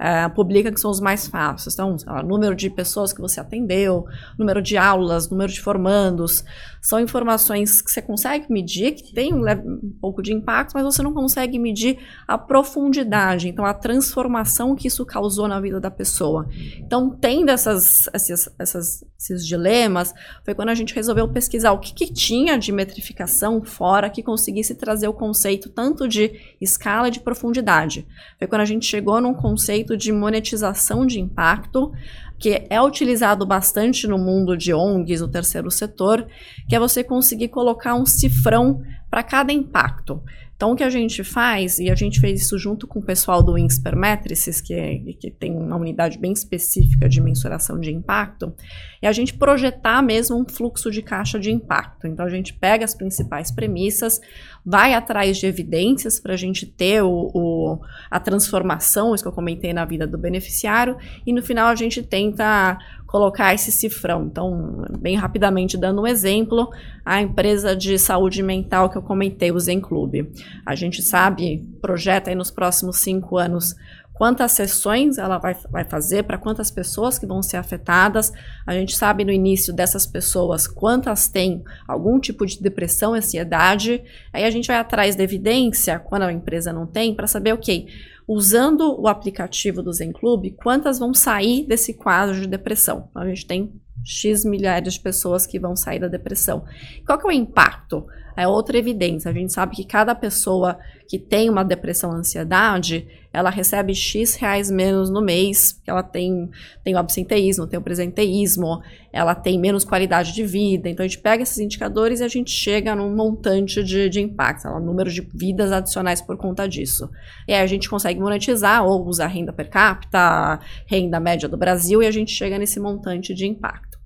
uh, 0.00 0.30
publica 0.34 0.72
que 0.72 0.80
são 0.80 0.90
os 0.90 1.00
mais 1.00 1.26
fáceis. 1.26 1.74
Então, 1.74 1.96
lá, 2.06 2.22
número 2.22 2.56
de 2.56 2.70
pessoas 2.70 3.12
que 3.12 3.20
você 3.20 3.38
atendeu, 3.38 4.06
número 4.38 4.62
de 4.62 4.76
aulas, 4.76 5.28
número 5.28 5.52
de 5.52 5.60
formandos, 5.60 6.42
são 6.80 6.98
informações 6.98 7.82
que 7.82 7.90
você 7.90 8.00
consegue 8.00 8.50
medir, 8.50 8.92
que 8.92 9.12
tem 9.12 9.34
um, 9.34 9.44
um 9.48 9.92
pouco 10.00 10.22
de 10.22 10.32
impacto, 10.32 10.72
mas 10.74 10.82
você 10.82 11.02
não 11.02 11.12
consegue 11.12 11.58
medir 11.58 11.98
a 12.26 12.38
profundidade, 12.38 13.48
então 13.48 13.64
a 13.64 13.74
transformação 13.74 14.74
que 14.74 14.88
isso 14.88 15.04
causou 15.04 15.46
na 15.46 15.60
vida 15.60 15.78
da 15.78 15.90
pessoa. 15.90 16.48
Então, 16.78 17.10
tendo 17.10 17.50
essas, 17.50 18.08
essas, 18.12 18.48
essas, 18.58 19.04
esses 19.18 19.46
dilemas, 19.46 20.14
foi 20.44 20.54
quando 20.54 20.70
a 20.70 20.74
gente 20.74 20.94
resolveu 20.94 21.28
pesquisar 21.28 21.72
o 21.72 21.78
que, 21.78 21.92
que 21.92 22.12
tinha 22.12 22.58
de 22.58 22.72
metrificação 22.72 23.62
fora 23.62 24.08
que 24.08 24.22
conseguisse 24.22 24.74
trazer 24.74 25.08
o 25.08 25.12
conceito 25.12 25.68
tanto 25.68 26.08
de 26.08 26.32
escala 26.60 27.08
e 27.08 27.10
de 27.10 27.20
profundidade. 27.20 28.06
Foi 28.38 28.46
quando 28.46 28.62
a 28.62 28.66
gente 28.66 28.86
chegou 28.86 29.20
num 29.20 29.34
conceito 29.34 29.96
de 29.96 30.12
monetização 30.12 31.06
de 31.06 31.20
impacto, 31.20 31.92
que 32.40 32.66
é 32.70 32.80
utilizado 32.80 33.44
bastante 33.44 34.08
no 34.08 34.16
mundo 34.16 34.56
de 34.56 34.72
ONGs, 34.72 35.20
no 35.20 35.28
terceiro 35.28 35.70
setor, 35.70 36.26
que 36.66 36.74
é 36.74 36.78
você 36.78 37.04
conseguir 37.04 37.48
colocar 37.48 37.94
um 37.94 38.06
cifrão 38.06 38.82
para 39.10 39.22
cada 39.22 39.52
impacto. 39.52 40.22
Então, 40.60 40.72
o 40.72 40.76
que 40.76 40.84
a 40.84 40.90
gente 40.90 41.24
faz, 41.24 41.78
e 41.78 41.88
a 41.88 41.94
gente 41.94 42.20
fez 42.20 42.42
isso 42.42 42.58
junto 42.58 42.86
com 42.86 42.98
o 42.98 43.02
pessoal 43.02 43.42
do 43.42 43.56
Insper 43.56 43.96
Metrics, 43.96 44.60
que, 44.60 44.74
é, 44.74 44.98
que 45.18 45.30
tem 45.30 45.56
uma 45.56 45.74
unidade 45.74 46.18
bem 46.18 46.32
específica 46.32 47.08
de 47.08 47.18
mensuração 47.18 47.80
de 47.80 47.90
impacto, 47.90 48.52
é 49.00 49.08
a 49.08 49.12
gente 49.12 49.32
projetar 49.32 50.02
mesmo 50.02 50.38
um 50.38 50.44
fluxo 50.46 50.90
de 50.90 51.00
caixa 51.00 51.40
de 51.40 51.50
impacto. 51.50 52.06
Então, 52.06 52.26
a 52.26 52.28
gente 52.28 52.52
pega 52.52 52.84
as 52.84 52.94
principais 52.94 53.50
premissas, 53.50 54.20
vai 54.62 54.92
atrás 54.92 55.38
de 55.38 55.46
evidências 55.46 56.20
para 56.20 56.34
a 56.34 56.36
gente 56.36 56.66
ter 56.66 57.02
o, 57.02 57.30
o, 57.32 57.78
a 58.10 58.20
transformação, 58.20 59.14
isso 59.14 59.24
que 59.24 59.28
eu 59.28 59.32
comentei 59.32 59.72
na 59.72 59.86
vida 59.86 60.06
do 60.06 60.18
beneficiário, 60.18 60.98
e 61.26 61.32
no 61.32 61.42
final 61.42 61.68
a 61.68 61.74
gente 61.74 62.02
tenta 62.02 62.76
colocar 63.10 63.52
esse 63.52 63.72
cifrão. 63.72 64.26
Então, 64.30 64.84
bem 65.00 65.16
rapidamente 65.16 65.76
dando 65.76 66.02
um 66.02 66.06
exemplo, 66.06 66.70
a 67.04 67.20
empresa 67.20 67.74
de 67.74 67.98
saúde 67.98 68.40
mental 68.40 68.88
que 68.88 68.96
eu 68.96 69.02
comentei, 69.02 69.50
o 69.50 69.58
Zen 69.58 69.80
Club. 69.80 70.32
A 70.64 70.76
gente 70.76 71.02
sabe, 71.02 71.68
projeta 71.82 72.30
aí 72.30 72.36
nos 72.36 72.52
próximos 72.52 72.98
cinco 72.98 73.36
anos 73.36 73.74
quantas 74.14 74.52
sessões 74.52 75.18
ela 75.18 75.38
vai, 75.38 75.56
vai 75.70 75.82
fazer, 75.82 76.22
para 76.24 76.38
quantas 76.38 76.70
pessoas 76.70 77.18
que 77.18 77.26
vão 77.26 77.42
ser 77.42 77.56
afetadas. 77.56 78.32
A 78.64 78.74
gente 78.74 78.94
sabe 78.94 79.24
no 79.24 79.32
início 79.32 79.74
dessas 79.74 80.06
pessoas 80.06 80.68
quantas 80.68 81.26
têm 81.26 81.64
algum 81.88 82.20
tipo 82.20 82.46
de 82.46 82.62
depressão, 82.62 83.14
ansiedade. 83.14 84.04
Aí 84.32 84.44
a 84.44 84.50
gente 84.50 84.68
vai 84.68 84.76
atrás 84.76 85.16
da 85.16 85.24
evidência, 85.24 85.98
quando 85.98 86.22
a 86.22 86.32
empresa 86.32 86.72
não 86.72 86.86
tem, 86.86 87.12
para 87.12 87.26
saber, 87.26 87.54
ok, 87.54 87.88
usando 88.32 88.94
o 88.96 89.08
aplicativo 89.08 89.82
do 89.82 89.92
Zen 89.92 90.12
Club, 90.12 90.54
quantas 90.62 91.00
vão 91.00 91.12
sair 91.12 91.66
desse 91.66 91.92
quadro 91.92 92.40
de 92.40 92.46
depressão. 92.46 93.08
A 93.12 93.26
gente 93.26 93.44
tem 93.44 93.72
X 94.04 94.44
milhares 94.44 94.94
de 94.94 95.00
pessoas 95.00 95.44
que 95.44 95.58
vão 95.58 95.74
sair 95.74 95.98
da 95.98 96.06
depressão. 96.06 96.64
Qual 97.04 97.18
que 97.18 97.26
é 97.26 97.28
o 97.28 97.32
impacto? 97.32 98.06
É 98.36 98.46
outra 98.46 98.78
evidência. 98.78 99.28
A 99.28 99.34
gente 99.34 99.52
sabe 99.52 99.74
que 99.74 99.84
cada 99.84 100.14
pessoa 100.14 100.78
que 101.08 101.18
tem 101.18 101.50
uma 101.50 101.64
depressão, 101.64 102.12
ansiedade, 102.12 103.08
ela 103.32 103.50
recebe 103.50 103.94
X 103.94 104.34
reais 104.34 104.70
menos 104.70 105.08
no 105.08 105.22
mês, 105.22 105.80
ela 105.86 106.02
tem, 106.02 106.50
tem 106.82 106.94
o 106.94 106.98
absenteísmo, 106.98 107.66
tem 107.66 107.78
o 107.78 107.82
presenteísmo, 107.82 108.82
ela 109.12 109.34
tem 109.34 109.58
menos 109.58 109.84
qualidade 109.84 110.32
de 110.32 110.44
vida. 110.44 110.88
Então 110.88 111.04
a 111.04 111.08
gente 111.08 111.20
pega 111.20 111.42
esses 111.42 111.58
indicadores 111.58 112.20
e 112.20 112.24
a 112.24 112.28
gente 112.28 112.50
chega 112.50 112.94
num 112.94 113.14
montante 113.14 113.84
de, 113.84 114.08
de 114.08 114.20
impacto, 114.20 114.66
ela, 114.66 114.80
número 114.80 115.10
de 115.10 115.20
vidas 115.20 115.70
adicionais 115.70 116.20
por 116.20 116.36
conta 116.36 116.68
disso. 116.68 117.08
E 117.46 117.52
aí 117.52 117.62
a 117.62 117.66
gente 117.66 117.88
consegue 117.88 118.18
monetizar 118.18 118.84
ou 118.84 119.06
usar 119.06 119.28
renda 119.28 119.52
per 119.52 119.68
capita, 119.68 120.58
renda 120.86 121.20
média 121.20 121.48
do 121.48 121.56
Brasil, 121.56 122.02
e 122.02 122.06
a 122.06 122.10
gente 122.10 122.32
chega 122.32 122.58
nesse 122.58 122.80
montante 122.80 123.32
de 123.32 123.46
impacto. 123.46 124.00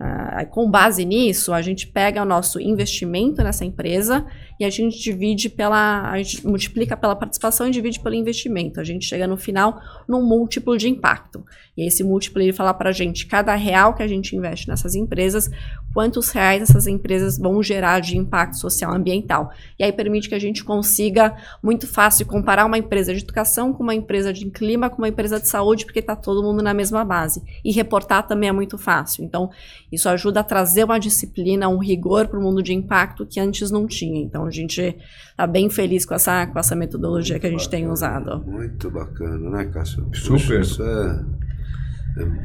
Uh, 0.00 0.48
com 0.48 0.70
base 0.70 1.04
nisso, 1.04 1.52
a 1.52 1.60
gente 1.60 1.86
pega 1.86 2.22
o 2.22 2.24
nosso 2.24 2.58
investimento 2.58 3.42
nessa 3.42 3.66
empresa 3.66 4.26
e 4.60 4.64
a 4.64 4.68
gente 4.68 5.00
divide 5.00 5.48
pela. 5.48 6.10
A 6.10 6.18
gente 6.18 6.46
multiplica 6.46 6.94
pela 6.94 7.16
participação 7.16 7.66
e 7.66 7.70
divide 7.70 7.98
pelo 7.98 8.14
investimento. 8.14 8.78
A 8.78 8.84
gente 8.84 9.06
chega 9.06 9.26
no 9.26 9.38
final 9.38 9.80
num 10.06 10.22
múltiplo 10.22 10.76
de 10.76 10.86
impacto. 10.86 11.42
E 11.80 11.86
esse 11.86 12.04
múltiplo 12.04 12.42
ele 12.42 12.52
fala 12.52 12.74
para 12.74 12.90
a 12.90 12.92
gente, 12.92 13.26
cada 13.26 13.54
real 13.54 13.94
que 13.94 14.02
a 14.02 14.06
gente 14.06 14.36
investe 14.36 14.68
nessas 14.68 14.94
empresas, 14.94 15.48
quantos 15.94 16.28
reais 16.28 16.60
essas 16.60 16.86
empresas 16.86 17.38
vão 17.38 17.62
gerar 17.62 18.00
de 18.00 18.18
impacto 18.18 18.58
social 18.58 18.92
e 18.92 18.96
ambiental. 18.96 19.50
E 19.78 19.84
aí 19.84 19.90
permite 19.90 20.28
que 20.28 20.34
a 20.34 20.38
gente 20.38 20.62
consiga 20.62 21.34
muito 21.62 21.86
fácil 21.86 22.26
comparar 22.26 22.66
uma 22.66 22.76
empresa 22.76 23.14
de 23.14 23.22
educação 23.22 23.72
com 23.72 23.82
uma 23.82 23.94
empresa 23.94 24.30
de 24.30 24.50
clima, 24.50 24.90
com 24.90 24.98
uma 24.98 25.08
empresa 25.08 25.40
de 25.40 25.48
saúde, 25.48 25.86
porque 25.86 26.00
está 26.00 26.14
todo 26.14 26.42
mundo 26.42 26.62
na 26.62 26.74
mesma 26.74 27.02
base. 27.02 27.42
E 27.64 27.72
reportar 27.72 28.26
também 28.26 28.50
é 28.50 28.52
muito 28.52 28.76
fácil. 28.76 29.24
Então, 29.24 29.48
isso 29.90 30.06
ajuda 30.06 30.40
a 30.40 30.44
trazer 30.44 30.84
uma 30.84 31.00
disciplina, 31.00 31.66
um 31.66 31.78
rigor 31.78 32.28
para 32.28 32.38
o 32.38 32.42
mundo 32.42 32.62
de 32.62 32.74
impacto 32.74 33.24
que 33.24 33.40
antes 33.40 33.70
não 33.70 33.86
tinha. 33.86 34.20
Então, 34.20 34.49
a 34.50 34.62
gente 34.62 34.96
está 35.30 35.46
bem 35.46 35.70
feliz 35.70 36.04
com 36.04 36.14
essa, 36.14 36.46
com 36.46 36.58
essa 36.58 36.76
metodologia 36.76 37.34
muito 37.34 37.40
que 37.40 37.46
a 37.46 37.50
gente 37.50 37.64
bacana, 37.64 37.82
tem 37.82 37.90
usado. 37.90 38.44
Muito 38.46 38.90
bacana, 38.90 39.50
né, 39.50 39.64
Cássio? 39.66 40.08
Super. 40.12 40.60
Isso 40.60 40.82
é 40.82 41.40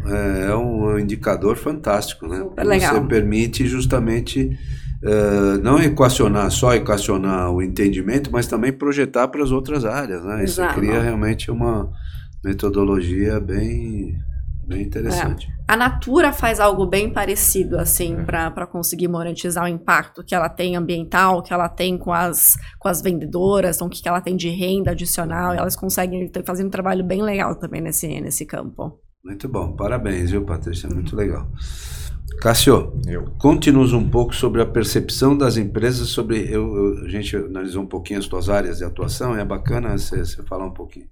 é, 0.05 0.51
é 0.51 0.55
um 0.55 0.97
indicador 0.99 1.55
fantástico, 1.55 2.27
né? 2.27 2.37
Super 2.37 2.65
legal. 2.65 2.95
Você 2.95 3.07
permite 3.07 3.67
justamente 3.67 4.57
uh, 5.03 5.57
não 5.61 5.79
equacionar, 5.79 6.51
só 6.51 6.73
equacionar 6.73 7.51
o 7.51 7.61
entendimento, 7.61 8.29
mas 8.31 8.47
também 8.47 8.71
projetar 8.71 9.27
para 9.27 9.43
as 9.43 9.51
outras 9.51 9.85
áreas, 9.85 10.23
né? 10.23 10.43
Isso 10.43 10.61
Exato. 10.61 10.75
cria 10.79 11.01
realmente 11.01 11.49
uma 11.49 11.91
metodologia 12.43 13.39
bem, 13.39 14.15
bem 14.65 14.81
interessante. 14.81 15.47
É. 15.47 15.55
A 15.67 15.75
Natura 15.75 16.31
faz 16.31 16.59
algo 16.59 16.85
bem 16.85 17.11
parecido, 17.11 17.77
assim, 17.77 18.15
é. 18.15 18.23
para 18.23 18.67
conseguir 18.67 19.07
monetizar 19.07 19.65
o 19.65 19.67
impacto 19.67 20.23
que 20.23 20.35
ela 20.35 20.49
tem 20.49 20.75
ambiental, 20.75 21.41
que 21.41 21.53
ela 21.53 21.69
tem 21.69 21.97
com 21.97 22.13
as, 22.13 22.55
com 22.79 22.87
as 22.87 23.01
vendedoras, 23.01 23.77
então, 23.77 23.87
o 23.87 23.89
que 23.89 24.07
ela 24.07 24.21
tem 24.21 24.35
de 24.35 24.49
renda 24.49 24.91
adicional, 24.91 25.53
e 25.53 25.57
elas 25.57 25.75
conseguem 25.75 26.31
fazer 26.45 26.65
um 26.65 26.69
trabalho 26.69 27.03
bem 27.03 27.21
legal 27.21 27.55
também 27.55 27.81
nesse, 27.81 28.07
nesse 28.21 28.45
campo. 28.45 28.99
Muito 29.23 29.47
bom, 29.49 29.75
parabéns, 29.75 30.29
viu, 30.29 30.45
Patrícia? 30.45 30.87
Muito 30.87 31.15
legal. 31.15 31.49
Cássio, 32.41 32.93
conte-nos 33.39 33.93
um 33.93 34.07
pouco 34.07 34.35
sobre 34.35 34.61
a 34.61 34.65
percepção 34.65 35.35
das 35.37 35.57
empresas 35.57 36.09
sobre. 36.09 36.41
Eu, 36.51 36.75
eu, 36.75 37.05
a 37.05 37.09
gente 37.09 37.35
analisou 37.35 37.83
um 37.83 37.87
pouquinho 37.87 38.19
as 38.19 38.27
tuas 38.27 38.49
áreas 38.49 38.77
de 38.77 38.83
atuação, 38.83 39.35
é 39.35 39.43
bacana 39.43 39.97
você 39.97 40.23
falar 40.43 40.65
um 40.65 40.73
pouquinho. 40.73 41.07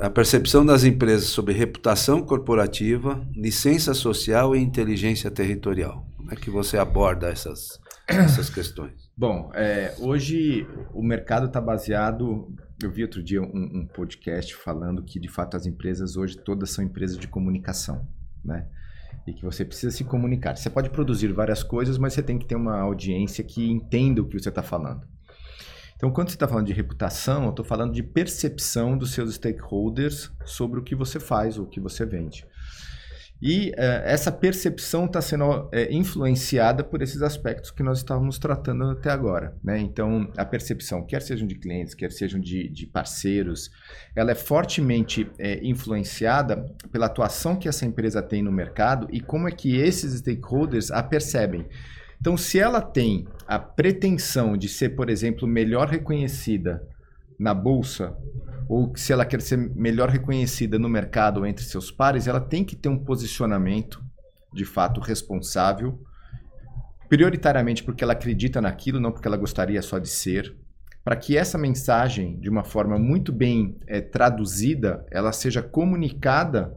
A 0.00 0.10
percepção 0.10 0.66
das 0.66 0.82
empresas 0.82 1.28
sobre 1.28 1.54
reputação 1.54 2.20
corporativa, 2.20 3.24
licença 3.32 3.94
social 3.94 4.54
e 4.54 4.58
inteligência 4.58 5.30
territorial. 5.30 6.04
Como 6.16 6.32
é 6.32 6.36
que 6.36 6.50
você 6.50 6.76
aborda 6.76 7.28
essas, 7.28 7.78
essas 8.08 8.50
questões? 8.50 8.92
Bom, 9.16 9.52
é, 9.54 9.94
hoje 10.00 10.66
o 10.92 11.00
mercado 11.00 11.46
está 11.46 11.60
baseado. 11.60 12.52
Eu 12.82 12.90
vi 12.90 13.02
outro 13.02 13.22
dia 13.22 13.40
um, 13.40 13.44
um, 13.82 13.86
podcast 13.86 14.56
falando 14.56 15.04
que 15.04 15.20
de 15.20 15.28
fato 15.28 15.56
as 15.56 15.64
empresas 15.64 16.16
hoje 16.16 16.36
todas 16.38 16.70
são 16.70 16.84
empresas 16.84 17.16
de 17.16 17.28
comunicação, 17.28 18.04
né? 18.44 18.66
E 19.24 19.32
que 19.32 19.44
você 19.44 19.64
precisa 19.64 19.96
se 19.96 20.02
comunicar. 20.02 20.56
Você 20.56 20.68
pode 20.68 20.90
produzir 20.90 21.32
várias 21.32 21.62
coisas, 21.62 21.98
mas 21.98 22.14
você 22.14 22.22
tem 22.22 22.36
que 22.36 22.46
ter 22.46 22.56
uma 22.56 22.80
audiência 22.80 23.44
que 23.44 23.70
entenda 23.70 24.20
o 24.20 24.26
que 24.26 24.38
você 24.38 24.48
está 24.48 24.62
falando. 24.62 25.06
Então, 25.96 26.10
quando 26.10 26.28
você 26.28 26.36
está 26.36 26.48
falando 26.48 26.66
de 26.66 26.72
reputação, 26.72 27.44
eu 27.44 27.50
estou 27.50 27.64
falando 27.64 27.92
de 27.92 28.02
percepção 28.02 28.98
dos 28.98 29.12
seus 29.12 29.34
stakeholders 29.34 30.30
sobre 30.44 30.80
o 30.80 30.82
que 30.82 30.94
você 30.94 31.20
faz, 31.20 31.58
o 31.58 31.66
que 31.66 31.80
você 31.80 32.04
vende. 32.04 32.46
E 33.42 33.70
uh, 33.72 33.74
essa 34.04 34.32
percepção 34.32 35.04
está 35.04 35.20
sendo 35.20 35.44
uh, 35.44 35.70
influenciada 35.90 36.82
por 36.82 37.02
esses 37.02 37.20
aspectos 37.20 37.70
que 37.70 37.82
nós 37.82 37.98
estávamos 37.98 38.38
tratando 38.38 38.84
até 38.84 39.10
agora. 39.10 39.54
Né? 39.62 39.78
Então, 39.80 40.32
a 40.36 40.44
percepção, 40.44 41.04
quer 41.04 41.20
sejam 41.20 41.46
de 41.46 41.56
clientes, 41.56 41.94
quer 41.94 42.10
sejam 42.10 42.40
de, 42.40 42.68
de 42.68 42.86
parceiros, 42.86 43.70
ela 44.16 44.30
é 44.30 44.34
fortemente 44.34 45.24
uh, 45.24 45.30
influenciada 45.62 46.64
pela 46.90 47.06
atuação 47.06 47.54
que 47.54 47.68
essa 47.68 47.84
empresa 47.84 48.22
tem 48.22 48.42
no 48.42 48.52
mercado 48.52 49.08
e 49.12 49.20
como 49.20 49.46
é 49.46 49.52
que 49.52 49.76
esses 49.76 50.18
stakeholders 50.18 50.90
a 50.90 51.02
percebem. 51.02 51.66
Então, 52.24 52.38
se 52.38 52.58
ela 52.58 52.80
tem 52.80 53.26
a 53.46 53.58
pretensão 53.58 54.56
de 54.56 54.66
ser, 54.66 54.96
por 54.96 55.10
exemplo, 55.10 55.46
melhor 55.46 55.88
reconhecida 55.88 56.82
na 57.38 57.52
bolsa 57.52 58.16
ou 58.66 58.96
se 58.96 59.12
ela 59.12 59.26
quer 59.26 59.42
ser 59.42 59.58
melhor 59.58 60.08
reconhecida 60.08 60.78
no 60.78 60.88
mercado 60.88 61.40
ou 61.40 61.46
entre 61.46 61.66
seus 61.66 61.90
pares, 61.90 62.26
ela 62.26 62.40
tem 62.40 62.64
que 62.64 62.76
ter 62.76 62.88
um 62.88 62.96
posicionamento 62.96 64.02
de 64.54 64.64
fato 64.64 65.02
responsável, 65.02 66.00
prioritariamente 67.10 67.84
porque 67.84 68.02
ela 68.02 68.14
acredita 68.14 68.58
naquilo, 68.58 68.98
não 68.98 69.12
porque 69.12 69.28
ela 69.28 69.36
gostaria 69.36 69.82
só 69.82 69.98
de 69.98 70.08
ser, 70.08 70.56
para 71.04 71.16
que 71.16 71.36
essa 71.36 71.58
mensagem, 71.58 72.40
de 72.40 72.48
uma 72.48 72.64
forma 72.64 72.98
muito 72.98 73.34
bem 73.34 73.76
é, 73.86 74.00
traduzida, 74.00 75.04
ela 75.10 75.30
seja 75.30 75.60
comunicada 75.60 76.74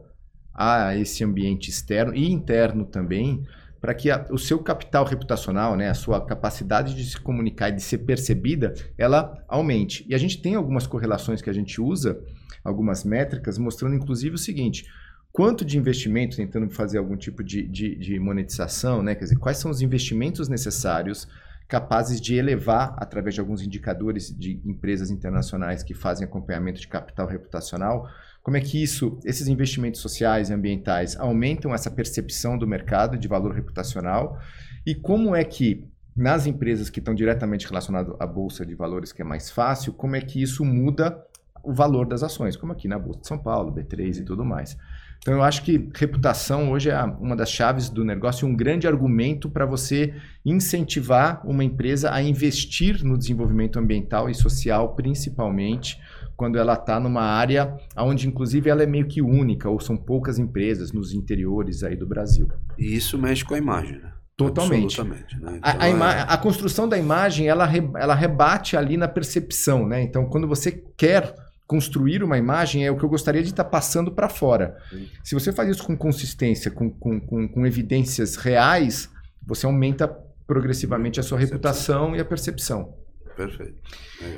a 0.52 0.94
esse 0.94 1.24
ambiente 1.24 1.70
externo 1.70 2.14
e 2.14 2.30
interno 2.30 2.84
também, 2.84 3.46
para 3.80 3.94
que 3.94 4.10
a, 4.10 4.26
o 4.30 4.38
seu 4.38 4.58
capital 4.58 5.04
reputacional, 5.04 5.76
né, 5.76 5.88
a 5.88 5.94
sua 5.94 6.24
capacidade 6.24 6.94
de 6.94 7.04
se 7.04 7.20
comunicar 7.20 7.68
e 7.68 7.76
de 7.76 7.82
ser 7.82 7.98
percebida, 7.98 8.74
ela 8.96 9.44
aumente. 9.48 10.04
E 10.08 10.14
a 10.14 10.18
gente 10.18 10.40
tem 10.40 10.54
algumas 10.54 10.86
correlações 10.86 11.40
que 11.40 11.50
a 11.50 11.52
gente 11.52 11.80
usa, 11.80 12.20
algumas 12.64 13.04
métricas, 13.04 13.58
mostrando 13.58 13.94
inclusive 13.94 14.34
o 14.34 14.38
seguinte: 14.38 14.86
quanto 15.32 15.64
de 15.64 15.78
investimento, 15.78 16.36
tentando 16.36 16.68
fazer 16.70 16.98
algum 16.98 17.16
tipo 17.16 17.42
de, 17.42 17.66
de, 17.66 17.96
de 17.96 18.18
monetização, 18.18 19.02
né, 19.02 19.14
quer 19.14 19.24
dizer, 19.24 19.38
quais 19.38 19.58
são 19.58 19.70
os 19.70 19.80
investimentos 19.80 20.48
necessários 20.48 21.28
capazes 21.68 22.18
de 22.18 22.34
elevar, 22.34 22.94
através 22.96 23.34
de 23.34 23.40
alguns 23.40 23.62
indicadores 23.62 24.34
de 24.34 24.60
empresas 24.64 25.10
internacionais 25.10 25.82
que 25.82 25.92
fazem 25.92 26.26
acompanhamento 26.26 26.80
de 26.80 26.88
capital 26.88 27.26
reputacional, 27.26 28.08
como 28.48 28.56
é 28.56 28.62
que 28.62 28.82
isso, 28.82 29.20
esses 29.26 29.46
investimentos 29.46 30.00
sociais 30.00 30.48
e 30.48 30.54
ambientais 30.54 31.14
aumentam 31.20 31.74
essa 31.74 31.90
percepção 31.90 32.56
do 32.56 32.66
mercado 32.66 33.18
de 33.18 33.28
valor 33.28 33.54
reputacional 33.54 34.38
e 34.86 34.94
como 34.94 35.36
é 35.36 35.44
que 35.44 35.86
nas 36.16 36.46
empresas 36.46 36.88
que 36.88 36.98
estão 36.98 37.14
diretamente 37.14 37.68
relacionadas 37.68 38.16
à 38.18 38.26
bolsa 38.26 38.64
de 38.64 38.74
valores, 38.74 39.12
que 39.12 39.20
é 39.20 39.24
mais 39.24 39.50
fácil, 39.50 39.92
como 39.92 40.16
é 40.16 40.22
que 40.22 40.40
isso 40.40 40.64
muda 40.64 41.22
o 41.62 41.74
valor 41.74 42.08
das 42.08 42.22
ações, 42.22 42.56
como 42.56 42.72
aqui 42.72 42.88
na 42.88 42.98
bolsa 42.98 43.20
de 43.20 43.26
São 43.26 43.36
Paulo, 43.36 43.70
B3 43.70 44.20
e 44.20 44.24
tudo 44.24 44.46
mais. 44.46 44.78
Então 45.18 45.34
eu 45.34 45.42
acho 45.42 45.62
que 45.62 45.90
reputação 45.94 46.70
hoje 46.70 46.88
é 46.88 47.02
uma 47.02 47.36
das 47.36 47.50
chaves 47.50 47.90
do 47.90 48.02
negócio 48.02 48.48
e 48.48 48.50
um 48.50 48.56
grande 48.56 48.88
argumento 48.88 49.50
para 49.50 49.66
você 49.66 50.14
incentivar 50.42 51.46
uma 51.46 51.62
empresa 51.62 52.10
a 52.10 52.22
investir 52.22 53.04
no 53.04 53.18
desenvolvimento 53.18 53.78
ambiental 53.78 54.30
e 54.30 54.34
social, 54.34 54.94
principalmente 54.94 56.00
quando 56.38 56.56
ela 56.56 56.74
está 56.74 57.00
numa 57.00 57.22
área 57.22 57.76
onde, 57.96 58.28
inclusive, 58.28 58.70
ela 58.70 58.84
é 58.84 58.86
meio 58.86 59.08
que 59.08 59.20
única, 59.20 59.68
ou 59.68 59.80
são 59.80 59.96
poucas 59.96 60.38
empresas 60.38 60.92
nos 60.92 61.12
interiores 61.12 61.82
aí 61.82 61.96
do 61.96 62.06
Brasil. 62.06 62.48
E 62.78 62.94
isso 62.94 63.18
mexe 63.18 63.44
com 63.44 63.54
a 63.54 63.58
imagem, 63.58 63.98
né? 63.98 64.12
Totalmente. 64.36 65.02
Né? 65.02 65.24
Então, 65.36 65.58
a, 65.60 65.84
a, 65.84 65.88
é... 65.88 66.26
a, 66.28 66.38
construção 66.38 66.88
da 66.88 66.96
imagem, 66.96 67.48
ela, 67.48 67.66
re, 67.66 67.90
ela 67.96 68.14
rebate 68.14 68.76
ali 68.76 68.96
na 68.96 69.08
percepção, 69.08 69.84
né? 69.84 70.00
Então, 70.00 70.26
quando 70.26 70.46
você 70.46 70.70
quer 70.96 71.34
construir 71.66 72.22
uma 72.22 72.38
imagem, 72.38 72.86
é 72.86 72.90
o 72.90 72.96
que 72.96 73.04
eu 73.04 73.08
gostaria 73.08 73.42
de 73.42 73.50
estar 73.50 73.64
tá 73.64 73.70
passando 73.70 74.12
para 74.12 74.28
fora. 74.28 74.76
Sim. 74.90 75.08
Se 75.24 75.34
você 75.34 75.52
faz 75.52 75.68
isso 75.68 75.84
com 75.84 75.96
consistência, 75.96 76.70
com, 76.70 76.88
com, 76.88 77.18
com, 77.18 77.48
com 77.48 77.66
evidências 77.66 78.36
reais, 78.36 79.10
você 79.44 79.66
aumenta 79.66 80.06
progressivamente 80.46 81.18
a 81.18 81.22
sua 81.24 81.36
reputação 81.36 82.14
e 82.14 82.20
a 82.20 82.24
percepção. 82.24 82.94
Perfeito. 83.38 83.74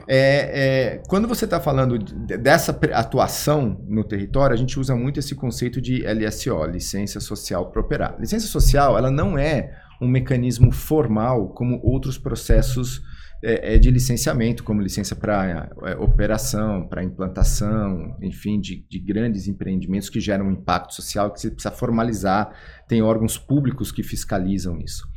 É, 0.07 0.97
é, 0.97 1.03
quando 1.09 1.27
você 1.27 1.47
está 1.47 1.59
falando 1.59 1.99
dessa 1.99 2.79
atuação 2.93 3.83
no 3.89 4.05
território, 4.05 4.53
a 4.53 4.59
gente 4.59 4.79
usa 4.79 4.95
muito 4.95 5.19
esse 5.19 5.35
conceito 5.35 5.81
de 5.81 6.03
LSO, 6.03 6.67
licença 6.67 7.19
social 7.19 7.71
para 7.71 7.81
operar. 7.81 8.21
Licença 8.21 8.47
social, 8.47 8.99
ela 8.99 9.11
não 9.11 9.39
é 9.39 9.75
um 10.03 10.07
mecanismo 10.07 10.71
formal 10.71 11.49
como 11.49 11.81
outros 11.83 12.19
processos 12.19 13.01
é, 13.43 13.77
é 13.77 13.79
de 13.79 13.91
licenciamento, 13.91 14.63
como 14.63 14.83
licença 14.83 15.17
para 15.17 15.71
é, 15.87 15.97
operação, 15.97 16.87
para 16.87 17.03
implantação, 17.03 18.19
enfim, 18.21 18.61
de, 18.61 18.85
de, 18.87 18.99
grandes 18.99 19.49
empreendimentos 19.49 20.11
que 20.11 20.21
geram 20.21 20.49
um 20.49 20.53
impacto 20.53 20.93
social 20.93 21.33
que 21.33 21.41
você 21.41 21.51
precisa 21.51 21.75
formalizar. 21.75 22.55
Tem 22.87 23.01
órgãos 23.01 23.39
públicos 23.39 23.91
que 23.91 24.03
fiscalizam 24.03 24.79
isso. 24.79 25.09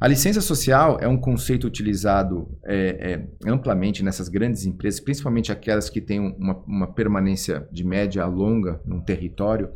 A 0.00 0.08
licença 0.08 0.40
social 0.40 0.98
é 1.00 1.06
um 1.06 1.16
conceito 1.16 1.66
utilizado 1.66 2.48
é, 2.64 3.26
é, 3.44 3.50
amplamente 3.50 4.02
nessas 4.02 4.28
grandes 4.28 4.64
empresas, 4.64 5.00
principalmente 5.00 5.52
aquelas 5.52 5.90
que 5.90 6.00
têm 6.00 6.18
uma, 6.18 6.56
uma 6.66 6.86
permanência 6.92 7.68
de 7.70 7.84
média 7.84 8.22
a 8.22 8.26
longa 8.26 8.80
num 8.84 9.00
território, 9.00 9.70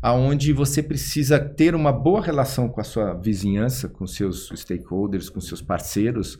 aonde 0.00 0.52
você 0.52 0.82
precisa 0.82 1.38
ter 1.38 1.74
uma 1.74 1.92
boa 1.92 2.20
relação 2.22 2.68
com 2.68 2.80
a 2.80 2.84
sua 2.84 3.14
vizinhança, 3.14 3.88
com 3.88 4.06
seus 4.06 4.48
stakeholders, 4.54 5.28
com 5.28 5.40
seus 5.40 5.60
parceiros, 5.60 6.38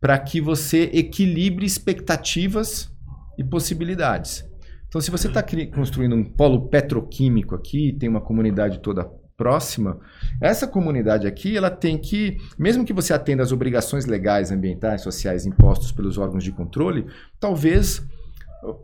para 0.00 0.18
que 0.18 0.40
você 0.40 0.90
equilibre 0.92 1.66
expectativas 1.66 2.90
e 3.38 3.44
possibilidades. 3.44 4.44
Então, 4.88 5.00
se 5.00 5.10
você 5.10 5.28
está 5.28 5.40
construindo 5.72 6.16
um 6.16 6.24
polo 6.24 6.68
petroquímico 6.68 7.54
aqui, 7.54 7.92
tem 7.92 8.08
uma 8.08 8.20
comunidade 8.20 8.80
toda 8.80 9.08
próxima, 9.40 9.98
essa 10.38 10.66
comunidade 10.66 11.26
aqui, 11.26 11.56
ela 11.56 11.70
tem 11.70 11.96
que, 11.96 12.36
mesmo 12.58 12.84
que 12.84 12.92
você 12.92 13.14
atenda 13.14 13.42
às 13.42 13.52
obrigações 13.52 14.04
legais, 14.04 14.52
ambientais, 14.52 15.00
sociais 15.00 15.46
impostos 15.46 15.90
pelos 15.90 16.18
órgãos 16.18 16.44
de 16.44 16.52
controle, 16.52 17.06
talvez 17.40 18.06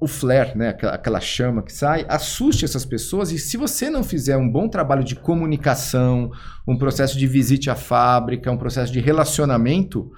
o 0.00 0.07
flare, 0.07 0.57
né, 0.57 0.70
aquela 0.70 1.20
chama 1.20 1.62
que 1.62 1.70
sai, 1.70 2.07
assuste 2.09 2.64
essas 2.64 2.86
pessoas 2.86 3.30
e 3.30 3.38
se 3.38 3.59
você 3.59 3.90
não 3.90 4.02
fizer 4.02 4.38
um 4.38 4.50
bom 4.50 4.66
trabalho 4.66 5.04
de 5.04 5.14
comunicação, 5.14 6.32
um 6.66 6.78
processo 6.78 7.18
de 7.18 7.26
visite 7.26 7.68
à 7.68 7.74
fábrica, 7.74 8.50
um 8.50 8.57
processo 8.57 8.90
de 8.90 8.98
relacionamento, 8.98 10.11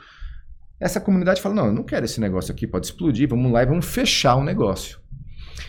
essa 0.79 1.01
comunidade 1.01 1.43
fala: 1.43 1.57
não, 1.57 1.67
eu 1.67 1.73
não 1.73 1.83
quero 1.83 2.05
esse 2.05 2.21
negócio 2.21 2.53
aqui, 2.53 2.65
pode 2.65 2.87
explodir, 2.87 3.29
vamos 3.29 3.51
lá 3.51 3.65
e 3.65 3.67
vamos 3.67 3.87
fechar 3.87 4.37
o 4.37 4.45
negócio. 4.45 5.01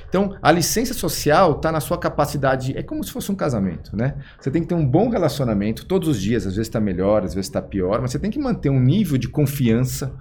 Então, 0.10 0.36
a 0.42 0.52
licença 0.52 0.94
social 0.94 1.54
está 1.54 1.72
na 1.72 1.80
sua 1.80 1.98
capacidade, 1.98 2.76
é 2.76 2.82
como 2.82 3.04
se 3.04 3.12
fosse 3.12 3.32
um 3.32 3.36
casamento, 3.36 3.96
né? 3.96 4.16
Você 4.40 4.50
tem 4.50 4.62
que 4.62 4.68
ter 4.68 4.76
um 4.76 4.86
bom 4.86 5.10
relacionamento 5.10 5.86
todos 5.86 6.10
os 6.10 6.20
dias, 6.20 6.48
às 6.48 6.56
vezes 6.56 6.68
está 6.68 6.80
melhor, 6.80 7.24
às 7.24 7.36
vezes 7.36 7.48
está 7.48 7.62
pior, 7.62 8.02
mas 8.02 8.12
você 8.12 8.20
tem 8.20 8.32
que 8.32 8.40
manter 8.40 8.70
um 8.70 8.80
nível 8.80 9.18
de 9.18 9.30
confiança, 9.30 10.14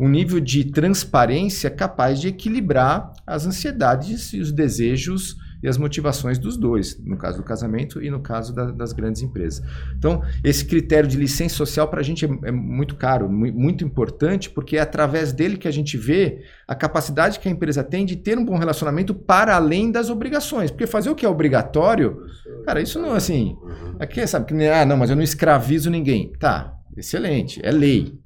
um 0.00 0.08
nível 0.08 0.40
de 0.40 0.64
transparência 0.64 1.70
capaz 1.70 2.20
de 2.20 2.28
equilibrar 2.28 3.12
as 3.26 3.46
ansiedades 3.46 4.32
e 4.32 4.40
os 4.40 4.50
desejos 4.50 5.36
e 5.62 5.68
as 5.68 5.78
motivações 5.78 6.38
dos 6.38 6.56
dois, 6.56 6.98
no 7.04 7.16
caso 7.16 7.38
do 7.38 7.44
casamento 7.44 8.02
e 8.02 8.10
no 8.10 8.20
caso 8.20 8.54
da, 8.54 8.70
das 8.70 8.92
grandes 8.92 9.22
empresas. 9.22 9.64
Então, 9.96 10.22
esse 10.44 10.64
critério 10.64 11.08
de 11.08 11.16
licença 11.16 11.54
social 11.54 11.88
para 11.88 12.00
a 12.00 12.02
gente 12.02 12.24
é, 12.24 12.28
é, 12.44 12.50
muito 12.50 12.96
caro, 12.96 13.28
muito 13.28 13.84
importante, 13.84 14.50
porque 14.50 14.76
é 14.76 14.80
através 14.80 15.32
dele 15.32 15.56
que 15.56 15.68
a 15.68 15.70
gente 15.72 15.96
vê 15.96 16.42
a 16.66 16.74
capacidade 16.74 17.38
que 17.38 17.48
a 17.48 17.52
empresa 17.52 17.82
tem 17.82 18.04
de 18.04 18.16
ter 18.16 18.38
um 18.38 18.44
bom 18.44 18.58
relacionamento 18.58 19.14
para 19.14 19.56
além 19.56 19.90
das 19.90 20.10
obrigações. 20.10 20.70
Porque 20.70 20.86
fazer 20.86 21.10
o 21.10 21.14
que 21.14 21.24
é 21.24 21.28
obrigatório, 21.28 22.22
cara, 22.64 22.80
isso 22.80 23.00
não 23.00 23.14
é 23.14 23.16
assim. 23.16 23.56
Aqui 23.98 24.20
é, 24.20 24.26
sabe, 24.26 24.46
que, 24.46 24.66
ah, 24.66 24.84
não, 24.84 24.96
mas 24.96 25.10
eu 25.10 25.16
não 25.16 25.22
escravizo 25.22 25.90
ninguém. 25.90 26.32
Tá, 26.38 26.74
excelente, 26.96 27.60
é 27.64 27.70
lei. 27.70 28.18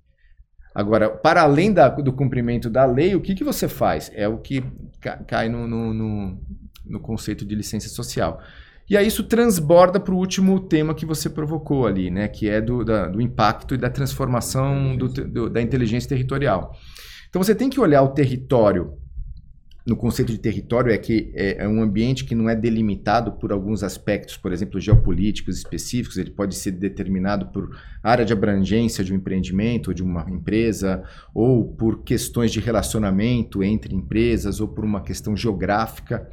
Agora, 0.75 1.11
para 1.11 1.43
além 1.43 1.73
da, 1.73 1.89
do 1.89 2.13
cumprimento 2.13 2.71
da 2.71 2.85
lei, 2.85 3.15
o 3.15 3.21
que, 3.21 3.35
que 3.35 3.43
você 3.43 3.67
faz? 3.67 4.11
É 4.15 4.29
o 4.29 4.39
que 4.39 4.63
cai 5.27 5.49
no, 5.49 5.67
no, 5.67 5.93
no, 5.93 6.41
no 6.91 7.01
conceito 7.01 7.45
de 7.45 7.55
licença 7.55 7.89
social. 7.89 8.43
E 8.89 8.97
aí 8.97 9.07
isso 9.07 9.23
transborda 9.23 10.01
para 10.01 10.13
o 10.13 10.19
último 10.19 10.59
tema 10.59 10.95
que 10.95 11.07
você 11.07 11.31
provocou 11.31 11.87
ali, 11.87 12.11
né? 12.11 12.27
que 12.27 12.49
é 12.49 12.61
do, 12.61 12.85
da, 12.85 13.07
do 13.07 13.21
impacto 13.21 13.75
e 13.75 13.79
da 13.79 13.89
transformação 13.89 14.97
do, 14.97 15.09
do, 15.09 15.49
da 15.49 15.63
inteligência 15.63 16.09
territorial. 16.09 16.77
Então 17.29 17.43
você 17.43 17.55
tem 17.55 17.71
que 17.71 17.79
olhar 17.79 18.03
o 18.03 18.09
território 18.09 18.99
no 19.87 19.97
conceito 19.97 20.31
de 20.31 20.39
território 20.39 20.93
é 20.93 20.99
que 20.99 21.33
é, 21.35 21.65
é, 21.65 21.69
um 21.69 21.83
ambiente 21.83 22.25
que 22.25 22.35
não 22.35 22.49
é 22.49 22.55
delimitado 22.55 23.33
por 23.33 23.51
alguns 23.51 23.83
aspectos, 23.83 24.37
por 24.37 24.53
exemplo, 24.53 24.79
geopolíticos 24.79 25.57
específicos, 25.57 26.19
ele 26.19 26.31
pode 26.31 26.55
ser 26.55 26.73
determinado 26.73 27.47
por 27.47 27.77
área 28.03 28.25
de 28.25 28.33
abrangência 28.33 29.03
de 29.03 29.13
um 29.13 29.17
empreendimento 29.17 29.89
ou 29.89 29.95
de 29.95 30.03
uma 30.03 30.29
empresa, 30.31 31.03
ou 31.35 31.65
por 31.65 32.03
questões 32.03 32.53
de 32.53 32.61
relacionamento 32.61 33.63
entre 33.65 33.95
empresas, 33.95 34.61
ou 34.61 34.69
por 34.69 34.85
uma 34.85 35.01
questão 35.01 35.35
geográfica. 35.35 36.29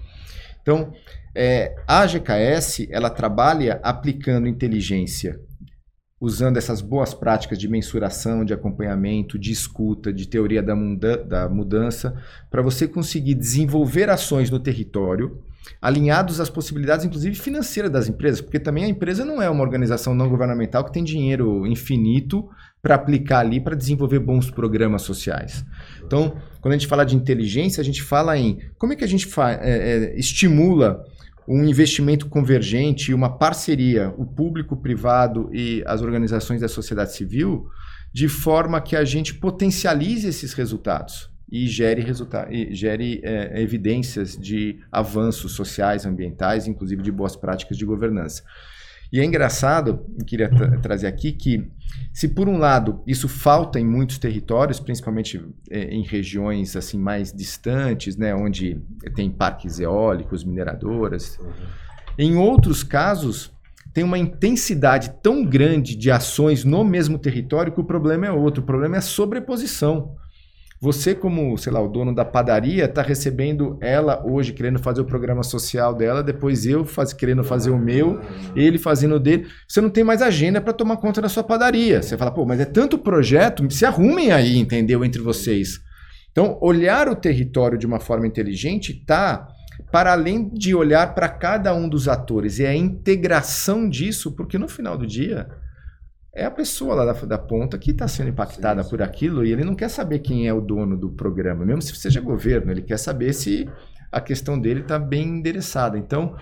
Então, 0.68 0.91
é, 1.34 1.74
a 1.88 2.05
GKS 2.05 2.89
ela 2.91 3.09
trabalha 3.09 3.80
aplicando 3.82 4.49
inteligência, 4.49 5.39
usando 6.20 6.57
essas 6.57 6.82
boas 6.82 7.13
práticas 7.13 7.57
de 7.57 7.70
mensuração, 7.70 8.43
de 8.43 8.53
acompanhamento, 8.53 9.39
de 9.39 9.49
escuta, 9.49 10.11
de 10.11 10.28
teoria 10.28 10.61
da, 10.61 10.76
muda 10.76 11.24
da 11.24 11.47
mudança, 11.47 12.22
para 12.51 12.61
você 12.61 12.86
conseguir 12.86 13.36
desenvolver 13.36 14.09
ações 14.09 14.49
no 14.49 14.59
território 14.59 15.41
alinhados 15.82 16.41
às 16.41 16.49
possibilidades, 16.49 17.05
inclusive 17.05 17.36
financeiras 17.36 17.91
das 17.91 18.09
empresas, 18.09 18.41
porque 18.41 18.59
também 18.59 18.84
a 18.84 18.89
empresa 18.89 19.24
não 19.24 19.41
é 19.41 19.49
uma 19.49 19.63
organização 19.63 20.13
não 20.13 20.28
governamental 20.28 20.84
que 20.84 20.91
tem 20.91 21.03
dinheiro 21.03 21.65
infinito 21.65 22.49
para 22.82 22.95
aplicar 22.95 23.39
ali 23.39 23.59
para 23.59 23.76
desenvolver 23.76 24.20
bons 24.20 24.51
programas 24.51 25.01
sociais. 25.01 25.65
Então, 26.07 26.37
quando 26.61 26.73
a 26.73 26.77
gente 26.77 26.87
fala 26.87 27.05
de 27.05 27.15
inteligência, 27.15 27.81
a 27.81 27.83
gente 27.83 28.01
fala 28.01 28.37
em 28.37 28.59
como 28.77 28.93
é 28.93 28.95
que 28.95 29.03
a 29.03 29.07
gente 29.07 29.27
é, 29.37 30.13
é, 30.13 30.17
estimula 30.17 31.03
um 31.47 31.63
investimento 31.63 32.27
convergente 32.27 33.13
uma 33.13 33.37
parceria, 33.37 34.13
o 34.17 34.25
público, 34.25 34.75
o 34.75 34.77
privado 34.77 35.49
e 35.53 35.83
as 35.85 36.01
organizações 36.01 36.61
da 36.61 36.67
sociedade 36.67 37.13
civil, 37.13 37.67
de 38.11 38.27
forma 38.27 38.81
que 38.81 38.95
a 38.95 39.03
gente 39.03 39.33
potencialize 39.33 40.27
esses 40.27 40.53
resultados 40.53 41.29
e 41.49 41.67
gere, 41.67 42.01
resulta 42.01 42.47
e 42.49 42.73
gere 42.73 43.21
é, 43.23 43.61
evidências 43.61 44.37
de 44.37 44.79
avanços 44.91 45.53
sociais, 45.53 46.05
ambientais, 46.05 46.67
inclusive 46.67 47.01
de 47.01 47.11
boas 47.11 47.35
práticas 47.35 47.77
de 47.77 47.85
governança. 47.85 48.43
E 49.11 49.19
é 49.19 49.23
engraçado, 49.25 50.05
eu 50.17 50.25
queria 50.25 50.49
tra 50.49 50.77
trazer 50.79 51.07
aqui, 51.07 51.31
que 51.31 51.69
se 52.13 52.27
por 52.27 52.49
um 52.49 52.57
lado 52.57 53.01
isso 53.07 53.27
falta 53.27 53.79
em 53.79 53.85
muitos 53.85 54.17
territórios, 54.17 54.79
principalmente 54.79 55.43
é, 55.69 55.85
em 55.85 56.03
regiões 56.03 56.75
assim 56.75 56.97
mais 56.97 57.31
distantes, 57.31 58.17
né, 58.17 58.35
onde 58.35 58.79
tem 59.15 59.29
parques 59.29 59.79
eólicos, 59.79 60.43
mineradoras, 60.43 61.39
uhum. 61.39 61.51
em 62.17 62.35
outros 62.35 62.83
casos 62.83 63.55
tem 63.93 64.03
uma 64.03 64.17
intensidade 64.17 65.11
tão 65.23 65.43
grande 65.43 65.95
de 65.95 66.11
ações 66.11 66.63
no 66.63 66.83
mesmo 66.83 67.17
território 67.17 67.73
que 67.73 67.79
o 67.79 67.83
problema 67.83 68.27
é 68.27 68.31
outro, 68.31 68.61
o 68.61 68.65
problema 68.65 68.95
é 68.95 68.99
a 68.99 69.01
sobreposição. 69.01 70.15
Você, 70.80 71.15
como, 71.15 71.57
sei 71.57 71.73
lá, 71.73 71.82
o 71.82 71.88
dono 71.88 72.13
da 72.13 72.23
padaria, 72.23 72.86
está 72.86 73.01
recebendo 73.01 73.80
ela 73.82 74.23
hoje 74.23 74.53
querendo 74.53 74.78
fazer 74.78 75.01
o 75.01 75.05
programa 75.05 75.41
social 75.41 75.93
dela, 75.93 76.21
depois 76.21 76.67
eu 76.67 76.86
faz, 76.86 77.13
querendo 77.13 77.43
fazer 77.43 77.71
o 77.71 77.80
meu, 77.80 78.21
ele 78.55 78.78
fazendo 78.78 79.15
o 79.15 79.19
dele. 79.19 79.47
Você 79.67 79.82
não 79.82 79.89
tem 79.89 80.03
mais 80.03 80.21
agenda 80.21 80.61
para 80.61 80.73
tomar 80.73 80.97
conta 80.97 81.19
da 81.19 81.30
sua 81.30 81.43
padaria. 81.43 82.03
Você 82.03 82.15
fala, 82.15 82.30
pô, 82.30 82.45
mas 82.45 82.59
é 82.59 82.65
tanto 82.65 82.99
projeto, 82.99 83.67
se 83.71 83.86
arrumem 83.86 84.32
aí, 84.32 84.55
entendeu, 84.55 85.03
entre 85.03 85.19
vocês. 85.19 85.80
Então, 86.32 86.59
olhar 86.61 87.09
o 87.09 87.15
território 87.15 87.78
de 87.78 87.88
uma 87.88 87.99
forma 87.99 88.28
inteligente 88.28 88.91
está 88.91 89.47
para 89.91 90.11
além 90.11 90.49
de 90.49 90.75
olhar 90.75 91.15
para 91.15 91.28
cada 91.28 91.73
um 91.73 91.89
dos 91.89 92.07
atores, 92.07 92.59
é 92.59 92.67
a 92.67 92.75
integração 92.75 93.89
disso, 93.89 94.32
porque 94.36 94.57
no 94.57 94.67
final 94.67 94.97
do 94.97 95.07
dia 95.07 95.47
é 96.38 96.45
a 96.45 96.51
pessoa 96.51 96.93
lá 96.93 97.11
da, 97.11 97.25
da 97.25 97.38
ponta 97.38 97.79
que 97.79 97.89
está 97.89 98.07
sendo 98.07 98.29
impactada 98.29 98.83
sim, 98.83 98.89
sim. 98.89 98.95
por 98.95 99.01
aquilo 99.01 99.43
e 99.43 99.51
ele 99.51 99.63
não 99.63 99.73
quer 99.73 99.89
saber 99.89 100.19
quem 100.19 100.47
é 100.47 100.53
o 100.53 100.61
dono 100.61 100.95
do 100.95 101.09
programa, 101.09 101.65
mesmo 101.65 101.81
se 101.81 101.95
seja 101.95 102.21
governo, 102.21 102.71
ele 102.71 102.83
quer 102.83 102.97
saber 102.97 103.33
se 103.33 103.67
a 104.11 104.21
questão 104.21 104.59
dele 104.59 104.81
está 104.81 104.99
bem 104.99 105.27
endereçada. 105.27 105.97
Então, 105.97 106.38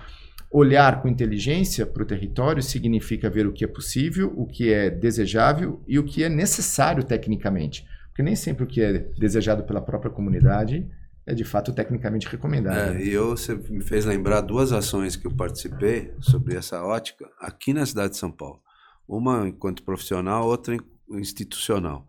olhar 0.50 1.00
com 1.00 1.08
inteligência 1.08 1.86
para 1.86 2.02
o 2.02 2.06
território 2.06 2.62
significa 2.62 3.30
ver 3.30 3.46
o 3.46 3.52
que 3.52 3.64
é 3.64 3.66
possível, 3.66 4.32
o 4.36 4.46
que 4.46 4.70
é 4.70 4.90
desejável 4.90 5.82
e 5.88 5.98
o 5.98 6.04
que 6.04 6.22
é 6.22 6.28
necessário 6.28 7.02
tecnicamente. 7.02 7.86
Porque 8.08 8.22
nem 8.22 8.36
sempre 8.36 8.64
o 8.64 8.66
que 8.66 8.82
é 8.82 8.92
desejado 9.18 9.64
pela 9.64 9.80
própria 9.80 10.10
comunidade 10.10 10.86
é 11.26 11.34
de 11.34 11.42
fato 11.42 11.72
tecnicamente 11.72 12.28
recomendado. 12.28 12.96
É, 12.96 13.02
e 13.02 13.12
eu, 13.12 13.30
você 13.30 13.54
me 13.54 13.82
fez 13.82 14.04
lembrar 14.04 14.42
duas 14.42 14.72
ações 14.72 15.16
que 15.16 15.26
eu 15.26 15.34
participei 15.34 16.12
sobre 16.20 16.54
essa 16.54 16.82
ótica 16.84 17.26
aqui 17.40 17.72
na 17.72 17.84
cidade 17.84 18.10
de 18.10 18.18
São 18.18 18.30
Paulo. 18.30 18.65
Uma 19.08 19.48
enquanto 19.48 19.82
profissional, 19.82 20.46
outra 20.46 20.76
institucional. 21.10 22.06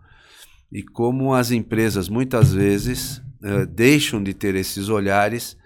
E 0.72 0.84
como 0.84 1.34
as 1.34 1.52
empresas 1.52 2.10
muitas 2.10 2.54
vezes 2.54 3.18
uh, 3.42 3.66
deixam 3.70 4.22
de 4.22 4.34
ter 4.34 4.56
esses 4.56 4.90
olhares, 4.90 5.58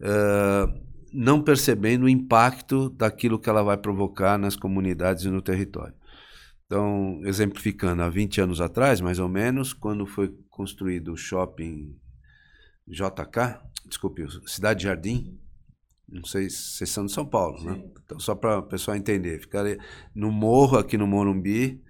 uh, 0.00 0.82
não 1.12 1.42
percebendo 1.42 2.04
o 2.04 2.08
impacto 2.08 2.88
daquilo 2.90 3.38
que 3.38 3.48
ela 3.48 3.62
vai 3.62 3.76
provocar 3.76 4.38
nas 4.38 4.56
comunidades 4.56 5.24
e 5.24 5.30
no 5.30 5.42
território. 5.42 5.94
Então, 6.66 7.20
exemplificando, 7.24 8.02
há 8.02 8.08
20 8.08 8.40
anos 8.40 8.60
atrás, 8.60 9.00
mais 9.00 9.18
ou 9.18 9.28
menos, 9.28 9.74
quando 9.74 10.06
foi 10.06 10.34
construído 10.48 11.12
o 11.12 11.16
shopping 11.16 11.94
JK, 12.88 13.60
desculpe, 13.86 14.26
Cidade 14.46 14.84
Jardim, 14.84 15.38
não 16.12 16.24
sei 16.24 16.50
se 16.50 16.76
vocês 16.76 16.90
são 16.90 17.06
de 17.06 17.12
São 17.12 17.24
Paulo, 17.24 17.62
né? 17.64 17.74
Sim. 17.74 17.78
né? 17.78 17.90
Então, 18.04 18.20
só 18.20 18.34
para 18.34 18.58
o 18.58 18.62
pessoal 18.62 18.96
entender, 18.96 19.40
ficar 19.40 19.64
no 20.14 20.30
morro 20.30 20.76
aqui 20.76 20.98
no 20.98 21.06
Morumbi, 21.06 21.82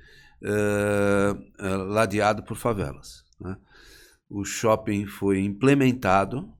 uh, 0.43 1.65
uh, 1.65 1.85
ladeado 1.89 2.43
por 2.45 2.57
favelas. 2.57 3.25
Né? 3.41 3.57
O 4.31 4.45
shopping 4.45 5.07
foi 5.07 5.41
implementado 5.41 6.53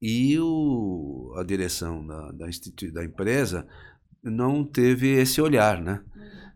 e 0.00 0.38
o, 0.38 1.34
a 1.36 1.42
direção 1.42 2.06
da, 2.06 2.32
da, 2.32 2.46
da 2.92 3.04
empresa 3.04 3.66
não 4.22 4.64
teve 4.64 5.08
esse 5.08 5.40
olhar, 5.40 5.80
né? 5.80 6.02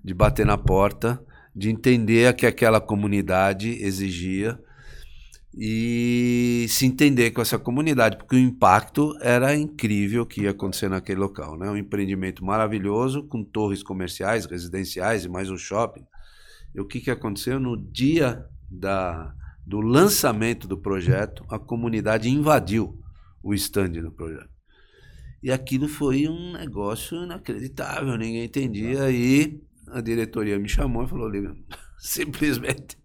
De 0.03 0.15
bater 0.15 0.47
na 0.47 0.57
porta, 0.57 1.21
de 1.55 1.69
entender 1.69 2.35
que 2.35 2.47
aquela 2.47 2.81
comunidade 2.81 3.71
exigia 3.83 4.59
e 5.57 6.67
se 6.69 6.85
entender 6.85 7.31
com 7.31 7.41
essa 7.41 7.59
comunidade, 7.59 8.19
porque 8.19 8.37
o 8.37 8.39
impacto 8.39 9.17
era 9.23 9.57
incrível 9.57 10.27
que 10.27 10.43
ia 10.43 10.51
acontecer 10.51 10.91
naquele 10.91 11.19
local. 11.19 11.57
Né? 11.57 11.71
Um 11.71 11.77
empreendimento 11.77 12.45
maravilhoso, 12.45 13.23
com 13.23 13.43
torres 13.43 13.83
comerciais, 13.83 14.45
residenciais 14.45 15.25
e 15.25 15.29
mais 15.29 15.51
um 15.51 15.57
shopping. 15.57 16.07
E 16.75 16.81
o 16.81 16.85
que, 16.85 17.01
que 17.01 17.11
aconteceu? 17.11 17.59
No 17.59 17.75
dia 17.75 18.45
da, 18.71 19.35
do 19.67 19.81
lançamento 19.81 20.69
do 20.69 20.77
projeto, 20.77 21.43
a 21.49 21.59
comunidade 21.59 22.29
invadiu 22.29 23.03
o 23.43 23.55
stand 23.55 23.93
do 23.93 24.13
projeto. 24.13 24.51
E 25.43 25.51
aquilo 25.51 25.89
foi 25.89 26.29
um 26.29 26.53
negócio 26.53 27.23
inacreditável, 27.23 28.19
ninguém 28.19 28.45
entendia. 28.45 29.11
E 29.11 29.63
a 29.89 30.03
diretoria 30.03 30.59
me 30.59 30.69
chamou 30.69 31.05
e 31.05 31.09
falou: 31.09 31.29
Lívia, 31.29 31.57
simplesmente 32.07 32.97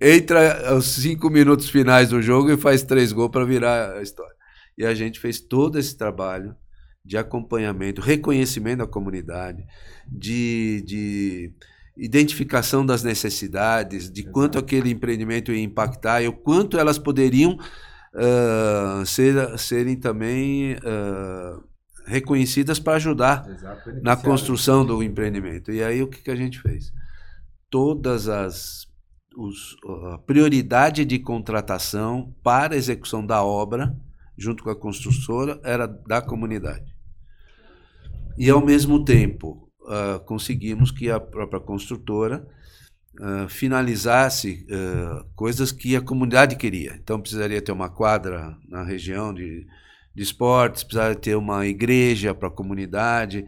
entra 0.00 0.70
aos 0.70 0.86
cinco 0.86 1.30
minutos 1.30 1.68
finais 1.68 2.08
do 2.08 2.20
jogo 2.20 2.50
e 2.50 2.56
faz 2.56 2.82
três 2.82 3.12
gols 3.12 3.30
para 3.30 3.44
virar 3.44 3.96
a 3.96 4.02
história. 4.02 4.34
E 4.76 4.84
a 4.84 4.94
gente 4.94 5.20
fez 5.20 5.40
todo 5.40 5.78
esse 5.78 5.96
trabalho 5.96 6.54
de 7.04 7.18
acompanhamento, 7.18 8.00
reconhecimento 8.00 8.78
da 8.78 8.86
comunidade, 8.86 9.64
de, 10.08 10.82
de 10.86 11.52
identificação 11.96 12.84
das 12.84 13.02
necessidades, 13.02 14.10
de 14.10 14.24
quanto 14.24 14.58
aquele 14.58 14.90
empreendimento 14.90 15.52
ia 15.52 15.62
impactar 15.62 16.22
e 16.22 16.28
o 16.28 16.32
quanto 16.32 16.78
elas 16.78 16.98
poderiam 16.98 17.58
uh, 18.14 19.04
ser, 19.04 19.58
serem 19.58 19.96
também 19.96 20.74
uh, 20.76 21.62
reconhecidas 22.06 22.78
para 22.78 22.96
ajudar 22.96 23.46
Exato, 23.48 23.92
na 24.02 24.16
construção 24.16 24.84
do 24.84 25.02
empreendimento. 25.02 25.70
E 25.70 25.84
aí 25.84 26.02
o 26.02 26.08
que, 26.08 26.22
que 26.22 26.30
a 26.30 26.36
gente 26.36 26.60
fez? 26.60 26.92
Todas 27.74 28.28
as 28.28 28.86
os, 29.36 29.76
a 30.12 30.18
prioridade 30.18 31.04
de 31.04 31.18
contratação 31.18 32.32
para 32.40 32.74
a 32.74 32.76
execução 32.76 33.26
da 33.26 33.42
obra, 33.42 33.92
junto 34.38 34.62
com 34.62 34.70
a 34.70 34.76
construtora, 34.76 35.60
era 35.64 35.84
da 35.84 36.22
comunidade. 36.22 36.94
E, 38.38 38.48
ao 38.48 38.64
mesmo 38.64 39.04
tempo, 39.04 39.68
uh, 39.82 40.20
conseguimos 40.24 40.92
que 40.92 41.10
a 41.10 41.18
própria 41.18 41.60
construtora 41.60 42.46
uh, 43.20 43.48
finalizasse 43.48 44.66
uh, 44.70 45.24
coisas 45.34 45.72
que 45.72 45.96
a 45.96 46.00
comunidade 46.00 46.54
queria. 46.54 46.94
Então, 46.94 47.20
precisaria 47.20 47.60
ter 47.60 47.72
uma 47.72 47.88
quadra 47.88 48.56
na 48.68 48.84
região 48.84 49.34
de, 49.34 49.66
de 50.14 50.22
esportes, 50.22 50.84
precisaria 50.84 51.16
ter 51.16 51.36
uma 51.36 51.66
igreja 51.66 52.32
para 52.32 52.46
a 52.46 52.52
comunidade. 52.52 53.44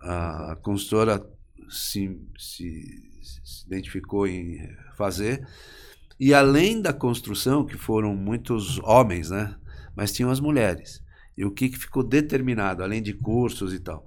A 0.00 0.56
construtora 0.62 1.26
se, 1.68 2.18
se, 2.38 3.07
identificou 3.68 4.26
em 4.26 4.58
fazer. 4.96 5.46
E 6.18 6.34
além 6.34 6.80
da 6.80 6.92
construção, 6.92 7.64
que 7.64 7.76
foram 7.76 8.16
muitos 8.16 8.78
homens, 8.80 9.30
né? 9.30 9.54
Mas 9.94 10.12
tinham 10.12 10.30
as 10.30 10.40
mulheres. 10.40 11.02
E 11.36 11.44
o 11.44 11.50
que, 11.50 11.68
que 11.68 11.78
ficou 11.78 12.02
determinado, 12.02 12.82
além 12.82 13.00
de 13.00 13.12
cursos 13.12 13.72
e 13.72 13.78
tal? 13.78 14.04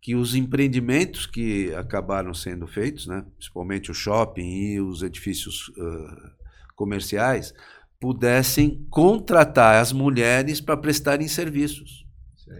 que 0.00 0.14
os 0.14 0.34
empreendimentos 0.34 1.26
que 1.26 1.74
acabaram 1.74 2.32
sendo 2.32 2.66
feitos, 2.66 3.06
né, 3.06 3.24
principalmente 3.36 3.90
o 3.90 3.94
shopping 3.94 4.48
e 4.48 4.80
os 4.80 5.02
edifícios 5.02 5.68
uh, 5.70 6.30
comerciais, 6.76 7.52
pudessem 8.00 8.86
contratar 8.90 9.80
as 9.82 9.92
mulheres 9.92 10.60
para 10.60 10.76
prestarem 10.76 11.26
serviços. 11.26 12.06
Sim. 12.36 12.52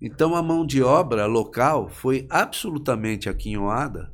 Então 0.00 0.34
a 0.34 0.42
mão 0.42 0.66
de 0.66 0.82
obra 0.82 1.26
local 1.26 1.90
foi 1.90 2.26
absolutamente 2.30 3.28
aquinhoada 3.28 4.13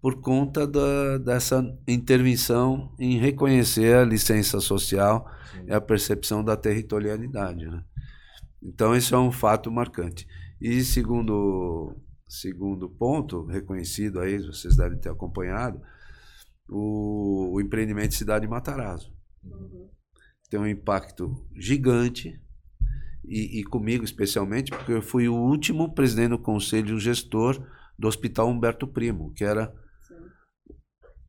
por 0.00 0.20
conta 0.20 0.66
da, 0.66 1.18
dessa 1.18 1.62
intervenção 1.86 2.94
em 2.98 3.18
reconhecer 3.18 3.96
a 3.96 4.04
licença 4.04 4.60
social 4.60 5.30
Sim. 5.52 5.64
e 5.66 5.72
a 5.72 5.80
percepção 5.80 6.42
da 6.42 6.56
territorialidade. 6.56 7.66
Né? 7.66 7.84
Então, 8.62 8.94
esse 8.94 9.12
é 9.12 9.18
um 9.18 9.30
fato 9.30 9.70
marcante. 9.70 10.26
E 10.60 10.82
segundo, 10.82 11.96
segundo 12.28 12.88
ponto, 12.88 13.44
reconhecido 13.46 14.20
aí, 14.20 14.38
vocês 14.38 14.76
devem 14.76 14.98
ter 14.98 15.10
acompanhado, 15.10 15.80
o, 16.68 17.54
o 17.54 17.60
empreendimento 17.60 18.14
Cidade 18.14 18.46
Matarazzo. 18.46 19.12
Uhum. 19.44 19.88
Tem 20.48 20.60
um 20.60 20.66
impacto 20.66 21.46
gigante, 21.54 22.40
e, 23.24 23.60
e, 23.60 23.64
comigo 23.64 24.02
especialmente, 24.02 24.70
porque 24.70 24.92
eu 24.92 25.02
fui 25.02 25.28
o 25.28 25.34
último 25.34 25.94
presidente 25.94 26.30
do 26.30 26.38
conselho 26.38 26.98
gestor 26.98 27.64
do 27.98 28.08
Hospital 28.08 28.48
Humberto 28.48 28.88
Primo, 28.88 29.32
que 29.34 29.44
era 29.44 29.72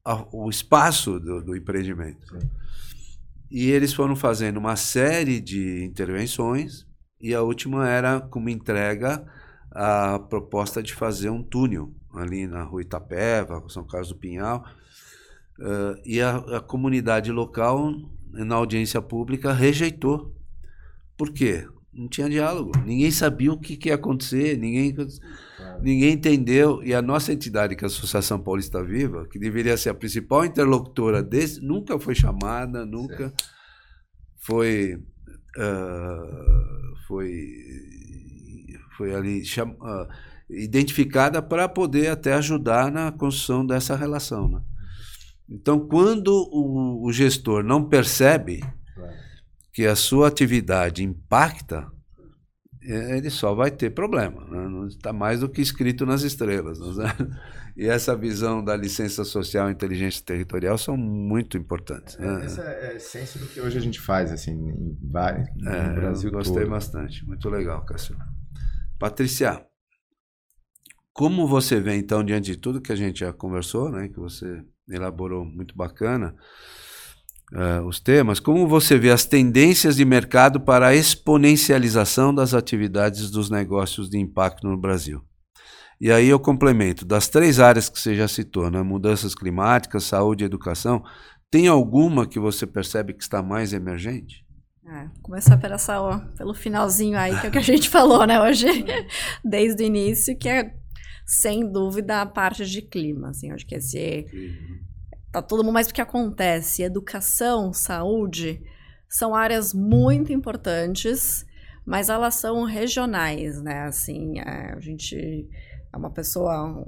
a, 0.04 0.26
o 0.32 0.49
espaço 0.49 1.20
do, 1.20 1.43
do 1.43 1.56
empreendimento. 1.56 2.28
Sim. 2.28 2.49
E 3.49 3.70
eles 3.70 3.93
foram 3.93 4.16
fazendo 4.16 4.58
uma 4.58 4.78
série 4.78 5.41
de 5.41 5.84
intervenções 5.84 6.86
e 7.20 7.36
a 7.36 7.41
última 7.41 7.88
era 7.88 8.22
como 8.22 8.49
entrega 8.49 9.26
a 9.70 10.20
proposta 10.20 10.82
de 10.82 10.93
fazer 10.93 11.30
um 11.30 11.43
túnel 11.43 11.93
ali 12.14 12.47
na 12.47 12.64
rua 12.64 12.82
Itapeva, 12.82 13.64
São 13.68 13.86
Carlos 13.86 14.10
do 14.10 14.16
Pinhal. 14.16 14.66
Uh, 15.60 15.99
e 16.06 16.22
a, 16.22 16.38
a, 16.38 16.60
comunidade 16.60 17.32
local, 17.32 17.93
na 18.32 18.56
audiência 18.56 19.02
pública, 19.02 19.54
rejeitou. 19.54 20.36
Por 21.18 21.32
quê? 21.32 21.68
Não 21.94 22.08
tinha 22.08 22.30
diálogo. 22.30 22.72
Ninguém 22.86 23.12
sabia 23.12 23.52
o 23.52 23.60
que, 23.60 23.76
que 23.76 23.89
ia 23.89 23.96
acontecer, 23.96 24.58
ninguém, 24.58 24.96
ninguém 25.82 26.14
entendeu. 26.14 26.82
E 26.84 26.94
a 26.94 27.02
nossa 27.02 27.34
entidade, 27.34 27.76
que 27.76 27.84
é 27.84 27.86
a 27.86 27.88
Associação 27.88 28.39
Paulista 28.39 28.82
Viva, 28.82 29.28
que 29.28 29.38
deveria 29.38 29.76
ser 29.76 29.89
a 29.89 29.94
principal 29.94 30.46
interlocutora 30.46 31.22
desse, 31.22 31.60
nunca 31.60 32.00
foi 32.00 32.16
chamada, 32.16 32.86
nunca 32.86 33.18
certo. 33.30 33.44
foi. 34.38 35.04
Uh, 35.58 36.72
foi, 37.08 37.46
foi 38.96 39.14
ali 39.14 39.44
cham, 39.44 39.72
uh, 39.82 40.08
identificada 40.50 41.42
para 41.42 41.68
poder 41.68 42.08
até 42.08 42.34
ajudar 42.34 42.89
na 42.89 43.12
construção 43.12 43.66
dessa 43.66 43.98
relação. 43.98 44.48
Né? 44.48 44.62
Então, 45.50 45.78
quando 45.78 46.30
o, 46.30 47.06
o 47.06 47.12
gestor 47.12 47.64
não 47.64 47.84
percebe 47.84 48.62
que 49.72 49.86
a 49.86 49.96
sua 49.96 50.28
atividade 50.28 51.04
impacta, 51.04 51.90
é, 52.84 53.18
ele 53.18 53.30
só 53.30 53.54
vai 53.54 53.72
ter 53.72 53.92
problema. 53.92 54.44
Né? 54.46 54.68
Não 54.68 54.88
está 54.88 55.14
mais 55.14 55.42
do 55.42 55.50
que 55.50 55.62
escrito 55.62 56.06
nas 56.06 56.24
estrelas. 56.24 56.80
Né? 56.98 57.06
E 57.78 57.88
essa 57.88 58.14
visão 58.16 58.62
da 58.62 58.76
licença 58.76 59.24
social 59.24 59.70
e 59.70 59.72
inteligência 59.72 60.22
territorial 60.26 60.78
são 60.78 60.98
muito 60.98 61.58
importantes. 61.58 62.18
Né? 62.18 62.46
Essa 62.46 62.62
é 62.64 62.90
a 62.90 62.94
essência 62.96 63.40
do 63.40 63.48
que 63.48 63.62
hoje 63.62 63.78
a 63.78 63.82
gente 63.82 64.00
faz, 64.00 64.30
assim, 64.30 64.52
em 64.52 64.98
vários, 65.02 65.48
é, 65.66 65.88
no 65.88 65.96
Brasil 65.96 66.30
eu 66.30 66.34
gostei 66.34 66.64
todo. 66.64 66.70
bastante, 66.70 67.26
muito 67.26 67.50
legal, 67.50 67.84
Cássio. 67.86 68.18
Patrícia, 69.00 69.66
como 71.14 71.48
você 71.48 71.80
vê, 71.80 71.96
então, 71.96 72.24
diante 72.24 72.52
de 72.52 72.58
tudo 72.58 72.82
que 72.82 72.92
a 72.92 72.96
gente 72.96 73.22
já 73.22 73.32
conversou, 73.32 73.90
né, 73.90 74.10
que 74.10 74.20
você 74.20 74.64
elaborou 74.90 75.46
muito 75.46 75.76
bacana, 75.76 76.36
uh, 77.54 77.86
os 77.86 77.99
temas, 77.99 78.39
como 78.39 78.68
você 78.68 78.97
vê 78.97 79.12
as 79.12 79.26
tendências 79.26 79.95
de 79.95 80.06
mercado 80.06 80.60
para 80.60 80.88
a 80.88 80.95
exponencialização 80.95 82.34
das 82.34 82.54
atividades 82.54 83.30
dos 83.30 83.49
negócios 83.49 84.10
de 84.10 84.18
impacto 84.18 84.68
no 84.68 84.78
Brasil? 84.78 85.22
E 85.99 86.12
aí 86.12 86.28
eu 86.28 86.39
complemento, 86.39 87.06
das 87.06 87.28
três 87.28 87.60
áreas 87.60 87.88
que 87.88 87.99
você 87.99 88.16
já 88.16 88.28
citou, 88.28 88.72
né, 88.72 88.82
mudanças 88.82 89.36
climáticas, 89.36 90.04
saúde 90.04 90.43
e 90.43 90.45
educação, 90.45 91.04
tem 91.52 91.68
alguma 91.68 92.26
que 92.26 92.39
você 92.39 92.66
percebe 92.66 93.14
que 93.14 93.22
está 93.22 93.43
mais 93.43 93.72
emergente? 93.72 94.43
É, 94.84 95.08
começar 95.22 95.58
pela 95.58 95.76
essa, 95.76 96.02
ó, 96.02 96.18
pelo 96.36 96.56
finalzinho 96.56 97.18
aí, 97.18 97.39
que 97.39 97.45
é 97.45 97.49
o 97.49 97.52
que 97.52 97.60
a 97.60 97.62
gente 97.62 97.88
falou, 97.91 98.26
né, 98.26 98.41
hoje, 98.41 98.66
desde 99.45 99.84
o 99.84 99.86
início, 99.86 100.36
que 100.36 100.49
é, 100.49 100.74
sem 101.24 101.72
dúvida, 101.72 102.22
a 102.22 102.26
parte 102.26 102.66
de 102.66 102.82
clima, 102.82 103.30
assim, 103.30 103.52
acho 103.52 103.66
que 103.68 103.76
esse... 103.76 104.26
Tá 105.32 105.42
todo 105.42 105.64
mundo, 105.64 105.74
mas 105.74 105.88
o 105.88 105.94
que 105.94 106.02
acontece? 106.02 106.84
Educação, 106.84 107.72
saúde, 107.72 108.62
são 109.08 109.34
áreas 109.34 109.74
muito 109.74 110.34
importantes, 110.34 111.46
mas 111.86 112.10
elas 112.10 112.36
são 112.36 112.64
regionais, 112.64 113.62
né, 113.62 113.84
assim, 113.84 114.40
é, 114.40 114.74
a 114.76 114.80
gente 114.80 115.48
é 115.94 115.98
uma 115.98 116.10
pessoa, 116.10 116.86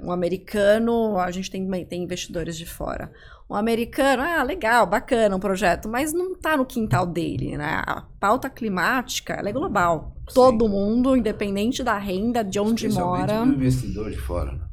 um 0.00 0.10
americano, 0.10 1.18
a 1.18 1.30
gente 1.30 1.50
tem, 1.50 1.68
tem 1.84 2.02
investidores 2.02 2.56
de 2.56 2.66
fora. 2.66 3.12
Um 3.48 3.54
americano, 3.54 4.22
ah, 4.22 4.42
legal, 4.42 4.86
bacana 4.86 5.36
um 5.36 5.40
projeto, 5.40 5.88
mas 5.88 6.12
não 6.12 6.32
está 6.32 6.56
no 6.56 6.66
quintal 6.66 7.06
dele, 7.06 7.56
né? 7.56 7.82
A 7.86 8.02
pauta 8.18 8.50
climática, 8.50 9.34
ela 9.34 9.48
é 9.48 9.52
global. 9.52 10.16
Sim. 10.28 10.34
Todo 10.34 10.68
mundo, 10.68 11.16
independente 11.16 11.82
da 11.82 11.96
renda, 11.96 12.42
de 12.44 12.58
onde 12.58 12.88
mora. 12.88 13.42
Investidor 13.44 14.10
de 14.10 14.18
fora, 14.18 14.52
né? 14.52 14.69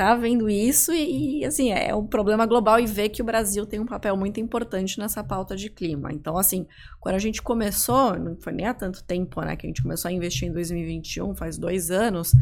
Tá 0.00 0.14
vendo 0.14 0.48
isso 0.48 0.94
e, 0.94 1.44
assim, 1.44 1.72
é 1.72 1.94
um 1.94 2.06
problema 2.06 2.46
global 2.46 2.80
e 2.80 2.86
vê 2.86 3.06
que 3.06 3.20
o 3.20 3.24
Brasil 3.24 3.66
tem 3.66 3.78
um 3.78 3.84
papel 3.84 4.16
muito 4.16 4.40
importante 4.40 4.98
nessa 4.98 5.22
pauta 5.22 5.54
de 5.54 5.68
clima. 5.68 6.10
Então, 6.10 6.38
assim, 6.38 6.66
quando 6.98 7.16
a 7.16 7.18
gente 7.18 7.42
começou, 7.42 8.18
não 8.18 8.34
foi 8.34 8.54
nem 8.54 8.66
há 8.66 8.72
tanto 8.72 9.04
tempo, 9.04 9.42
né, 9.42 9.54
que 9.56 9.66
a 9.66 9.68
gente 9.68 9.82
começou 9.82 10.08
a 10.08 10.12
investir 10.12 10.48
em 10.48 10.52
2021, 10.52 11.34
faz 11.34 11.58
dois 11.58 11.90
anos, 11.90 12.32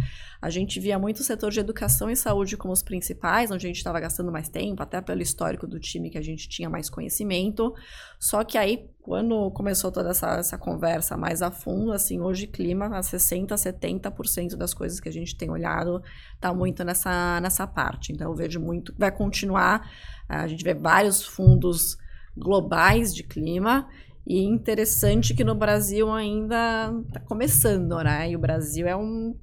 a 0.40 0.50
gente 0.50 0.78
via 0.78 0.98
muito 0.98 1.18
o 1.18 1.24
setor 1.24 1.50
de 1.50 1.58
educação 1.58 2.10
e 2.10 2.16
saúde 2.16 2.56
como 2.56 2.72
os 2.72 2.82
principais, 2.82 3.50
onde 3.50 3.66
a 3.66 3.68
gente 3.68 3.78
estava 3.78 3.98
gastando 3.98 4.30
mais 4.30 4.48
tempo, 4.48 4.82
até 4.82 5.00
pelo 5.00 5.20
histórico 5.20 5.66
do 5.66 5.80
time 5.80 6.10
que 6.10 6.18
a 6.18 6.22
gente 6.22 6.48
tinha 6.48 6.70
mais 6.70 6.88
conhecimento. 6.88 7.74
Só 8.20 8.44
que 8.44 8.56
aí, 8.56 8.88
quando 9.02 9.50
começou 9.50 9.90
toda 9.90 10.10
essa, 10.10 10.36
essa 10.36 10.56
conversa 10.56 11.16
mais 11.16 11.42
a 11.42 11.50
fundo, 11.50 11.92
assim, 11.92 12.20
hoje 12.20 12.46
clima, 12.46 12.86
a 12.86 13.00
60%, 13.00 13.48
70% 13.48 14.54
das 14.54 14.72
coisas 14.72 15.00
que 15.00 15.08
a 15.08 15.12
gente 15.12 15.36
tem 15.36 15.50
olhado 15.50 16.02
está 16.34 16.54
muito 16.54 16.84
nessa, 16.84 17.40
nessa 17.40 17.66
parte. 17.66 18.12
Então, 18.12 18.30
eu 18.30 18.36
vejo 18.36 18.60
muito, 18.60 18.94
vai 18.96 19.10
continuar, 19.10 19.90
a 20.28 20.46
gente 20.46 20.62
vê 20.62 20.74
vários 20.74 21.22
fundos 21.22 21.96
globais 22.36 23.12
de 23.12 23.24
clima 23.24 23.88
e 24.24 24.44
interessante 24.44 25.34
que 25.34 25.42
no 25.42 25.54
Brasil 25.54 26.12
ainda 26.12 26.92
está 27.06 27.18
começando, 27.18 27.96
né? 28.04 28.30
E 28.30 28.36
o 28.36 28.38
Brasil 28.38 28.86
é 28.86 28.94
um 28.94 29.34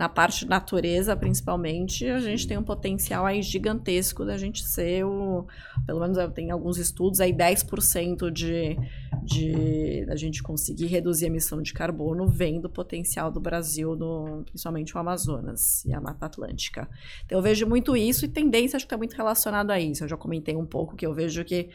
na 0.00 0.08
parte 0.08 0.46
de 0.46 0.48
natureza, 0.48 1.14
principalmente, 1.14 2.06
a 2.06 2.20
gente 2.20 2.48
tem 2.48 2.56
um 2.56 2.62
potencial 2.62 3.26
aí 3.26 3.42
gigantesco 3.42 4.24
da 4.24 4.38
gente 4.38 4.64
ser 4.64 5.04
o. 5.04 5.46
Pelo 5.84 6.00
menos 6.00 6.16
tem 6.32 6.50
alguns 6.50 6.78
estudos 6.78 7.20
aí, 7.20 7.34
10% 7.34 8.30
de, 8.30 8.78
de 9.22 10.06
da 10.06 10.16
gente 10.16 10.42
conseguir 10.42 10.86
reduzir 10.86 11.26
a 11.26 11.28
emissão 11.28 11.60
de 11.60 11.74
carbono 11.74 12.26
vem 12.26 12.62
do 12.62 12.70
potencial 12.70 13.30
do 13.30 13.38
Brasil, 13.38 13.94
no, 13.94 14.42
principalmente 14.46 14.96
o 14.96 14.98
Amazonas 14.98 15.84
e 15.84 15.92
a 15.92 16.00
Mata 16.00 16.24
Atlântica. 16.24 16.88
Então 17.26 17.36
eu 17.36 17.42
vejo 17.42 17.66
muito 17.66 17.94
isso 17.94 18.24
e 18.24 18.28
tendência 18.28 18.78
acho 18.78 18.86
que 18.86 18.94
está 18.94 18.96
muito 18.96 19.14
relacionado 19.14 19.70
a 19.70 19.78
isso. 19.78 20.04
Eu 20.04 20.08
já 20.08 20.16
comentei 20.16 20.56
um 20.56 20.64
pouco 20.64 20.96
que 20.96 21.06
eu 21.06 21.12
vejo 21.12 21.44
que 21.44 21.68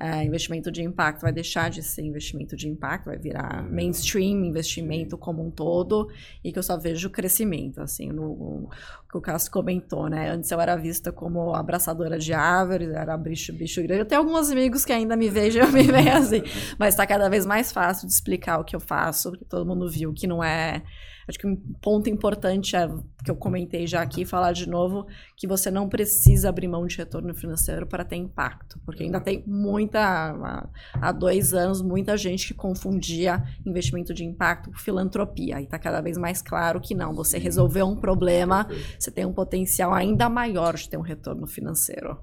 é, 0.00 0.22
investimento 0.24 0.70
de 0.70 0.82
impacto 0.82 1.22
vai 1.22 1.32
deixar 1.32 1.68
de 1.70 1.82
ser 1.82 2.02
investimento 2.02 2.54
de 2.54 2.68
impacto, 2.68 3.06
vai 3.06 3.18
virar 3.18 3.64
uhum. 3.64 3.74
mainstream 3.74 4.44
investimento 4.44 5.18
como 5.18 5.44
um 5.44 5.50
todo 5.50 6.08
e 6.44 6.52
que 6.52 6.58
eu 6.58 6.62
só 6.62 6.78
vejo 6.78 7.10
crescimento, 7.10 7.80
assim, 7.80 8.12
no, 8.12 8.68
que 9.10 9.18
o 9.18 9.20
Cássio 9.20 9.50
comentou, 9.50 10.08
né? 10.08 10.30
Antes 10.30 10.50
eu 10.52 10.60
era 10.60 10.76
vista 10.76 11.10
como 11.10 11.52
abraçadora 11.52 12.16
de 12.16 12.32
árvores, 12.32 12.90
era 12.90 13.16
bicho, 13.16 13.52
bicho 13.52 13.82
grande. 13.82 14.02
Eu 14.02 14.06
tenho 14.06 14.20
alguns 14.20 14.50
amigos 14.50 14.84
que 14.84 14.92
ainda 14.92 15.16
me 15.16 15.28
vejam 15.28 15.66
me 15.72 15.82
veem 15.82 16.10
assim, 16.10 16.42
mas 16.78 16.94
está 16.94 17.04
cada 17.04 17.28
vez 17.28 17.44
mais 17.44 17.72
fácil 17.72 18.06
de 18.06 18.12
explicar 18.12 18.60
o 18.60 18.64
que 18.64 18.76
eu 18.76 18.80
faço, 18.80 19.30
porque 19.30 19.44
todo 19.44 19.66
mundo 19.66 19.90
viu 19.90 20.12
que 20.12 20.28
não 20.28 20.44
é 20.44 20.84
Acho 21.28 21.38
que 21.38 21.46
um 21.46 21.56
ponto 21.56 22.08
importante 22.08 22.74
é, 22.74 22.88
que 23.22 23.30
eu 23.30 23.36
comentei 23.36 23.86
já 23.86 24.00
aqui, 24.00 24.24
falar 24.24 24.52
de 24.52 24.66
novo, 24.66 25.06
que 25.36 25.46
você 25.46 25.70
não 25.70 25.86
precisa 25.86 26.48
abrir 26.48 26.66
mão 26.66 26.86
de 26.86 26.96
retorno 26.96 27.34
financeiro 27.34 27.86
para 27.86 28.02
ter 28.02 28.16
impacto, 28.16 28.80
porque 28.86 29.02
ainda 29.02 29.20
tem 29.20 29.44
muita, 29.46 30.62
há 30.94 31.12
dois 31.12 31.52
anos, 31.52 31.82
muita 31.82 32.16
gente 32.16 32.48
que 32.48 32.54
confundia 32.54 33.44
investimento 33.66 34.14
de 34.14 34.24
impacto 34.24 34.70
com 34.70 34.78
filantropia, 34.78 35.60
e 35.60 35.64
está 35.64 35.78
cada 35.78 36.00
vez 36.00 36.16
mais 36.16 36.40
claro 36.40 36.80
que 36.80 36.94
não, 36.94 37.14
você 37.14 37.36
resolveu 37.36 37.86
um 37.86 37.96
problema, 37.96 38.66
você 38.98 39.10
tem 39.10 39.26
um 39.26 39.32
potencial 39.32 39.92
ainda 39.92 40.30
maior 40.30 40.76
de 40.76 40.88
ter 40.88 40.96
um 40.96 41.02
retorno 41.02 41.46
financeiro. 41.46 42.18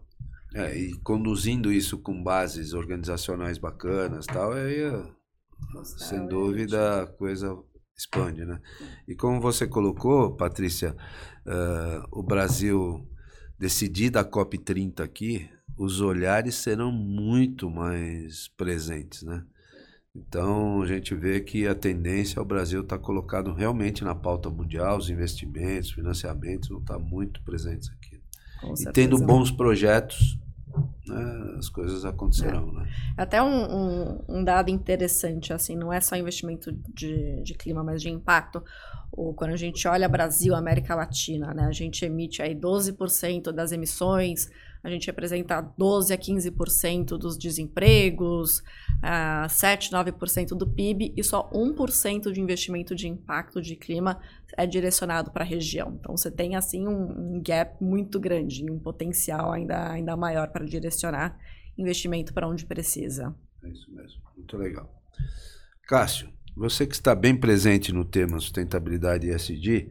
É, 0.55 0.75
e 0.75 0.93
conduzindo 0.99 1.71
isso 1.71 1.99
com 1.99 2.23
bases 2.23 2.73
organizacionais 2.73 3.59
bacanas 3.59 4.25
tal, 4.25 4.53
aí, 4.53 4.79
sem 5.83 6.25
dúvida, 6.25 7.03
a 7.03 7.07
coisa 7.07 7.55
expande, 7.95 8.45
né? 8.45 8.59
E 9.07 9.15
como 9.15 9.39
você 9.39 9.67
colocou, 9.67 10.35
Patrícia, 10.35 10.95
uh, 11.45 12.07
o 12.11 12.21
Brasil 12.21 13.07
decidir 13.57 14.09
da 14.09 14.23
COP30 14.23 14.99
aqui, 14.99 15.49
os 15.77 16.01
olhares 16.01 16.55
serão 16.55 16.91
muito 16.91 17.69
mais 17.69 18.47
presentes, 18.49 19.23
né? 19.23 19.43
Então 20.15 20.81
a 20.81 20.85
gente 20.87 21.13
vê 21.13 21.41
que 21.41 21.67
a 21.67 21.75
tendência 21.75 22.39
é 22.39 22.41
o 22.41 22.45
Brasil 22.45 22.81
estar 22.81 22.97
tá 22.97 23.03
colocado 23.03 23.53
realmente 23.53 24.03
na 24.03 24.15
pauta 24.15 24.49
mundial, 24.49 24.97
os 24.97 25.09
investimentos, 25.09 25.91
financiamentos 25.91 26.69
vão 26.69 26.79
estar 26.79 26.93
tá 26.93 26.99
muito 26.99 27.43
presentes 27.43 27.89
aqui. 27.89 28.21
e 28.79 28.91
tendo 28.93 29.17
bons 29.17 29.51
projetos 29.51 30.39
né, 31.07 31.55
as 31.57 31.69
coisas 31.69 32.05
acontecerão. 32.05 32.69
É. 32.69 32.71
Né? 32.73 32.89
Até 33.17 33.41
um, 33.41 33.47
um, 33.47 34.21
um, 34.27 34.43
dado 34.43 34.69
interessante, 34.69 35.53
assim, 35.53 35.75
não 35.75 35.91
é 35.91 36.01
só 36.01 36.15
investimento 36.15 36.71
de, 36.93 37.41
de 37.41 37.53
clima, 37.53 37.83
mas 37.83 38.01
de 38.01 38.09
impacto. 38.09 38.63
O, 39.11 39.33
quando 39.33 39.51
a 39.51 39.57
gente 39.57 39.87
olha 39.87 40.09
Brasil, 40.09 40.55
América 40.55 40.95
Latina, 40.95 41.53
né, 41.53 41.65
a 41.65 41.71
gente 41.71 42.03
emite 42.03 42.41
aí 42.41 42.55
12% 42.55 43.51
das 43.51 43.71
emissões 43.71 44.49
a 44.85 44.89
gente 44.91 45.07
representa 45.07 45.61
12 45.61 46.13
a 46.13 46.17
15% 46.17 47.17
dos 47.17 47.35
desempregos, 47.35 48.59
uh, 48.59 49.49
7, 49.49 49.91
9% 49.91 50.49
do 50.49 50.67
PIB 50.67 51.11
e 51.17 51.23
só 51.23 51.49
1% 51.49 52.31
de 52.31 52.39
investimento 52.39 52.93
de 52.93 53.07
impacto 53.07 53.59
de 53.59 53.75
clima 53.75 54.21
é 54.55 54.67
direcionado 54.67 55.31
para 55.31 55.43
a 55.43 55.47
região. 55.47 55.97
Então 55.99 56.15
você 56.15 56.29
tem 56.29 56.55
assim 56.55 56.87
um, 56.87 57.37
um 57.37 57.41
gap 57.43 57.83
muito 57.83 58.19
grande, 58.19 58.69
um 58.69 58.77
potencial 58.77 59.51
ainda, 59.51 59.91
ainda 59.91 60.15
maior 60.15 60.49
para 60.49 60.63
direcionar 60.63 61.35
investimento 61.75 62.31
para 62.31 62.47
onde 62.47 62.63
precisa. 62.63 63.35
É 63.63 63.69
isso 63.69 63.91
mesmo, 63.91 64.21
muito 64.37 64.55
legal. 64.55 64.87
Cássio, 65.87 66.29
você 66.55 66.85
que 66.85 66.93
está 66.93 67.15
bem 67.15 67.35
presente 67.35 67.91
no 67.91 68.05
tema 68.05 68.39
sustentabilidade 68.39 69.25
e 69.25 69.31
ESG, 69.31 69.89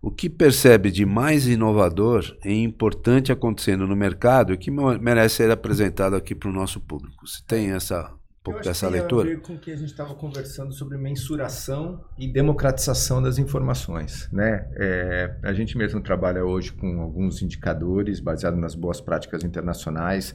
o 0.00 0.10
que 0.10 0.28
percebe 0.30 0.90
de 0.90 1.04
mais 1.04 1.46
inovador 1.46 2.36
e 2.44 2.52
importante 2.62 3.32
acontecendo 3.32 3.86
no 3.86 3.96
mercado 3.96 4.52
e 4.52 4.56
que 4.56 4.70
merece 4.70 5.36
ser 5.36 5.50
apresentado 5.50 6.14
aqui 6.14 6.34
para 6.34 6.48
o 6.48 6.52
nosso 6.52 6.80
público? 6.80 7.26
Você 7.26 7.42
tem 7.46 7.72
essa 7.72 8.12
um 8.40 8.42
pouco 8.42 8.62
dessa 8.62 8.88
leitura? 8.88 9.24
Tem 9.24 9.34
a 9.34 9.36
ver 9.36 9.42
com 9.42 9.54
o 9.54 9.58
que 9.58 9.72
a 9.72 9.76
gente 9.76 9.90
estava 9.90 10.14
conversando 10.14 10.72
sobre 10.72 10.96
mensuração 10.96 12.00
e 12.16 12.26
democratização 12.28 13.20
das 13.20 13.38
informações. 13.38 14.28
Né? 14.32 14.68
É, 14.76 15.36
a 15.42 15.52
gente 15.52 15.76
mesmo 15.76 16.00
trabalha 16.00 16.44
hoje 16.44 16.72
com 16.72 17.00
alguns 17.02 17.42
indicadores 17.42 18.20
baseados 18.20 18.58
nas 18.58 18.74
boas 18.74 19.00
práticas 19.00 19.42
internacionais 19.42 20.34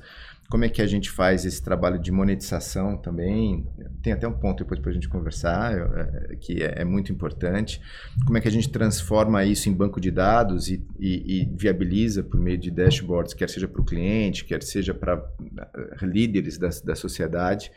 como 0.53 0.65
é 0.65 0.69
que 0.69 0.83
a 0.83 0.85
gente 0.85 1.09
faz 1.09 1.45
esse 1.45 1.59
trabalho 1.59 1.97
de 1.97 2.11
monetização 2.11 2.95
também? 2.95 3.65
Tem 4.03 4.13
até 4.13 4.27
um 4.27 4.33
ponto 4.33 4.59
depois 4.63 4.79
para 4.79 4.91
a 4.91 4.93
gente 4.93 5.09
conversar, 5.09 5.73
é, 5.73 6.35
que 6.35 6.61
é, 6.61 6.81
é, 6.81 6.85
muito 6.85 7.11
importante. 7.11 7.81
Como 8.23 8.37
é 8.37 8.41
que 8.41 8.47
a 8.47 8.51
gente 8.51 8.69
transforma 8.69 9.43
isso 9.43 9.67
em 9.67 9.73
banco 9.73 9.99
de 9.99 10.11
dados 10.11 10.69
e, 10.69 10.85
e, 10.99 11.41
e 11.41 11.49
viabiliza 11.57 12.21
por 12.21 12.39
meio 12.39 12.59
de 12.59 12.69
dashboards, 12.69 13.33
quer 13.33 13.49
seja 13.49 13.67
para 13.67 13.81
o 13.81 13.83
cliente, 13.83 14.45
quer 14.45 14.61
seja 14.61 14.93
para 14.93 15.17
uh, 15.17 16.05
líderes 16.05 16.59
da, 16.59 16.69
da 16.85 16.93
sociedade. 16.93 17.71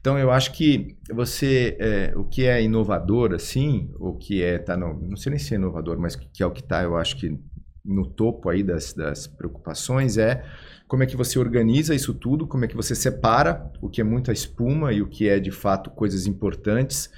Então, 0.00 0.18
eu 0.18 0.30
acho 0.30 0.52
que 0.52 0.96
você, 1.12 1.76
é, 1.78 2.14
o 2.16 2.24
que 2.24 2.46
é 2.46 2.62
inovador, 2.62 3.34
assim, 3.34 3.90
o 3.98 4.14
que 4.14 4.42
é, 4.42 4.56
tá 4.56 4.78
não 4.78 5.14
sei 5.14 5.28
nem 5.28 5.38
se 5.38 5.52
é 5.52 5.58
inovador, 5.58 5.98
mas 6.00 6.16
que 6.16 6.42
é 6.42 6.46
o 6.46 6.50
que 6.50 6.62
está, 6.62 6.82
eu 6.82 6.96
acho 6.96 7.18
que 7.18 7.38
no 7.84 8.06
topo 8.06 8.48
aí 8.48 8.62
das, 8.62 8.92
das 8.92 9.26
preocupações 9.26 10.16
é 10.16 10.44
como 10.88 11.02
é 11.02 11.06
que 11.06 11.16
você 11.16 11.38
organiza 11.38 11.94
isso 11.94 12.14
tudo, 12.14 12.46
como 12.46 12.64
é 12.64 12.68
que 12.68 12.76
você 12.76 12.94
separa 12.94 13.70
o 13.80 13.88
que 13.88 14.00
é 14.00 14.04
muita 14.04 14.32
espuma 14.32 14.92
e 14.92 15.02
o 15.02 15.06
que 15.06 15.28
é 15.28 15.38
de 15.38 15.50
fato 15.50 15.90
coisas 15.90 16.26
importantes, 16.26 17.10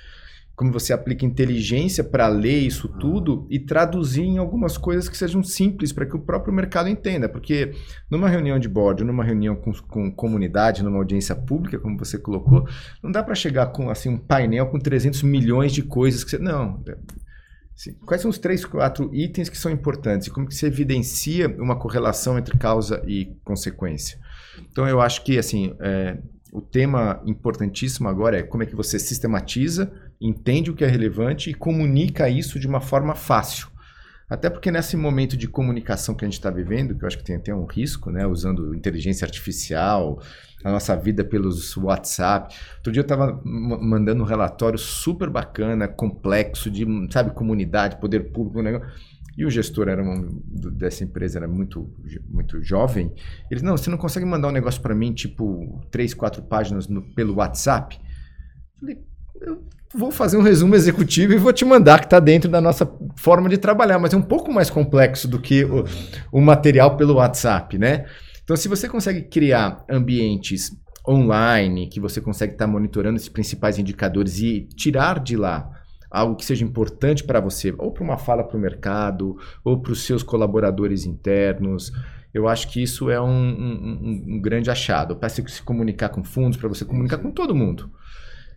como 0.54 0.72
você 0.72 0.92
aplica 0.92 1.26
inteligência 1.26 2.02
para 2.02 2.26
ler 2.28 2.60
isso 2.60 2.88
tudo 2.88 3.46
e 3.50 3.58
traduzir 3.58 4.22
em 4.22 4.38
algumas 4.38 4.78
coisas 4.78 5.06
que 5.06 5.16
sejam 5.16 5.42
simples 5.42 5.92
para 5.92 6.06
que 6.06 6.16
o 6.16 6.20
próprio 6.20 6.54
mercado 6.54 6.88
entenda. 6.88 7.28
Porque 7.28 7.72
numa 8.10 8.26
reunião 8.26 8.58
de 8.58 8.66
board, 8.66 9.04
numa 9.04 9.22
reunião 9.22 9.54
com, 9.54 9.70
com 9.72 10.10
comunidade, 10.10 10.82
numa 10.82 10.96
audiência 10.96 11.34
pública, 11.34 11.78
como 11.78 11.98
você 11.98 12.18
colocou, 12.18 12.66
não 13.02 13.12
dá 13.12 13.22
para 13.22 13.34
chegar 13.34 13.66
com 13.66 13.90
assim 13.90 14.08
um 14.08 14.18
painel 14.18 14.68
com 14.68 14.78
300 14.78 15.22
milhões 15.24 15.72
de 15.72 15.82
coisas 15.82 16.24
que 16.24 16.30
você. 16.30 16.38
Não. 16.38 16.82
Quais 18.06 18.22
são 18.22 18.30
os 18.30 18.38
três, 18.38 18.64
quatro 18.64 19.14
itens 19.14 19.48
que 19.48 19.58
são 19.58 19.70
importantes 19.70 20.26
e 20.26 20.30
como 20.30 20.46
que 20.46 20.54
se 20.54 20.64
evidencia 20.64 21.48
uma 21.58 21.76
correlação 21.76 22.38
entre 22.38 22.56
causa 22.56 23.02
e 23.06 23.36
consequência? 23.44 24.18
Então, 24.70 24.88
eu 24.88 25.00
acho 25.00 25.22
que 25.22 25.38
assim 25.38 25.74
é, 25.80 26.16
o 26.52 26.60
tema 26.60 27.22
importantíssimo 27.26 28.08
agora 28.08 28.38
é 28.38 28.42
como 28.42 28.62
é 28.62 28.66
que 28.66 28.74
você 28.74 28.98
sistematiza, 28.98 29.92
entende 30.18 30.70
o 30.70 30.74
que 30.74 30.84
é 30.84 30.88
relevante 30.88 31.50
e 31.50 31.54
comunica 31.54 32.28
isso 32.30 32.58
de 32.58 32.66
uma 32.66 32.80
forma 32.80 33.14
fácil. 33.14 33.68
Até 34.28 34.50
porque 34.50 34.70
nesse 34.70 34.96
momento 34.96 35.36
de 35.36 35.46
comunicação 35.46 36.14
que 36.14 36.24
a 36.24 36.28
gente 36.28 36.38
está 36.38 36.50
vivendo, 36.50 36.96
que 36.96 37.04
eu 37.04 37.06
acho 37.06 37.18
que 37.18 37.24
tem 37.24 37.36
até 37.36 37.54
um 37.54 37.64
risco, 37.64 38.10
né, 38.10 38.26
usando 38.26 38.74
inteligência 38.74 39.24
artificial, 39.24 40.20
a 40.66 40.72
nossa 40.72 40.96
vida 40.96 41.22
pelos 41.22 41.76
WhatsApp. 41.76 42.52
Outro 42.78 42.90
dia 42.90 43.00
eu 43.00 43.04
estava 43.04 43.40
mandando 43.44 44.24
um 44.24 44.26
relatório 44.26 44.76
super 44.76 45.30
bacana, 45.30 45.86
complexo, 45.86 46.68
de, 46.68 46.84
sabe, 47.12 47.30
comunidade, 47.30 48.00
poder 48.00 48.32
público, 48.32 48.60
negócio. 48.60 48.88
e 49.38 49.44
o 49.44 49.50
gestor 49.50 49.88
era 49.88 50.02
um, 50.02 50.42
dessa 50.72 51.04
empresa 51.04 51.38
era 51.38 51.46
muito, 51.46 51.88
muito 52.28 52.60
jovem, 52.60 53.14
ele 53.48 53.62
não, 53.62 53.76
você 53.76 53.88
não 53.88 53.96
consegue 53.96 54.26
mandar 54.26 54.48
um 54.48 54.52
negócio 54.52 54.82
para 54.82 54.92
mim, 54.92 55.12
tipo, 55.12 55.86
três, 55.88 56.12
quatro 56.12 56.42
páginas 56.42 56.88
no, 56.88 57.00
pelo 57.14 57.36
WhatsApp? 57.36 57.96
Eu 57.96 58.80
falei, 58.80 59.04
eu 59.42 59.62
vou 59.94 60.10
fazer 60.10 60.36
um 60.36 60.42
resumo 60.42 60.74
executivo 60.74 61.32
e 61.32 61.36
vou 61.36 61.52
te 61.52 61.64
mandar, 61.64 62.00
que 62.00 62.06
está 62.06 62.18
dentro 62.18 62.50
da 62.50 62.60
nossa 62.60 62.90
forma 63.14 63.48
de 63.48 63.56
trabalhar, 63.56 64.00
mas 64.00 64.12
é 64.12 64.16
um 64.16 64.22
pouco 64.22 64.52
mais 64.52 64.68
complexo 64.68 65.28
do 65.28 65.38
que 65.38 65.64
o, 65.64 65.84
o 66.32 66.40
material 66.40 66.96
pelo 66.96 67.14
WhatsApp, 67.14 67.78
né? 67.78 68.06
Então, 68.47 68.55
se 68.55 68.68
você 68.68 68.88
consegue 68.88 69.22
criar 69.22 69.84
ambientes 69.90 70.70
online, 71.07 71.88
que 71.88 71.99
você 71.99 72.20
consegue 72.20 72.53
estar 72.53 72.66
tá 72.66 72.70
monitorando 72.70 73.16
esses 73.16 73.28
principais 73.28 73.76
indicadores 73.76 74.38
e 74.38 74.68
tirar 74.76 75.18
de 75.18 75.36
lá 75.36 75.68
algo 76.09 76.36
que 76.36 76.44
seja 76.44 76.64
importante 76.64 77.24
para 77.24 77.40
você, 77.40 77.74
ou 77.76 77.90
para 77.90 78.05
uma 78.05 78.16
fala 78.16 78.44
para 78.44 78.57
o 78.57 78.61
mercado, 78.61 79.36
ou 79.64 79.82
para 79.82 79.90
os 79.90 80.05
seus 80.05 80.22
colaboradores 80.22 81.05
internos. 81.05 81.90
Eu 82.32 82.47
acho 82.47 82.68
que 82.70 82.80
isso 82.80 83.11
é 83.11 83.20
um, 83.20 83.26
um, 83.26 84.24
um 84.36 84.40
grande 84.40 84.70
achado. 84.70 85.16
Para 85.16 85.28
se 85.28 85.42
comunicar 85.64 86.11
com 86.11 86.22
fundos, 86.22 86.57
para 86.57 86.68
você 86.68 86.84
comunicar 86.84 87.18
com 87.18 87.32
todo 87.32 87.53
mundo. 87.53 87.90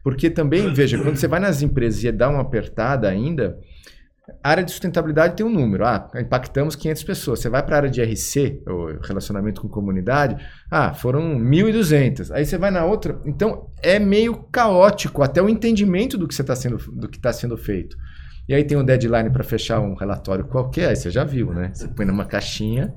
Porque 0.03 0.29
também, 0.29 0.71
veja, 0.71 0.99
quando 1.01 1.17
você 1.17 1.27
vai 1.27 1.39
nas 1.39 1.63
empresas 1.63 2.03
e 2.03 2.11
dá 2.11 2.29
uma 2.29 2.41
apertada 2.41 3.09
ainda, 3.09 3.59
a 4.43 4.49
área 4.49 4.63
de 4.63 4.71
sustentabilidade 4.71 5.35
tem 5.35 5.45
um 5.45 5.49
número. 5.49 5.85
Ah, 5.85 6.09
impactamos 6.15 6.75
500 6.75 7.03
pessoas. 7.03 7.39
Você 7.39 7.49
vai 7.49 7.63
para 7.63 7.75
a 7.75 7.77
área 7.79 7.89
de 7.89 8.01
RC, 8.01 8.63
ou 8.67 8.99
relacionamento 9.01 9.61
com 9.61 9.67
comunidade, 9.67 10.43
ah, 10.69 10.93
foram 10.93 11.39
1.200. 11.39 12.31
Aí 12.31 12.45
você 12.45 12.57
vai 12.57 12.71
na 12.71 12.85
outra. 12.85 13.19
Então, 13.25 13.71
é 13.81 13.99
meio 13.99 14.35
caótico 14.51 15.23
até 15.23 15.41
o 15.41 15.49
entendimento 15.49 16.17
do 16.17 16.27
que 16.27 16.33
está 16.33 16.55
sendo, 16.55 16.77
do 16.91 17.07
que 17.07 17.19
tá 17.19 17.31
sendo 17.31 17.57
feito. 17.57 17.95
E 18.47 18.53
aí 18.53 18.63
tem 18.63 18.77
um 18.77 18.83
deadline 18.83 19.29
para 19.29 19.43
fechar 19.43 19.79
um 19.79 19.93
relatório 19.93 20.45
qualquer, 20.45 20.89
aí 20.89 20.95
você 20.95 21.11
já 21.11 21.23
viu, 21.23 21.53
né? 21.53 21.71
Você 21.73 21.87
põe 21.87 22.05
numa 22.05 22.25
caixinha 22.25 22.93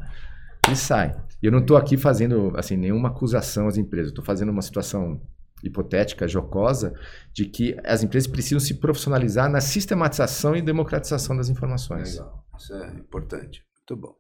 e 0.71 0.75
sai. 0.75 1.15
Eu 1.43 1.53
não 1.53 1.59
estou 1.59 1.77
aqui 1.77 1.97
fazendo 1.97 2.53
assim 2.57 2.77
nenhuma 2.77 3.09
acusação 3.09 3.69
às 3.69 3.77
empresas. 3.77 4.09
Estou 4.09 4.25
fazendo 4.25 4.51
uma 4.51 4.63
situação 4.63 5.21
hipotética, 5.63 6.27
jocosa, 6.27 6.93
de 7.33 7.47
que 7.47 7.77
as 7.85 8.03
empresas 8.03 8.29
precisam 8.31 8.61
se 8.61 8.75
profissionalizar 8.75 9.51
na 9.51 9.61
sistematização 9.61 10.57
e 10.57 10.63
democratização 10.63 11.37
das 11.37 11.49
informações. 11.49 12.15
Legal, 12.15 12.45
isso 12.59 12.75
é 12.75 12.95
importante. 12.95 13.65
Muito 13.79 14.01
bom. 14.01 14.15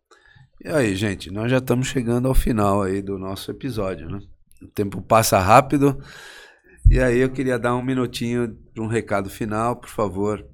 E 0.65 0.69
aí, 0.69 0.95
gente, 0.95 1.31
nós 1.31 1.51
já 1.51 1.59
estamos 1.59 1.89
chegando 1.89 2.29
ao 2.29 2.35
final 2.35 2.83
aí 2.83 3.03
do 3.03 3.19
nosso 3.19 3.51
episódio, 3.51 4.09
né? 4.09 4.21
O 4.63 4.67
tempo 4.69 5.03
passa 5.03 5.39
rápido. 5.41 6.01
E 6.89 7.01
aí 7.01 7.19
eu 7.19 7.31
queria 7.31 7.59
dar 7.59 7.75
um 7.75 7.83
minutinho 7.83 8.57
para 8.73 8.83
um 8.83 8.87
recado 8.87 9.29
final, 9.29 9.77
por 9.77 9.89
favor, 9.89 10.47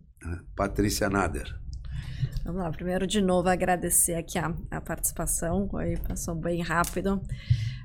Patrícia 0.56 1.10
Nader. 1.10 1.54
Vamos 2.44 2.62
lá, 2.62 2.70
primeiro 2.70 3.06
de 3.06 3.20
novo 3.20 3.48
agradecer 3.48 4.14
aqui 4.14 4.38
a, 4.38 4.54
a 4.70 4.80
participação, 4.80 5.68
aí 5.74 5.98
passou 5.98 6.34
bem 6.34 6.62
rápido 6.62 7.20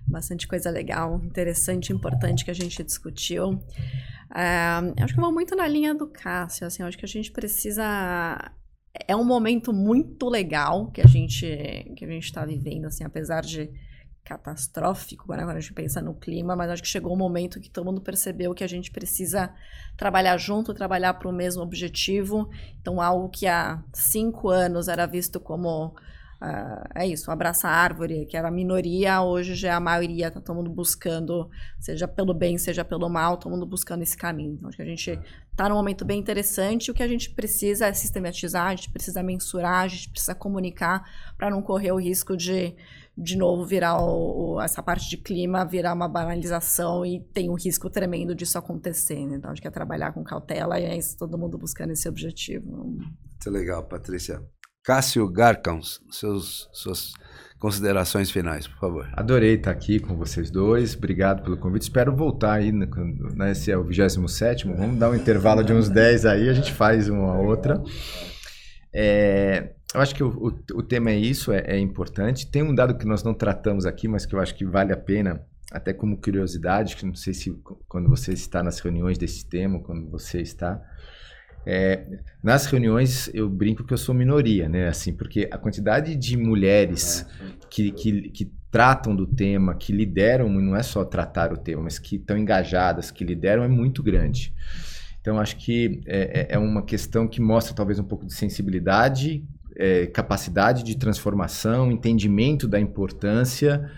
bastante 0.08 0.48
coisa 0.48 0.70
legal, 0.70 1.22
interessante, 1.24 1.94
importante 1.94 2.46
que 2.46 2.52
a 2.52 2.56
gente 2.56 2.84
discutiu. 2.84 3.62
É, 4.36 5.04
acho 5.04 5.14
que 5.14 5.20
eu 5.20 5.24
vou 5.24 5.34
muito 5.34 5.56
na 5.56 5.68
linha 5.68 5.94
do 5.94 6.08
Cássio, 6.08 6.68
assim, 6.68 6.84
acho 6.84 6.98
que 6.98 7.06
a 7.06 7.08
gente 7.08 7.32
precisa 7.32 8.52
é 9.08 9.16
um 9.16 9.24
momento 9.24 9.74
muito 9.74 10.30
legal 10.30 10.92
que 10.92 11.02
a 11.02 11.08
gente 11.08 11.46
que 11.96 12.06
a 12.06 12.08
gente 12.08 12.26
está 12.26 12.46
vivendo, 12.46 12.86
assim, 12.86 13.04
apesar 13.04 13.42
de 13.42 13.70
catastrófico 14.24 15.30
né, 15.34 15.44
quando 15.44 15.58
a 15.58 15.60
gente 15.60 15.74
pensa 15.74 16.02
no 16.02 16.14
clima, 16.14 16.56
mas 16.56 16.70
acho 16.70 16.82
que 16.82 16.88
chegou 16.88 17.14
um 17.14 17.18
momento 17.18 17.60
que 17.60 17.70
todo 17.70 17.86
mundo 17.86 18.02
percebeu 18.02 18.54
que 18.54 18.64
a 18.64 18.68
gente 18.68 18.90
precisa 18.90 19.54
trabalhar 19.98 20.38
junto, 20.38 20.74
trabalhar 20.74 21.16
para 21.16 21.28
o 21.28 21.34
mesmo 21.34 21.62
objetivo. 21.62 22.50
Então, 22.80 23.02
algo 23.02 23.30
que 23.30 23.48
há 23.48 23.84
cinco 23.94 24.50
anos 24.50 24.88
era 24.88 25.06
visto 25.06 25.40
como 25.40 25.94
Uh, 26.44 26.84
é 26.94 27.08
isso, 27.08 27.32
abraça 27.32 27.70
a 27.70 27.72
árvore, 27.72 28.26
que 28.26 28.36
era 28.36 28.50
a 28.50 28.52
minoria, 28.52 29.22
hoje 29.22 29.56
já 29.56 29.70
é 29.70 29.72
a 29.72 29.80
maioria, 29.80 30.30
tá 30.30 30.42
todo 30.42 30.58
mundo 30.58 30.70
buscando, 30.70 31.50
seja 31.80 32.06
pelo 32.06 32.34
bem, 32.34 32.58
seja 32.58 32.84
pelo 32.84 33.08
mal, 33.08 33.38
todo 33.38 33.54
mundo 33.54 33.66
buscando 33.66 34.02
esse 34.02 34.18
caminho. 34.18 34.56
Então, 34.56 34.68
acho 34.68 34.76
que 34.76 34.84
a 34.84 34.86
gente 34.86 35.18
está 35.50 35.70
num 35.70 35.76
momento 35.76 36.04
bem 36.04 36.20
interessante. 36.20 36.92
O 36.92 36.94
que 36.94 37.02
a 37.02 37.08
gente 37.08 37.30
precisa 37.30 37.88
é 37.88 37.94
sistematizar, 37.94 38.68
a 38.68 38.76
gente 38.76 38.90
precisa 38.90 39.24
mensurar, 39.24 39.86
a 39.86 39.88
gente 39.88 40.10
precisa 40.10 40.36
comunicar 40.36 41.10
para 41.38 41.50
não 41.50 41.62
correr 41.62 41.94
o 41.94 41.98
risco 41.98 42.36
de, 42.36 42.76
de 43.18 43.38
novo, 43.38 43.66
virar 43.66 44.02
o, 44.02 44.60
essa 44.60 44.84
parte 44.84 45.10
de 45.10 45.16
clima, 45.16 45.64
virar 45.64 45.94
uma 45.94 46.10
banalização 46.10 47.06
e 47.06 47.22
tem 47.22 47.50
um 47.50 47.56
risco 47.56 47.90
tremendo 47.90 48.36
disso 48.36 48.58
acontecer. 48.58 49.26
Né? 49.26 49.38
Então, 49.38 49.50
a 49.50 49.54
gente 49.54 49.64
quer 49.64 49.72
trabalhar 49.72 50.12
com 50.12 50.22
cautela 50.26 50.78
e 50.78 50.84
é 50.84 50.98
isso, 50.98 51.18
todo 51.18 51.38
mundo 51.38 51.58
buscando 51.58 51.92
esse 51.92 52.10
objetivo. 52.10 52.70
Muito 52.76 53.50
legal, 53.50 53.82
Patrícia. 53.86 54.44
Cássio 54.84 55.26
Garcons, 55.30 56.02
seus, 56.12 56.68
suas 56.74 57.14
considerações 57.58 58.30
finais, 58.30 58.68
por 58.68 58.78
favor. 58.78 59.10
Adorei 59.14 59.56
estar 59.56 59.72
aqui 59.72 59.98
com 59.98 60.18
vocês 60.18 60.52
dois. 60.52 60.94
Obrigado 60.94 61.42
pelo 61.42 61.56
convite. 61.56 61.84
Espero 61.84 62.14
voltar 62.14 62.56
aí. 62.56 62.70
Né, 62.70 62.86
esse 63.52 63.72
é 63.72 63.78
o 63.78 63.84
27. 63.86 64.68
Vamos 64.68 65.00
dar 65.00 65.10
um 65.10 65.16
intervalo 65.16 65.64
de 65.64 65.72
uns 65.72 65.88
10 65.88 66.26
aí, 66.26 66.50
a 66.50 66.54
gente 66.54 66.74
faz 66.74 67.08
uma 67.08 67.40
outra. 67.40 67.82
É, 68.94 69.72
eu 69.96 70.02
acho 70.02 70.14
que 70.14 70.22
o, 70.22 70.28
o, 70.30 70.80
o 70.80 70.84
tema 70.84 71.12
é 71.12 71.16
isso, 71.16 71.54
é, 71.54 71.64
é, 71.66 71.80
importante. 71.80 72.52
Tem 72.52 72.62
um 72.62 72.76
dado 72.76 72.98
que 72.98 73.06
nós 73.06 73.24
não 73.24 73.34
tratamos 73.34 73.86
aqui, 73.86 74.10
mas 74.10 74.26
que 74.26 74.36
eu 74.36 74.40
acho 74.42 74.54
que 74.54 74.66
vale 74.66 74.92
a 74.92 74.98
pena, 74.98 75.42
até 75.72 75.94
como 75.94 76.20
curiosidade, 76.20 76.98
que 76.98 77.06
não 77.06 77.16
sei 77.16 77.34
se 77.34 77.58
quando 77.88 78.10
você 78.10 78.34
está 78.34 78.62
nas 78.62 78.80
reuniões 78.82 79.18
desse 79.18 79.48
tema, 79.48 79.80
quando 79.80 80.12
você 80.12 80.42
está, 80.42 80.82
é, 81.66 82.06
nas 82.44 82.66
reuniões 82.66 83.30
eu 83.34 83.50
brinco 83.50 83.84
que 83.84 83.94
eu 83.94 83.98
sou 83.98 84.14
minoria, 84.14 84.68
né? 84.68 84.88
Assim, 84.88 85.14
porque 85.14 85.48
a 85.52 85.58
quantidade 85.58 86.16
de 86.16 86.36
mulheres 86.38 87.26
que, 87.70 87.92
que, 87.92 88.30
que 88.30 88.52
tratam 88.70 89.16
do 89.16 89.26
tema, 89.26 89.76
que 89.76 89.94
lideram, 89.94 90.50
não 90.50 90.76
é 90.76 90.84
só 90.84 91.06
tratar 91.06 91.54
o 91.54 91.58
tema, 91.58 91.84
mas 91.84 92.00
que 92.00 92.16
estão 92.16 92.38
engajadas, 92.38 93.12
que 93.12 93.24
lideram, 93.24 93.64
é 93.64 93.68
muito 93.68 94.02
grande. 94.02 94.54
Então, 95.22 95.40
acho 95.40 95.56
que 95.58 96.02
é, 96.06 96.48
é, 96.52 96.56
é 96.56 96.58
uma 96.58 96.84
questão 96.84 97.28
que 97.28 97.40
mostra 97.40 97.74
talvez 97.74 97.98
um 97.98 98.04
pouco 98.04 98.26
de 98.26 98.34
sensibilidade, 98.34 99.46
é, 99.78 100.08
capacidade 100.08 100.84
de 100.84 100.98
transformação, 100.98 101.92
entendimento 101.92 102.68
da 102.68 102.80
importância, 102.80 103.90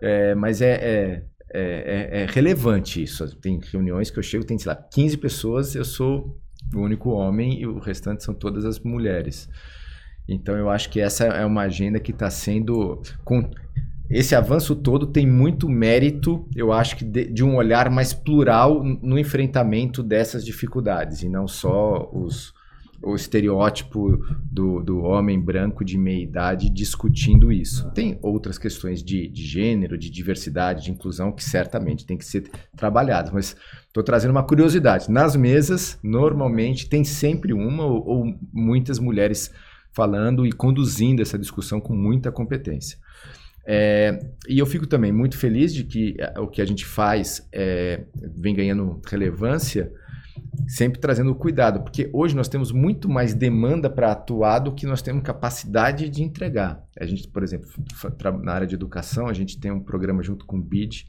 é, 0.00 0.34
mas 0.34 0.60
é, 0.60 0.72
é, 0.72 1.22
é, 1.54 2.22
é, 2.22 2.26
relevante 2.28 3.02
isso. 3.02 3.36
Tem 3.36 3.60
reuniões 3.70 4.10
que 4.10 4.18
eu 4.18 4.22
chego, 4.22 4.44
tem, 4.44 4.58
sei 4.58 4.70
lá, 4.70 4.76
15 4.76 5.16
pessoas, 5.18 5.74
eu 5.76 5.84
sou 5.84 6.41
o 6.74 6.80
único 6.80 7.10
homem 7.10 7.60
e 7.60 7.66
o 7.66 7.78
restante 7.78 8.24
são 8.24 8.34
todas 8.34 8.64
as 8.64 8.78
mulheres. 8.80 9.48
Então 10.28 10.56
eu 10.56 10.70
acho 10.70 10.90
que 10.90 11.00
essa 11.00 11.24
é 11.24 11.44
uma 11.44 11.62
agenda 11.62 11.98
que 11.98 12.12
está 12.12 12.30
sendo. 12.30 13.00
Com... 13.24 13.50
Esse 14.10 14.34
avanço 14.34 14.76
todo 14.76 15.06
tem 15.06 15.26
muito 15.26 15.68
mérito, 15.68 16.46
eu 16.54 16.70
acho 16.70 16.96
que 16.96 17.04
de, 17.04 17.26
de, 17.32 17.42
um 17.42 17.56
olhar 17.56 17.88
mais 17.88 18.12
plural 18.12 18.84
no 18.84 19.18
enfrentamento 19.18 20.02
dessas 20.02 20.44
dificuldades, 20.44 21.22
e 21.22 21.30
não 21.30 21.48
só 21.48 22.10
os, 22.12 22.52
o 23.02 23.14
estereótipo 23.14 24.18
do, 24.42 24.82
do 24.82 25.00
homem 25.00 25.40
branco 25.40 25.84
de 25.84 25.98
meia 25.98 26.22
idade 26.22 26.70
discutindo 26.70 27.50
isso. 27.50 27.90
Tem 27.90 28.18
outras 28.22 28.58
questões 28.58 29.02
de, 29.02 29.28
de 29.28 29.44
gênero, 29.44 29.98
de 29.98 30.10
diversidade, 30.10 30.84
de 30.84 30.90
inclusão 30.90 31.32
que 31.32 31.42
certamente 31.42 32.06
tem 32.06 32.16
que 32.16 32.24
ser 32.24 32.50
trabalhadas, 32.76 33.32
mas 33.32 33.56
estou 33.86 34.02
trazendo 34.02 34.30
uma 34.30 34.44
curiosidade. 34.44 35.10
Nas 35.10 35.34
mesas, 35.34 35.98
normalmente, 36.02 36.88
tem 36.88 37.04
sempre 37.04 37.52
uma 37.52 37.84
ou, 37.84 38.06
ou 38.06 38.38
muitas 38.52 38.98
mulheres 38.98 39.52
falando 39.92 40.46
e 40.46 40.52
conduzindo 40.52 41.20
essa 41.20 41.38
discussão 41.38 41.80
com 41.80 41.94
muita 41.94 42.32
competência. 42.32 42.98
É, 43.64 44.18
e 44.48 44.58
eu 44.58 44.66
fico 44.66 44.86
também 44.86 45.12
muito 45.12 45.38
feliz 45.38 45.72
de 45.72 45.84
que 45.84 46.16
é, 46.18 46.40
o 46.40 46.48
que 46.48 46.60
a 46.60 46.64
gente 46.64 46.84
faz 46.84 47.46
é, 47.52 48.04
vem 48.36 48.54
ganhando 48.54 49.00
relevância 49.06 49.92
sempre 50.66 51.00
trazendo 51.00 51.34
cuidado, 51.34 51.80
porque 51.80 52.10
hoje 52.12 52.36
nós 52.36 52.48
temos 52.48 52.72
muito 52.72 53.08
mais 53.08 53.34
demanda 53.34 53.88
para 53.88 54.12
atuar 54.12 54.58
do 54.58 54.72
que 54.72 54.86
nós 54.86 55.02
temos 55.02 55.22
capacidade 55.22 56.08
de 56.08 56.22
entregar. 56.22 56.84
A 56.98 57.06
gente, 57.06 57.26
por 57.28 57.42
exemplo, 57.42 57.68
na 58.42 58.52
área 58.52 58.66
de 58.66 58.74
educação, 58.74 59.26
a 59.26 59.32
gente 59.32 59.58
tem 59.58 59.70
um 59.70 59.80
programa 59.80 60.22
junto 60.22 60.44
com 60.44 60.58
o 60.58 60.62
BID 60.62 61.06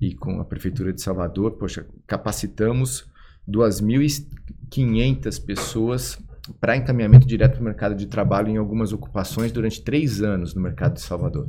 e 0.00 0.14
com 0.14 0.40
a 0.40 0.44
Prefeitura 0.44 0.92
de 0.92 1.00
Salvador, 1.00 1.52
poxa, 1.52 1.86
capacitamos 2.06 3.08
2.500 3.48 5.44
pessoas 5.44 6.18
para 6.60 6.76
encaminhamento 6.76 7.26
direto 7.26 7.54
para 7.54 7.60
o 7.62 7.64
mercado 7.64 7.94
de 7.94 8.06
trabalho 8.06 8.48
em 8.48 8.56
algumas 8.56 8.92
ocupações 8.92 9.50
durante 9.50 9.82
três 9.82 10.22
anos 10.22 10.54
no 10.54 10.60
mercado 10.60 10.94
de 10.94 11.00
Salvador. 11.00 11.48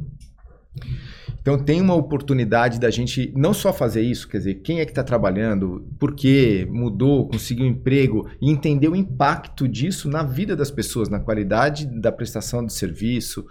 Então 1.48 1.58
tem 1.58 1.80
uma 1.80 1.96
oportunidade 1.96 2.78
da 2.78 2.90
gente 2.90 3.32
não 3.34 3.54
só 3.54 3.72
fazer 3.72 4.02
isso, 4.02 4.28
quer 4.28 4.40
dizer, 4.40 4.56
quem 4.56 4.82
é 4.82 4.86
que 4.86 4.92
está 4.92 5.02
trabalhando, 5.02 5.88
por 5.98 6.14
quê, 6.14 6.68
mudou, 6.70 7.26
conseguiu 7.30 7.66
um 7.66 7.70
emprego 7.70 8.30
e 8.42 8.52
entender 8.52 8.90
o 8.90 8.96
impacto 8.98 9.66
disso 9.66 10.10
na 10.10 10.24
vida 10.24 10.58
das 10.58 10.70
pessoas, 10.70 11.08
na 11.08 11.22
qualidade 11.22 11.86
da 11.86 12.12
prestação 12.12 12.66
de 12.66 12.74
serviço. 12.74 13.46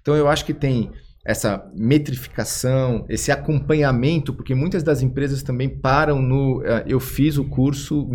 Então 0.00 0.16
eu 0.16 0.28
acho 0.28 0.46
que 0.46 0.54
tem 0.54 0.92
essa 1.26 1.70
metrificação, 1.76 3.04
esse 3.06 3.30
acompanhamento, 3.30 4.32
porque 4.32 4.54
muitas 4.54 4.82
das 4.82 5.02
empresas 5.02 5.42
também 5.42 5.68
param 5.68 6.22
no 6.22 6.60
uh, 6.60 6.82
eu 6.86 6.98
fiz 6.98 7.36
o 7.36 7.44
curso, 7.44 8.08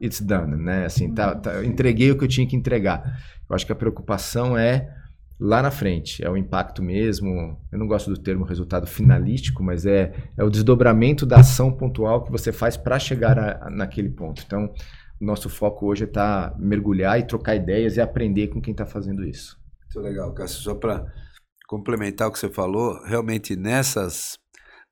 it's 0.00 0.20
done, 0.20 0.54
né? 0.54 0.84
Assim, 0.84 1.12
tá, 1.12 1.34
tá, 1.34 1.64
entreguei 1.64 2.12
o 2.12 2.16
que 2.16 2.22
eu 2.22 2.28
tinha 2.28 2.46
que 2.46 2.54
entregar. 2.54 3.18
Eu 3.48 3.56
acho 3.56 3.66
que 3.66 3.72
a 3.72 3.76
preocupação 3.76 4.56
é 4.56 4.99
lá 5.40 5.62
na 5.62 5.70
frente, 5.70 6.22
é 6.24 6.28
o 6.28 6.36
impacto 6.36 6.82
mesmo. 6.82 7.58
Eu 7.72 7.78
não 7.78 7.86
gosto 7.86 8.10
do 8.10 8.20
termo 8.20 8.44
resultado 8.44 8.86
finalístico, 8.86 9.62
mas 9.62 9.86
é, 9.86 10.12
é 10.36 10.44
o 10.44 10.50
desdobramento 10.50 11.24
da 11.24 11.40
ação 11.40 11.72
pontual 11.72 12.22
que 12.22 12.30
você 12.30 12.52
faz 12.52 12.76
para 12.76 12.98
chegar 12.98 13.38
a, 13.38 13.70
naquele 13.70 14.10
ponto. 14.10 14.42
Então, 14.46 14.72
nosso 15.18 15.48
foco 15.48 15.86
hoje 15.86 16.04
é 16.04 16.06
estar 16.06 16.50
tá, 16.50 16.58
mergulhar 16.58 17.18
e 17.18 17.26
trocar 17.26 17.56
ideias 17.56 17.96
e 17.96 18.00
aprender 18.00 18.48
com 18.48 18.60
quem 18.60 18.72
está 18.72 18.84
fazendo 18.84 19.24
isso. 19.24 19.58
Muito 19.82 20.06
legal, 20.06 20.32
Cássio. 20.34 20.60
Só 20.60 20.74
para 20.74 21.06
complementar 21.66 22.28
o 22.28 22.32
que 22.32 22.38
você 22.38 22.50
falou, 22.50 23.02
realmente 23.04 23.56
nessas, 23.56 24.38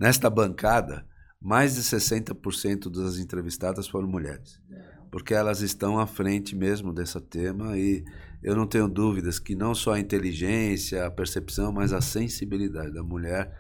nesta 0.00 0.30
bancada, 0.30 1.04
mais 1.40 1.74
de 1.74 1.82
60% 1.82 2.90
das 2.90 3.18
entrevistadas 3.18 3.86
foram 3.86 4.08
mulheres 4.08 4.60
porque 5.10 5.34
elas 5.34 5.60
estão 5.60 5.98
à 5.98 6.06
frente 6.06 6.54
mesmo 6.54 6.92
desse 6.92 7.20
tema 7.20 7.76
e 7.76 8.04
eu 8.42 8.54
não 8.54 8.66
tenho 8.66 8.88
dúvidas 8.88 9.38
que 9.38 9.54
não 9.54 9.74
só 9.74 9.94
a 9.94 10.00
inteligência, 10.00 11.06
a 11.06 11.10
percepção, 11.10 11.72
mas 11.72 11.92
a 11.92 12.00
sensibilidade 12.00 12.92
da 12.92 13.02
mulher 13.02 13.52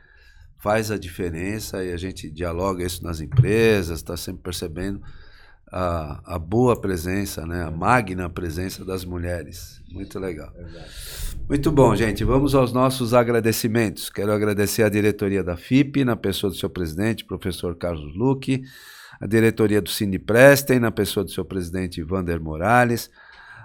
faz 0.58 0.90
a 0.90 0.98
diferença 0.98 1.84
e 1.84 1.92
a 1.92 1.96
gente 1.96 2.30
dialoga 2.30 2.84
isso 2.84 3.02
nas 3.02 3.20
empresas, 3.20 3.98
está 3.98 4.16
sempre 4.16 4.42
percebendo 4.42 5.00
a, 5.70 6.34
a, 6.34 6.38
boa 6.38 6.80
presença, 6.80 7.46
né, 7.46 7.62
a 7.62 7.70
magna 7.70 8.28
presença 8.28 8.84
das 8.84 9.04
mulheres. 9.04 9.82
Muito 9.90 10.18
legal. 10.18 10.52
Muito 11.48 11.70
bom, 11.70 11.94
gente. 11.94 12.24
Vamos 12.24 12.54
aos 12.54 12.72
nossos 12.72 13.14
agradecimentos. 13.14 14.10
Quero 14.10 14.32
agradecer 14.32 14.82
à 14.82 14.88
diretoria 14.88 15.44
da 15.44 15.56
FIP, 15.56 16.04
na 16.04 16.16
pessoa 16.16 16.50
do 16.50 16.56
seu 16.56 16.70
presidente, 16.70 17.24
professor 17.24 17.76
Carlos 17.76 18.16
Luque 18.16 18.64
a 19.20 19.26
diretoria 19.26 19.80
do 19.80 19.90
Cine 19.90 20.18
Prestem, 20.18 20.78
na 20.78 20.90
pessoa 20.90 21.24
do 21.24 21.30
seu 21.30 21.44
presidente 21.44 22.02
Vander 22.02 22.40
Morales, 22.40 23.10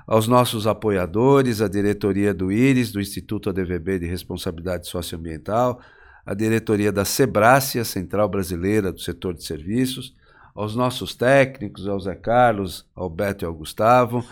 aos 0.06 0.28
nossos 0.28 0.68
apoiadores, 0.68 1.62
a 1.62 1.68
diretoria 1.68 2.34
do 2.34 2.52
IRIS, 2.52 2.92
do 2.92 3.00
Instituto 3.00 3.50
ADVB 3.50 4.00
de 4.00 4.06
Responsabilidade 4.06 4.88
Socioambiental, 4.88 5.80
a 6.26 6.34
diretoria 6.34 6.92
da 6.92 7.06
Sebrácia, 7.06 7.84
Central 7.84 8.30
Brasileira 8.30 8.92
do 8.92 9.00
Setor 9.00 9.34
de 9.34 9.44
Serviços, 9.44 10.16
aos 10.56 10.76
nossos 10.76 11.16
técnicos, 11.16 11.88
ao 11.88 12.00
Zé 12.00 12.16
Carlos, 12.16 12.86
ao 12.96 13.10
Beto 13.10 13.44
e 13.44 13.48
ao 13.48 13.54
Gustavo, 13.54 14.24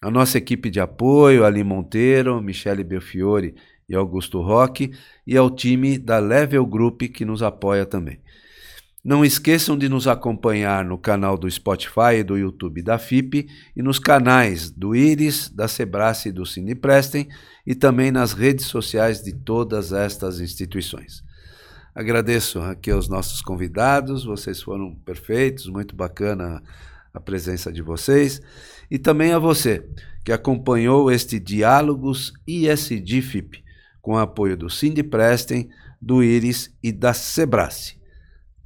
a 0.00 0.10
nossa 0.10 0.36
equipe 0.36 0.68
de 0.68 0.80
apoio, 0.80 1.44
Ali 1.44 1.62
Monteiro, 1.62 2.42
Michele 2.42 2.82
Belfiore 2.82 3.54
e 3.88 3.94
Augusto 3.94 4.40
Roque, 4.40 4.92
e 5.26 5.36
ao 5.36 5.48
time 5.48 5.96
da 5.96 6.18
Level 6.18 6.66
Group 6.66 7.02
que 7.02 7.24
nos 7.24 7.42
apoia 7.42 7.86
também. 7.86 8.20
Não 9.04 9.24
esqueçam 9.24 9.76
de 9.76 9.88
nos 9.88 10.06
acompanhar 10.06 10.84
no 10.84 10.96
canal 10.96 11.36
do 11.36 11.50
Spotify 11.50 12.18
e 12.20 12.22
do 12.22 12.38
YouTube 12.38 12.82
da 12.82 12.98
FIP 12.98 13.48
e 13.74 13.82
nos 13.82 13.98
canais 13.98 14.70
do 14.70 14.94
Iris, 14.94 15.48
da 15.48 15.66
Sebrae 15.66 16.14
e 16.26 16.30
do 16.30 16.46
Cineprestem 16.46 17.26
e 17.66 17.74
também 17.74 18.12
nas 18.12 18.32
redes 18.32 18.66
sociais 18.66 19.20
de 19.20 19.32
todas 19.32 19.92
estas 19.92 20.38
instituições. 20.38 21.24
Agradeço 21.92 22.60
aqui 22.60 22.92
aos 22.92 23.08
nossos 23.08 23.42
convidados, 23.42 24.24
vocês 24.24 24.62
foram 24.62 24.94
perfeitos, 24.94 25.66
muito 25.66 25.96
bacana 25.96 26.62
a 27.12 27.18
presença 27.18 27.72
de 27.72 27.82
vocês 27.82 28.40
e 28.88 29.00
também 29.00 29.32
a 29.32 29.38
você 29.40 29.84
que 30.24 30.30
acompanhou 30.30 31.10
este 31.10 31.40
Diálogos 31.40 32.32
ISD 32.46 33.20
FIP 33.20 33.64
com 34.00 34.16
apoio 34.16 34.56
do 34.56 34.70
Cineprestem, 34.70 35.68
do 36.00 36.22
Iris 36.22 36.72
e 36.80 36.92
da 36.92 37.12
Sebrae. 37.12 38.00